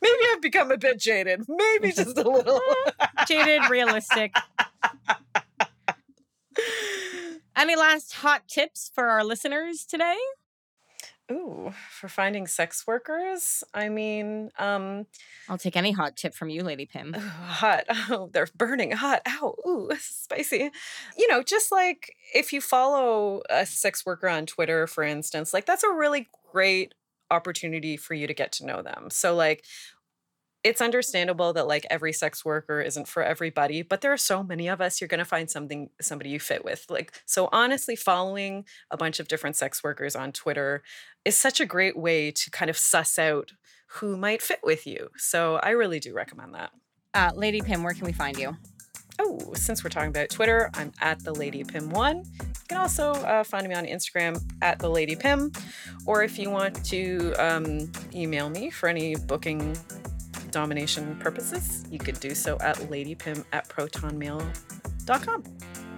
Maybe 0.01 0.17
I've 0.31 0.41
become 0.41 0.71
a 0.71 0.77
bit 0.77 0.99
jaded. 0.99 1.43
Maybe 1.47 1.91
just 1.95 2.17
a 2.17 2.29
little. 2.29 2.59
Jaded, 3.27 3.69
realistic. 3.69 4.33
Any 7.55 7.75
last 7.75 8.13
hot 8.13 8.47
tips 8.47 8.91
for 8.93 9.07
our 9.07 9.23
listeners 9.23 9.85
today? 9.85 10.17
Ooh, 11.31 11.71
for 11.91 12.07
finding 12.07 12.47
sex 12.47 12.87
workers? 12.87 13.63
I 13.73 13.89
mean, 13.89 14.49
um, 14.57 15.05
I'll 15.47 15.57
take 15.59 15.75
any 15.75 15.91
hot 15.91 16.17
tip 16.17 16.33
from 16.33 16.49
you, 16.49 16.63
Lady 16.63 16.85
Pim. 16.85 17.13
ooh, 17.15 17.19
hot. 17.19 17.83
Oh, 18.09 18.29
they're 18.33 18.47
burning 18.55 18.91
hot. 18.91 19.21
Ow, 19.27 19.55
ooh, 19.67 19.89
spicy. 19.99 20.71
You 21.17 21.27
know, 21.27 21.43
just 21.43 21.71
like 21.71 22.15
if 22.33 22.51
you 22.51 22.61
follow 22.61 23.41
a 23.49 23.65
sex 23.65 24.05
worker 24.05 24.27
on 24.27 24.45
Twitter, 24.47 24.87
for 24.87 25.03
instance, 25.03 25.53
like 25.53 25.65
that's 25.65 25.83
a 25.83 25.93
really 25.93 26.27
great 26.51 26.93
opportunity 27.31 27.95
for 27.97 28.15
you 28.15 28.25
to 28.27 28.33
get 28.33 28.51
to 28.53 28.65
know 28.65 28.81
them. 28.81 29.09
So, 29.11 29.35
like, 29.35 29.63
it's 30.63 30.81
understandable 30.81 31.53
that 31.53 31.67
like 31.67 31.85
every 31.89 32.11
sex 32.11 32.43
worker 32.43 32.81
isn't 32.81 33.07
for 33.07 33.23
everybody 33.23 33.81
but 33.81 34.01
there 34.01 34.11
are 34.11 34.17
so 34.17 34.43
many 34.43 34.67
of 34.67 34.81
us 34.81 34.99
you're 34.99 35.07
going 35.07 35.19
to 35.19 35.25
find 35.25 35.49
something 35.49 35.89
somebody 36.01 36.29
you 36.29 36.39
fit 36.39 36.65
with 36.65 36.85
like 36.89 37.13
so 37.25 37.47
honestly 37.51 37.95
following 37.95 38.65
a 38.91 38.97
bunch 38.97 39.19
of 39.19 39.27
different 39.27 39.55
sex 39.55 39.83
workers 39.83 40.15
on 40.15 40.31
twitter 40.31 40.83
is 41.23 41.37
such 41.37 41.59
a 41.61 41.65
great 41.65 41.97
way 41.97 42.29
to 42.31 42.49
kind 42.51 42.69
of 42.69 42.77
suss 42.77 43.17
out 43.17 43.53
who 43.93 44.17
might 44.17 44.41
fit 44.41 44.59
with 44.63 44.85
you 44.85 45.09
so 45.17 45.55
i 45.63 45.69
really 45.69 45.99
do 45.99 46.13
recommend 46.13 46.53
that 46.53 46.71
Uh, 47.13 47.31
Lady 47.35 47.61
Pim, 47.61 47.81
where 47.83 47.93
can 47.93 48.05
we 48.05 48.13
find 48.13 48.37
you? 48.37 48.55
oh 49.19 49.53
since 49.53 49.83
we're 49.83 49.89
talking 49.89 50.09
about 50.09 50.29
twitter 50.29 50.69
i'm 50.75 50.91
at 51.01 51.21
the 51.23 51.33
lady 51.33 51.63
pim 51.63 51.89
one 51.89 52.17
you 52.37 52.65
can 52.69 52.77
also 52.77 53.11
uh, 53.11 53.43
find 53.43 53.67
me 53.67 53.75
on 53.75 53.85
instagram 53.85 54.41
at 54.61 54.79
the 54.79 54.89
lady 54.89 55.15
pim 55.15 55.51
or 56.05 56.23
if 56.23 56.39
you 56.39 56.49
want 56.49 56.83
to 56.85 57.33
um, 57.37 57.91
email 58.13 58.49
me 58.49 58.69
for 58.69 58.87
any 58.87 59.15
booking 59.15 59.75
domination 60.51 61.17
purposes, 61.19 61.83
you 61.89 61.99
could 61.99 62.19
do 62.19 62.35
so 62.35 62.57
at 62.61 62.77
ladypim 62.77 63.43
at 63.53 63.67
protonmail.com. 63.69 65.43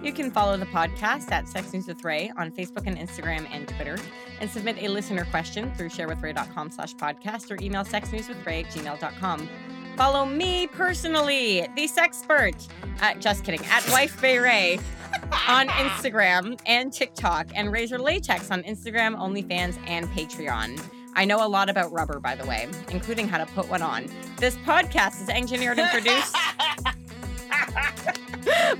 You 0.02 0.12
can 0.12 0.32
follow 0.32 0.56
the 0.56 0.66
podcast 0.66 1.30
at 1.30 1.48
Sex 1.48 1.72
News 1.72 1.86
with 1.86 2.02
Ray 2.02 2.32
on 2.36 2.50
Facebook 2.50 2.86
and 2.86 2.98
Instagram 2.98 3.46
and 3.52 3.68
Twitter, 3.68 3.96
and 4.40 4.50
submit 4.50 4.82
a 4.82 4.88
listener 4.88 5.24
question 5.26 5.72
through 5.76 5.90
sharewithray.com 5.90 6.70
slash 6.72 6.94
podcast 6.94 7.50
or 7.50 7.62
email 7.62 7.84
sexnewswithray 7.84 8.64
at 8.64 8.72
gmail.com. 8.72 9.48
Follow 9.96 10.24
me 10.24 10.66
personally, 10.66 11.68
the 11.76 11.86
sexpert, 11.86 12.68
at 13.00 13.20
just 13.20 13.44
kidding, 13.44 13.64
at 13.66 13.88
Wife 13.90 14.20
Bay 14.20 14.38
Ray 14.38 14.78
on 15.48 15.68
Instagram 15.68 16.58
and 16.66 16.92
TikTok, 16.92 17.48
and 17.54 17.70
Razor 17.70 17.98
Latex 17.98 18.50
on 18.50 18.62
Instagram, 18.64 19.16
OnlyFans, 19.16 19.78
and 19.86 20.08
Patreon. 20.08 20.80
I 21.14 21.24
know 21.24 21.44
a 21.44 21.48
lot 21.48 21.68
about 21.68 21.92
rubber, 21.92 22.18
by 22.18 22.34
the 22.34 22.46
way, 22.46 22.68
including 22.90 23.28
how 23.28 23.38
to 23.38 23.46
put 23.46 23.68
one 23.68 23.82
on. 23.82 24.06
This 24.38 24.56
podcast 24.58 25.22
is 25.22 25.28
engineered 25.28 25.78
and 25.78 25.88
produced 25.90 26.32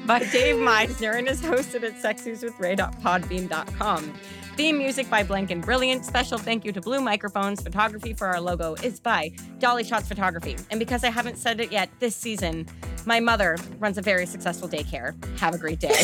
by 0.06 0.20
Dave 0.20 0.56
Meisner 0.56 1.18
and 1.18 1.28
is 1.28 1.42
hosted 1.42 1.84
at 1.84 1.94
sexnewswithray.podbean.com. 2.02 4.14
Theme 4.56 4.76
music 4.76 5.08
by 5.08 5.22
Blank 5.22 5.50
and 5.50 5.62
Brilliant. 5.62 6.04
Special 6.04 6.36
thank 6.36 6.64
you 6.64 6.72
to 6.72 6.80
Blue 6.80 7.00
Microphones. 7.00 7.62
Photography 7.62 8.12
for 8.12 8.26
our 8.26 8.40
logo 8.40 8.74
is 8.82 9.00
by 9.00 9.32
Dolly 9.58 9.82
Shots 9.82 10.08
Photography. 10.08 10.56
And 10.70 10.78
because 10.78 11.04
I 11.04 11.10
haven't 11.10 11.38
said 11.38 11.58
it 11.60 11.72
yet 11.72 11.88
this 12.00 12.14
season, 12.14 12.66
my 13.06 13.18
mother 13.18 13.56
runs 13.78 13.96
a 13.96 14.02
very 14.02 14.26
successful 14.26 14.68
daycare. 14.68 15.14
Have 15.38 15.54
a 15.54 15.58
great 15.58 15.80
day. 15.80 15.94